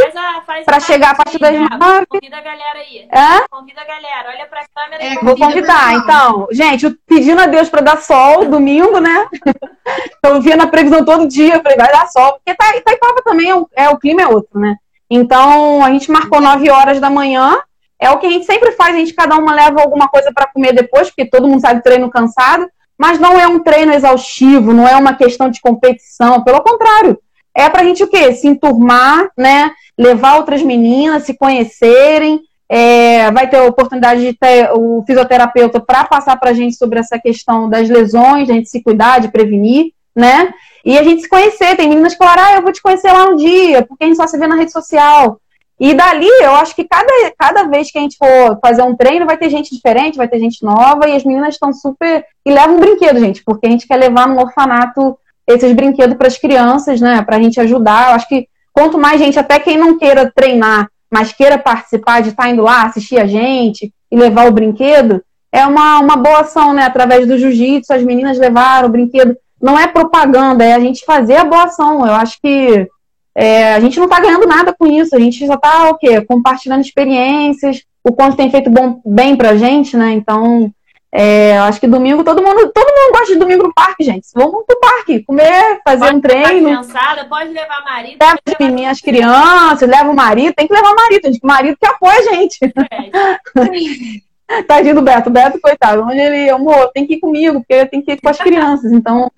para 0.64 0.80
chegar 0.80 1.10
a 1.10 1.14
partir 1.14 1.38
das 1.38 1.52
nove. 1.52 2.06
Convida 2.06 2.38
a 2.38 2.40
galera 2.40 2.78
aí. 2.80 3.08
É? 3.10 3.48
Convida 3.48 3.80
a 3.80 3.84
galera, 3.84 4.30
olha 4.30 4.46
pra 4.46 4.64
câmera 4.74 5.04
é, 5.04 5.14
Vou 5.22 5.36
convidar, 5.36 5.94
então. 5.94 6.48
Gente, 6.50 6.90
pedindo 7.06 7.40
a 7.40 7.46
Deus 7.46 7.68
para 7.68 7.80
dar 7.80 8.02
sol 8.02 8.44
domingo, 8.46 8.98
né? 8.98 9.28
Tô 10.20 10.40
vendo 10.40 10.62
a 10.62 10.66
previsão 10.66 11.04
todo 11.04 11.28
dia, 11.28 11.62
falei, 11.62 11.76
vai 11.76 11.92
dar 11.92 12.08
sol. 12.08 12.40
Porque 12.44 12.50
Itaipava 12.50 13.22
também 13.22 13.50
é 13.50 13.84
é, 13.84 13.88
o 13.90 13.98
clima 13.98 14.22
é 14.22 14.26
outro, 14.28 14.58
né? 14.58 14.76
Então, 15.08 15.84
a 15.84 15.90
gente 15.90 16.10
marcou 16.10 16.40
nove 16.40 16.70
horas 16.70 16.98
da 16.98 17.10
manhã 17.10 17.60
é 18.04 18.10
o 18.10 18.18
que 18.18 18.26
a 18.26 18.30
gente 18.30 18.44
sempre 18.44 18.72
faz, 18.72 18.94
a 18.94 18.98
gente 18.98 19.14
cada 19.14 19.36
uma 19.36 19.54
leva 19.54 19.80
alguma 19.80 20.08
coisa 20.08 20.30
para 20.32 20.46
comer 20.46 20.74
depois, 20.74 21.08
porque 21.08 21.24
todo 21.24 21.48
mundo 21.48 21.60
sabe 21.60 21.82
treino 21.82 22.10
cansado, 22.10 22.68
mas 22.98 23.18
não 23.18 23.38
é 23.40 23.48
um 23.48 23.58
treino 23.58 23.92
exaustivo, 23.92 24.72
não 24.72 24.86
é 24.86 24.94
uma 24.96 25.14
questão 25.14 25.48
de 25.48 25.60
competição, 25.60 26.44
pelo 26.44 26.60
contrário. 26.60 27.18
É 27.54 27.68
pra 27.70 27.84
gente 27.84 28.02
o 28.02 28.08
quê? 28.08 28.34
Se 28.34 28.46
enturmar, 28.46 29.28
né? 29.36 29.70
Levar 29.96 30.36
outras 30.36 30.62
meninas, 30.62 31.22
se 31.22 31.36
conhecerem, 31.36 32.40
é, 32.68 33.30
vai 33.30 33.48
ter 33.48 33.56
a 33.56 33.64
oportunidade 33.64 34.20
de 34.20 34.32
ter 34.34 34.70
o 34.72 35.02
fisioterapeuta 35.06 35.80
para 35.80 36.04
passar 36.04 36.36
para 36.38 36.50
a 36.50 36.54
gente 36.54 36.76
sobre 36.76 36.98
essa 36.98 37.18
questão 37.18 37.70
das 37.70 37.88
lesões, 37.88 38.50
a 38.50 38.52
gente 38.52 38.68
se 38.68 38.82
cuidar, 38.82 39.20
de 39.20 39.28
prevenir, 39.28 39.92
né? 40.14 40.52
E 40.84 40.98
a 40.98 41.02
gente 41.02 41.22
se 41.22 41.28
conhecer. 41.28 41.76
Tem 41.76 41.88
meninas 41.88 42.12
que 42.12 42.18
falaram, 42.18 42.42
ah, 42.44 42.54
eu 42.56 42.62
vou 42.62 42.72
te 42.72 42.82
conhecer 42.82 43.12
lá 43.12 43.28
um 43.28 43.36
dia, 43.36 43.84
porque 43.86 44.04
a 44.04 44.06
gente 44.06 44.16
só 44.16 44.26
se 44.26 44.38
vê 44.38 44.46
na 44.46 44.56
rede 44.56 44.72
social. 44.72 45.40
E 45.80 45.92
dali, 45.92 46.28
eu 46.40 46.54
acho 46.54 46.74
que 46.74 46.84
cada, 46.84 47.12
cada 47.38 47.64
vez 47.64 47.90
que 47.90 47.98
a 47.98 48.00
gente 48.00 48.16
for 48.16 48.58
fazer 48.60 48.82
um 48.82 48.96
treino, 48.96 49.26
vai 49.26 49.36
ter 49.36 49.50
gente 49.50 49.74
diferente, 49.74 50.16
vai 50.16 50.28
ter 50.28 50.38
gente 50.38 50.64
nova, 50.64 51.08
e 51.08 51.16
as 51.16 51.24
meninas 51.24 51.54
estão 51.54 51.72
super. 51.72 52.24
E 52.46 52.52
levam 52.52 52.76
um 52.76 52.80
brinquedo, 52.80 53.18
gente, 53.18 53.42
porque 53.44 53.66
a 53.66 53.70
gente 53.70 53.86
quer 53.86 53.96
levar 53.96 54.28
no 54.28 54.40
orfanato 54.40 55.18
esses 55.46 55.72
brinquedos 55.72 56.16
para 56.16 56.28
as 56.28 56.38
crianças, 56.38 57.00
né? 57.00 57.22
Para 57.22 57.36
a 57.36 57.42
gente 57.42 57.60
ajudar. 57.60 58.10
Eu 58.10 58.14
acho 58.14 58.28
que 58.28 58.48
quanto 58.72 58.98
mais 58.98 59.20
gente, 59.20 59.38
até 59.38 59.58
quem 59.58 59.76
não 59.76 59.98
queira 59.98 60.32
treinar, 60.34 60.88
mas 61.10 61.32
queira 61.32 61.58
participar 61.58 62.22
de 62.22 62.30
estar 62.30 62.44
tá 62.44 62.48
indo 62.48 62.62
lá, 62.62 62.84
assistir 62.84 63.18
a 63.18 63.26
gente 63.26 63.92
e 64.10 64.16
levar 64.16 64.48
o 64.48 64.52
brinquedo, 64.52 65.22
é 65.52 65.66
uma, 65.66 66.00
uma 66.00 66.16
boa 66.16 66.40
ação, 66.40 66.72
né? 66.72 66.84
Através 66.84 67.26
do 67.26 67.38
jiu-jitsu, 67.38 67.92
as 67.92 68.02
meninas 68.02 68.38
levaram 68.38 68.88
o 68.88 68.90
brinquedo. 68.90 69.36
Não 69.60 69.78
é 69.78 69.86
propaganda, 69.86 70.64
é 70.64 70.74
a 70.74 70.80
gente 70.80 71.04
fazer 71.04 71.36
a 71.36 71.44
boa 71.44 71.64
ação. 71.64 72.06
Eu 72.06 72.12
acho 72.14 72.38
que 72.40 72.88
é, 73.34 73.74
a 73.74 73.80
gente 73.80 73.98
não 73.98 74.04
está 74.04 74.20
ganhando 74.20 74.46
nada 74.46 74.72
com 74.72 74.86
isso, 74.86 75.14
a 75.14 75.18
gente 75.18 75.44
só 75.46 75.54
está 75.54 75.90
o 75.90 75.98
quê? 75.98 76.20
Compartilhando 76.20 76.82
experiências, 76.82 77.82
o 78.02 78.12
quanto 78.12 78.36
tem 78.36 78.50
feito 78.50 78.70
bom, 78.70 79.00
bem 79.04 79.34
pra 79.34 79.56
gente, 79.56 79.96
né? 79.96 80.12
Então, 80.12 80.70
é, 81.10 81.56
acho 81.58 81.80
que 81.80 81.86
domingo 81.86 82.24
todo 82.24 82.42
mundo, 82.42 82.70
todo 82.72 82.86
mundo 82.86 83.12
gosta 83.12 83.32
de 83.32 83.38
domingo 83.38 83.62
no 83.62 83.74
parque, 83.74 84.04
gente. 84.04 84.26
Vamos 84.34 84.64
pro 84.66 84.80
parque, 84.80 85.24
comer, 85.24 85.80
fazer 85.84 86.06
pode 86.06 86.16
um 86.16 86.20
treino. 86.20 86.68
Criançada, 86.68 87.24
pode 87.24 87.50
levar 87.50 87.84
marido. 87.84 88.16
Leva 88.20 88.38
as 88.46 88.58
meninas, 88.58 89.00
crianças, 89.00 89.88
leva 89.88 90.10
o 90.10 90.14
marido, 90.14 90.54
tem 90.54 90.66
que 90.66 90.74
levar 90.74 90.90
o 90.90 90.96
marido, 90.96 91.26
gente, 91.26 91.40
o 91.42 91.46
marido 91.46 91.76
que 91.80 91.86
apoia 91.86 92.18
a 92.18 92.22
gente. 92.22 92.58
É. 92.62 94.24
Tadinho 94.68 94.96
do 94.96 95.02
Beto, 95.02 95.30
Beto, 95.30 95.60
coitado, 95.60 96.02
onde 96.02 96.18
ele, 96.18 96.50
amor, 96.50 96.90
tem 96.92 97.06
que 97.06 97.14
ir 97.14 97.20
comigo, 97.20 97.60
porque 97.60 97.86
tenho 97.86 98.04
que 98.04 98.12
ir 98.12 98.20
com 98.20 98.28
as 98.28 98.38
crianças, 98.38 98.92
então 98.92 99.30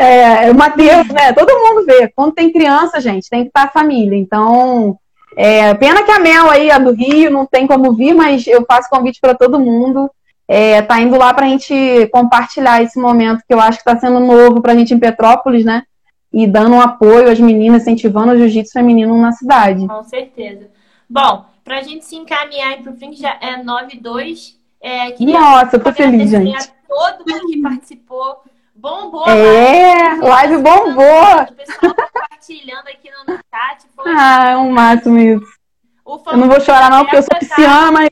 é, 0.00 0.48
o 0.48 0.54
Matheus, 0.54 1.08
né? 1.08 1.32
Todo 1.32 1.58
mundo 1.58 1.84
vê. 1.84 2.06
Quando 2.14 2.32
tem 2.32 2.52
criança, 2.52 3.00
gente, 3.00 3.28
tem 3.28 3.42
que 3.42 3.48
estar 3.48 3.64
a 3.64 3.68
família. 3.68 4.16
Então, 4.16 4.96
é, 5.36 5.74
pena 5.74 6.04
que 6.04 6.10
a 6.12 6.20
Mel 6.20 6.48
aí, 6.48 6.70
a 6.70 6.78
do 6.78 6.92
Rio, 6.92 7.32
não 7.32 7.44
tem 7.44 7.66
como 7.66 7.92
vir, 7.92 8.14
mas 8.14 8.46
eu 8.46 8.64
faço 8.64 8.88
convite 8.88 9.20
para 9.20 9.34
todo 9.34 9.58
mundo. 9.58 10.08
É, 10.46 10.80
tá 10.82 11.00
indo 11.00 11.18
lá 11.18 11.34
para 11.34 11.46
a 11.46 11.48
gente 11.48 12.08
compartilhar 12.12 12.80
esse 12.80 12.98
momento 12.98 13.42
que 13.46 13.52
eu 13.52 13.60
acho 13.60 13.82
que 13.82 13.90
está 13.90 13.98
sendo 13.98 14.20
novo 14.20 14.62
para 14.62 14.72
a 14.72 14.76
gente 14.76 14.94
em 14.94 15.00
Petrópolis, 15.00 15.64
né? 15.64 15.82
E 16.32 16.46
dando 16.46 16.76
um 16.76 16.80
apoio 16.80 17.28
às 17.28 17.40
meninas, 17.40 17.82
incentivando 17.82 18.32
o 18.32 18.38
jiu-jitsu 18.38 18.72
feminino 18.72 19.20
na 19.20 19.32
cidade. 19.32 19.84
Com 19.84 20.04
certeza. 20.04 20.70
Bom, 21.10 21.44
para 21.64 21.78
a 21.78 21.82
gente 21.82 22.04
se 22.04 22.14
encaminhar 22.14 22.80
para 22.82 22.92
o 22.92 22.96
fim, 22.96 23.10
que 23.10 23.20
já 23.20 23.36
é 23.40 23.60
9-2. 23.60 24.54
É, 24.80 25.24
Nossa, 25.24 25.74
eu 25.74 25.82
tô 25.82 25.92
feliz, 25.92 26.30
gente. 26.30 26.56
A 26.56 26.68
todo 26.88 27.28
mundo 27.28 27.46
que 27.48 27.60
participou. 27.60 28.42
Bombou. 29.18 29.34
É, 29.34 30.14
live 30.16 30.56
bombou. 30.58 31.42
O 31.42 31.52
pessoal 31.52 31.94
compartilhando 31.94 32.88
aqui 32.88 33.10
no 33.10 33.34
chat. 33.34 33.86
Foi... 33.94 34.04
Ah, 34.16 34.50
é 34.50 34.56
um 34.56 34.70
máximo 34.70 35.18
isso. 35.18 35.46
Eu 36.06 36.36
não 36.36 36.48
vou 36.48 36.60
chorar 36.60 36.90
não, 36.90 37.04
porque 37.04 37.16
eu 37.16 37.22
sou 37.22 37.38
pisciana, 37.38 37.92
mas... 37.92 38.10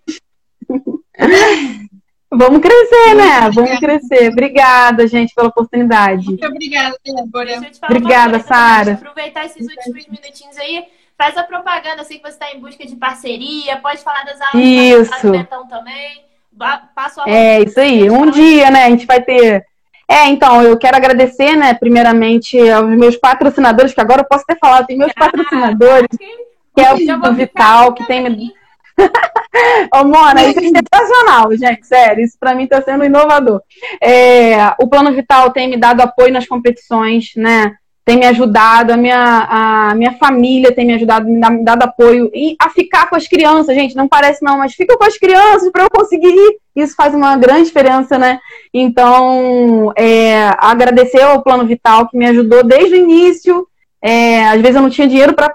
Vamos 2.28 2.60
crescer, 2.60 3.14
né? 3.14 3.50
Vamos 3.54 3.78
crescer. 3.78 4.30
Obrigada, 4.30 5.06
gente, 5.06 5.32
pela 5.32 5.48
oportunidade. 5.48 6.26
Muito 6.26 6.46
obrigada, 6.46 6.98
Débora. 7.02 7.60
Obrigada, 7.84 8.40
Sara. 8.40 8.94
Aproveitar 8.94 9.46
esses 9.46 9.66
últimos 9.66 10.06
minutinhos 10.08 10.56
aí. 10.58 10.86
Faz 11.16 11.36
a 11.38 11.44
propaganda, 11.44 12.04
sei 12.04 12.18
que 12.18 12.24
você 12.24 12.32
está 12.34 12.52
em 12.52 12.60
busca 12.60 12.84
de 12.84 12.96
parceria. 12.96 13.78
Pode 13.78 14.00
falar 14.00 14.24
das 14.24 14.40
aulas 14.40 14.54
isso. 14.54 15.26
do 15.26 15.32
Betão 15.32 15.66
também. 15.66 16.24
Passo 16.94 17.20
a 17.22 17.30
É, 17.30 17.62
isso 17.62 17.78
aí. 17.78 18.10
Um 18.10 18.28
dia, 18.30 18.70
né? 18.70 18.84
A 18.84 18.90
gente 18.90 19.06
vai 19.06 19.22
ter 19.22 19.64
é, 20.08 20.28
então, 20.28 20.62
eu 20.62 20.78
quero 20.78 20.96
agradecer, 20.96 21.56
né, 21.56 21.74
primeiramente 21.74 22.58
aos 22.70 22.88
meus 22.88 23.16
patrocinadores, 23.16 23.92
que 23.92 24.00
agora 24.00 24.20
eu 24.20 24.26
posso 24.26 24.44
ter 24.46 24.56
falado, 24.58 24.86
tem 24.86 24.96
meus 24.96 25.10
ah, 25.16 25.20
patrocinadores, 25.20 26.16
que 26.16 26.80
é 26.80 26.92
o 26.92 27.34
Vital, 27.34 27.92
que 27.92 28.06
tem 28.06 28.22
me... 28.22 28.52
Ô, 29.94 30.04
Mona, 30.04 30.44
isso 30.44 30.60
é 30.60 30.62
sensacional, 30.62 31.50
gente, 31.56 31.86
sério, 31.86 32.24
isso 32.24 32.36
para 32.38 32.54
mim 32.54 32.66
tá 32.66 32.80
sendo 32.82 33.04
inovador. 33.04 33.60
É, 34.00 34.74
o 34.80 34.88
Plano 34.88 35.12
Vital 35.12 35.50
tem 35.50 35.68
me 35.68 35.76
dado 35.76 36.00
apoio 36.00 36.32
nas 36.32 36.46
competições, 36.46 37.32
né, 37.36 37.74
tem 38.04 38.16
me 38.16 38.26
ajudado, 38.26 38.92
a 38.92 38.96
minha, 38.96 39.46
a 39.50 39.94
minha 39.96 40.12
família 40.12 40.72
tem 40.72 40.86
me 40.86 40.94
ajudado, 40.94 41.26
me, 41.26 41.40
me 41.50 41.64
dado 41.64 41.82
apoio 41.82 42.30
e 42.32 42.54
a 42.60 42.70
ficar 42.70 43.10
com 43.10 43.16
as 43.16 43.26
crianças, 43.26 43.74
gente, 43.74 43.96
não 43.96 44.06
parece 44.06 44.44
não, 44.44 44.58
mas 44.58 44.72
fica 44.72 44.96
com 44.96 45.04
as 45.04 45.18
crianças 45.18 45.68
para 45.72 45.82
eu 45.82 45.90
conseguir 45.90 46.28
ir. 46.28 46.65
Isso 46.76 46.94
faz 46.94 47.14
uma 47.14 47.36
grande 47.38 47.64
diferença, 47.64 48.18
né? 48.18 48.38
Então, 48.72 49.92
é, 49.96 50.50
agradecer 50.58 51.22
ao 51.22 51.42
Plano 51.42 51.66
Vital 51.66 52.06
que 52.06 52.18
me 52.18 52.26
ajudou 52.26 52.62
desde 52.62 52.94
o 52.94 52.98
início. 52.98 53.66
É, 54.02 54.46
às 54.48 54.60
vezes 54.60 54.76
eu 54.76 54.82
não 54.82 54.90
tinha 54.90 55.08
dinheiro 55.08 55.34
para 55.34 55.50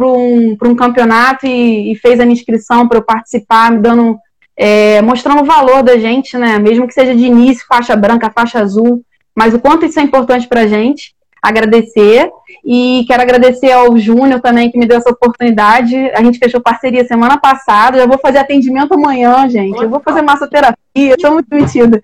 um, 0.00 0.56
um 0.60 0.74
campeonato 0.74 1.46
e, 1.46 1.92
e, 1.92 1.96
fez 1.96 2.18
a 2.18 2.24
minha 2.24 2.34
inscrição 2.34 2.88
para 2.88 2.98
eu 2.98 3.02
participar, 3.02 3.70
me 3.70 3.78
dando, 3.78 4.18
é, 4.56 5.00
mostrando 5.00 5.42
o 5.42 5.46
valor 5.46 5.82
da 5.84 5.96
gente, 5.96 6.36
né? 6.36 6.58
Mesmo 6.58 6.88
que 6.88 6.92
seja 6.92 7.14
de 7.14 7.24
início, 7.24 7.64
faixa 7.68 7.94
branca, 7.94 8.32
faixa 8.34 8.58
azul, 8.58 9.00
mas 9.34 9.54
o 9.54 9.60
quanto 9.60 9.86
isso 9.86 10.00
é 10.00 10.02
importante 10.02 10.48
para 10.48 10.62
a 10.62 10.66
gente 10.66 11.14
agradecer. 11.44 12.30
E 12.64 13.04
quero 13.06 13.22
agradecer 13.22 13.70
ao 13.70 13.96
Júnior 13.98 14.40
também, 14.40 14.70
que 14.70 14.78
me 14.78 14.86
deu 14.86 14.96
essa 14.96 15.10
oportunidade. 15.10 15.94
A 16.14 16.22
gente 16.22 16.38
fechou 16.38 16.60
parceria 16.60 17.04
semana 17.04 17.38
passada. 17.38 17.98
Já 17.98 18.06
vou 18.06 18.18
fazer 18.18 18.38
atendimento 18.38 18.94
amanhã, 18.94 19.46
gente. 19.48 19.82
Eu 19.82 19.90
vou 19.90 20.00
fazer 20.00 20.22
massoterapia, 20.22 20.76
estou 20.94 21.32
muito 21.32 21.48
metida. 21.50 22.00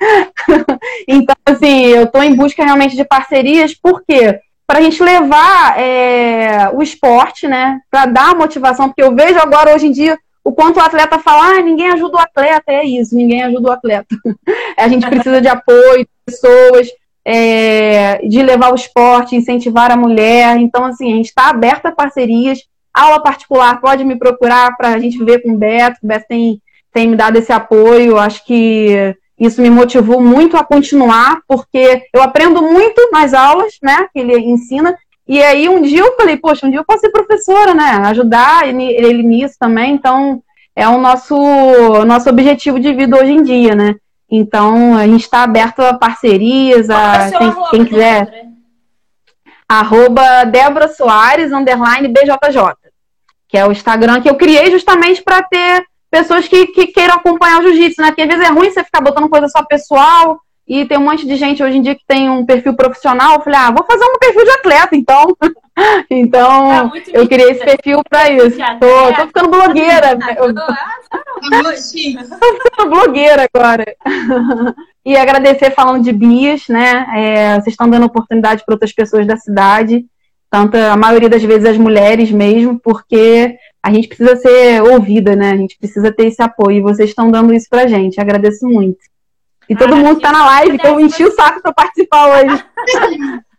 então, 1.08 1.34
assim, 1.46 1.86
eu 1.86 2.04
estou 2.04 2.22
em 2.22 2.34
busca 2.34 2.62
realmente 2.62 2.94
de 2.94 3.04
parcerias, 3.04 3.74
por 3.74 4.02
quê? 4.06 4.38
Para 4.66 4.78
a 4.78 4.82
gente 4.82 5.02
levar 5.02 5.78
é, 5.78 6.70
o 6.74 6.82
esporte, 6.82 7.48
né? 7.48 7.80
Para 7.90 8.06
dar 8.06 8.36
motivação, 8.36 8.88
porque 8.88 9.02
eu 9.02 9.14
vejo 9.14 9.38
agora, 9.38 9.74
hoje 9.74 9.86
em 9.86 9.92
dia, 9.92 10.18
o 10.44 10.52
quanto 10.52 10.76
o 10.76 10.82
atleta 10.82 11.18
fala, 11.18 11.58
ah, 11.58 11.62
ninguém 11.62 11.88
ajuda 11.88 12.18
o 12.18 12.20
atleta, 12.20 12.64
é 12.68 12.84
isso, 12.84 13.16
ninguém 13.16 13.42
ajuda 13.42 13.68
o 13.68 13.72
atleta. 13.72 14.14
a 14.76 14.88
gente 14.88 15.08
precisa 15.08 15.40
de 15.40 15.48
apoio, 15.48 16.06
pessoas, 16.26 16.88
é, 17.24 18.18
de 18.26 18.42
levar 18.42 18.72
o 18.72 18.74
esporte, 18.74 19.36
incentivar 19.36 19.90
a 19.90 19.96
mulher. 19.96 20.56
Então, 20.56 20.84
assim, 20.84 21.12
a 21.12 21.16
gente 21.16 21.28
está 21.28 21.48
aberto 21.48 21.86
a 21.86 21.92
parcerias. 21.92 22.60
Aula 22.92 23.22
particular, 23.22 23.80
pode 23.80 24.04
me 24.04 24.18
procurar 24.18 24.76
para 24.76 24.88
a 24.88 24.98
gente 24.98 25.22
ver 25.24 25.42
com 25.42 25.52
o 25.52 25.56
Beto. 25.56 25.98
O 26.02 26.06
Beto 26.06 26.26
tem, 26.28 26.60
tem 26.92 27.08
me 27.08 27.16
dado 27.16 27.36
esse 27.36 27.52
apoio. 27.52 28.18
Acho 28.18 28.44
que 28.44 29.14
isso 29.38 29.62
me 29.62 29.70
motivou 29.70 30.20
muito 30.20 30.56
a 30.56 30.64
continuar, 30.64 31.40
porque 31.48 32.02
eu 32.12 32.22
aprendo 32.22 32.60
muito 32.62 33.10
nas 33.10 33.32
aulas, 33.32 33.74
né, 33.82 34.06
que 34.12 34.20
ele 34.20 34.36
ensina. 34.38 34.94
E 35.26 35.42
aí 35.42 35.66
um 35.68 35.80
dia 35.80 36.00
eu 36.00 36.14
falei, 36.14 36.36
poxa, 36.36 36.66
um 36.66 36.70
dia 36.70 36.80
eu 36.80 36.84
posso 36.84 37.00
ser 37.00 37.10
professora, 37.10 37.72
né, 37.72 38.02
ajudar 38.06 38.68
ele, 38.68 38.84
ele 38.84 39.22
nisso 39.22 39.54
também. 39.58 39.94
Então, 39.94 40.42
é 40.76 40.86
o 40.86 40.98
nosso, 40.98 41.34
nosso 42.04 42.28
objetivo 42.28 42.78
de 42.78 42.92
vida 42.92 43.16
hoje 43.16 43.32
em 43.32 43.42
dia, 43.42 43.74
né? 43.74 43.94
Então, 44.30 44.96
a 44.96 45.06
gente 45.06 45.22
está 45.22 45.42
aberto 45.42 45.80
a 45.80 45.98
parcerias, 45.98 46.88
a 46.88 47.26
é 47.26 47.30
quem, 47.32 47.54
quem 47.70 47.84
quiser. 47.84 48.26
Débora? 48.26 48.50
Arroba 49.68 50.44
Débora 50.44 50.88
Soares, 50.88 51.52
underline 51.52 52.08
BJJ, 52.08 52.74
que 53.48 53.58
é 53.58 53.66
o 53.66 53.72
Instagram 53.72 54.20
que 54.20 54.28
eu 54.28 54.36
criei 54.36 54.70
justamente 54.70 55.22
para 55.22 55.42
ter 55.42 55.84
pessoas 56.10 56.48
que, 56.48 56.66
que 56.68 56.88
queiram 56.88 57.14
acompanhar 57.14 57.60
o 57.60 57.62
jiu-jitsu, 57.62 58.02
né? 58.02 58.08
Porque 58.08 58.22
às 58.22 58.28
vezes 58.28 58.44
é 58.44 58.52
ruim 58.52 58.70
você 58.70 58.82
ficar 58.82 59.00
botando 59.00 59.28
coisa 59.28 59.48
só 59.48 59.64
pessoal, 59.64 60.40
e 60.70 60.86
tem 60.86 60.96
um 60.96 61.02
monte 61.02 61.26
de 61.26 61.34
gente 61.34 61.60
hoje 61.60 61.78
em 61.78 61.82
dia 61.82 61.96
que 61.96 62.04
tem 62.06 62.30
um 62.30 62.46
perfil 62.46 62.76
profissional. 62.76 63.34
Eu 63.34 63.40
falei, 63.40 63.58
ah, 63.58 63.72
vou 63.72 63.84
fazer 63.84 64.04
um 64.04 64.18
perfil 64.20 64.44
de 64.44 64.50
atleta, 64.50 64.94
então. 64.94 65.36
então, 66.08 66.88
tá 66.90 66.92
eu 67.12 67.26
criei 67.26 67.50
esse 67.50 67.64
perfil 67.64 68.00
para 68.08 68.30
isso. 68.30 68.56
Tô, 68.78 69.12
tô 69.12 69.26
ficando 69.26 69.48
blogueira. 69.50 70.16
eu... 70.38 70.54
Tô 72.38 72.70
ficando 72.70 72.90
blogueira 72.90 73.48
agora. 73.52 73.84
e 75.04 75.16
agradecer 75.16 75.72
falando 75.72 76.04
de 76.04 76.12
bias, 76.12 76.68
né? 76.68 77.04
É, 77.16 77.54
vocês 77.54 77.72
estão 77.72 77.90
dando 77.90 78.06
oportunidade 78.06 78.62
para 78.64 78.74
outras 78.76 78.92
pessoas 78.92 79.26
da 79.26 79.36
cidade, 79.36 80.06
tanto 80.48 80.76
a 80.76 80.96
maioria 80.96 81.28
das 81.28 81.42
vezes 81.42 81.68
as 81.68 81.78
mulheres 81.78 82.30
mesmo, 82.30 82.78
porque 82.78 83.56
a 83.82 83.92
gente 83.92 84.06
precisa 84.06 84.36
ser 84.36 84.82
ouvida, 84.82 85.34
né? 85.34 85.50
A 85.50 85.56
gente 85.56 85.76
precisa 85.76 86.12
ter 86.12 86.26
esse 86.26 86.40
apoio. 86.40 86.78
E 86.78 86.80
vocês 86.80 87.08
estão 87.08 87.28
dando 87.28 87.52
isso 87.52 87.66
pra 87.68 87.88
gente. 87.88 88.20
Agradeço 88.20 88.68
muito. 88.68 89.10
E 89.70 89.76
todo 89.76 89.94
mundo 89.94 90.16
está 90.16 90.32
na 90.32 90.44
live, 90.46 90.78
que 90.78 90.86
eu 90.86 90.98
enchi 90.98 91.24
o 91.24 91.30
saco 91.30 91.62
para 91.62 91.72
participar 91.72 92.26
hoje. 92.42 92.64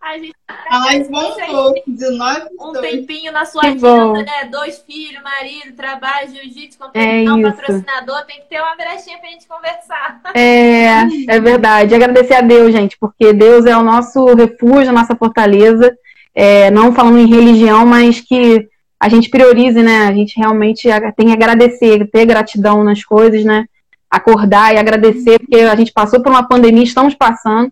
A 0.02 0.18
gente 0.18 0.34
a 0.70 0.80
live 0.80 1.10
voltou, 1.10 1.74
19 1.88 2.42
Um 2.60 2.74
tempinho 2.74 3.32
na 3.32 3.46
sua 3.46 3.62
agenda, 3.62 4.24
né? 4.24 4.46
Dois 4.52 4.80
filhos, 4.80 5.24
marido, 5.24 5.74
trabalho, 5.74 6.28
jiu-jitsu, 6.30 6.80
é 6.94 7.32
um 7.32 7.42
patrocinador, 7.42 8.26
tem 8.26 8.42
que 8.42 8.50
ter 8.50 8.60
uma 8.60 8.76
brechinha 8.76 9.20
pra 9.20 9.30
gente 9.30 9.48
conversar. 9.48 10.20
É, 10.34 11.04
é 11.30 11.40
verdade. 11.40 11.96
Agradecer 11.96 12.34
a 12.34 12.42
Deus, 12.42 12.74
gente, 12.74 12.98
porque 13.00 13.32
Deus 13.32 13.66
é 13.66 13.78
o 13.78 13.84
nosso 13.84 14.26
refúgio, 14.34 14.90
a 14.90 14.94
nossa 14.94 15.16
fortaleza. 15.16 15.96
É, 16.36 16.70
não 16.72 16.94
falando 16.94 17.20
em 17.20 17.28
religião, 17.28 17.86
mas 17.86 18.20
que 18.20 18.68
a 19.00 19.08
gente 19.08 19.30
priorize, 19.30 19.82
né? 19.82 20.08
A 20.08 20.14
gente 20.14 20.38
realmente 20.38 20.90
tem 21.16 21.28
que 21.28 21.34
agradecer, 21.34 22.10
ter 22.12 22.26
gratidão 22.26 22.84
nas 22.84 23.02
coisas, 23.02 23.46
né? 23.46 23.66
Acordar 24.12 24.76
e 24.76 24.78
agradecer, 24.78 25.40
porque 25.40 25.62
a 25.62 25.76
gente 25.76 25.94
passou 25.94 26.22
por 26.22 26.30
uma 26.30 26.46
pandemia, 26.46 26.84
estamos 26.84 27.16
passando, 27.16 27.72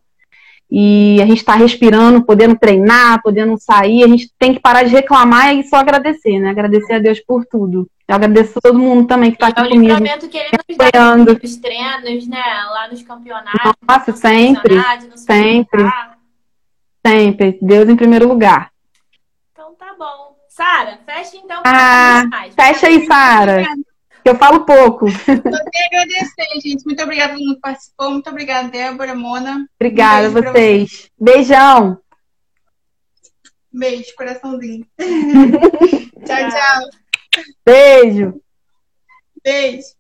e 0.72 1.20
a 1.22 1.26
gente 1.26 1.40
está 1.40 1.56
respirando, 1.56 2.24
podendo 2.24 2.58
treinar, 2.58 3.22
podendo 3.22 3.58
sair, 3.58 4.04
a 4.04 4.08
gente 4.08 4.32
tem 4.38 4.54
que 4.54 4.60
parar 4.60 4.84
de 4.84 4.92
reclamar 4.92 5.54
e 5.56 5.68
só 5.68 5.78
agradecer, 5.78 6.40
né? 6.40 6.50
Agradecer 6.50 6.94
a 6.94 7.00
Deus 7.00 7.20
por 7.20 7.44
tudo. 7.46 7.90
Eu 8.08 8.16
agradeço 8.16 8.58
a 8.58 8.62
todo 8.62 8.78
mundo 8.78 9.08
também 9.08 9.32
que 9.32 9.38
está 9.38 9.48
aqui 9.48 9.62
é 9.62 9.70
comigo. 9.70 9.94
É 9.94 10.16
o 10.16 10.30
que 10.30 10.38
ele 10.38 10.50
nos 10.68 10.78
dá 10.78 11.18
nos 11.18 11.58
treinos, 11.58 12.28
né? 12.28 12.44
Lá 12.72 12.88
nos 12.88 13.02
campeonatos. 13.02 13.72
Nossa, 13.88 14.12
sempre, 14.14 14.76
sempre, 15.16 15.84
sempre. 17.06 17.60
Deus 17.62 17.90
em 17.90 17.96
primeiro 17.96 18.28
lugar. 18.28 18.72
Então 19.52 19.74
tá 19.74 19.96
bom. 19.98 20.36
Sara, 20.50 21.00
fecha 21.06 21.38
então. 21.38 21.62
Ah, 21.66 22.24
fecha 22.56 22.88
aí, 22.88 23.06
Sara 23.08 23.64
eu 24.30 24.38
falo 24.38 24.66
pouco. 24.66 25.08
Eu 25.08 25.12
queria 25.12 26.04
agradecer, 26.04 26.62
gente. 26.62 26.86
Muito 26.86 27.02
obrigada 27.02 27.34
por 27.34 27.40
que 27.40 27.60
participou. 27.60 28.12
Muito 28.12 28.30
obrigada, 28.30 28.70
Débora, 28.70 29.16
Mona. 29.16 29.68
Obrigada 29.80 30.28
um 30.28 30.38
a 30.38 30.42
vocês. 30.42 30.54
vocês. 30.54 31.12
Beijão. 31.20 32.00
Beijo, 33.72 34.16
coraçãozinho. 34.16 34.86
tchau, 36.26 36.50
tchau. 36.50 37.44
Beijo. 37.66 38.42
Beijo. 39.44 39.99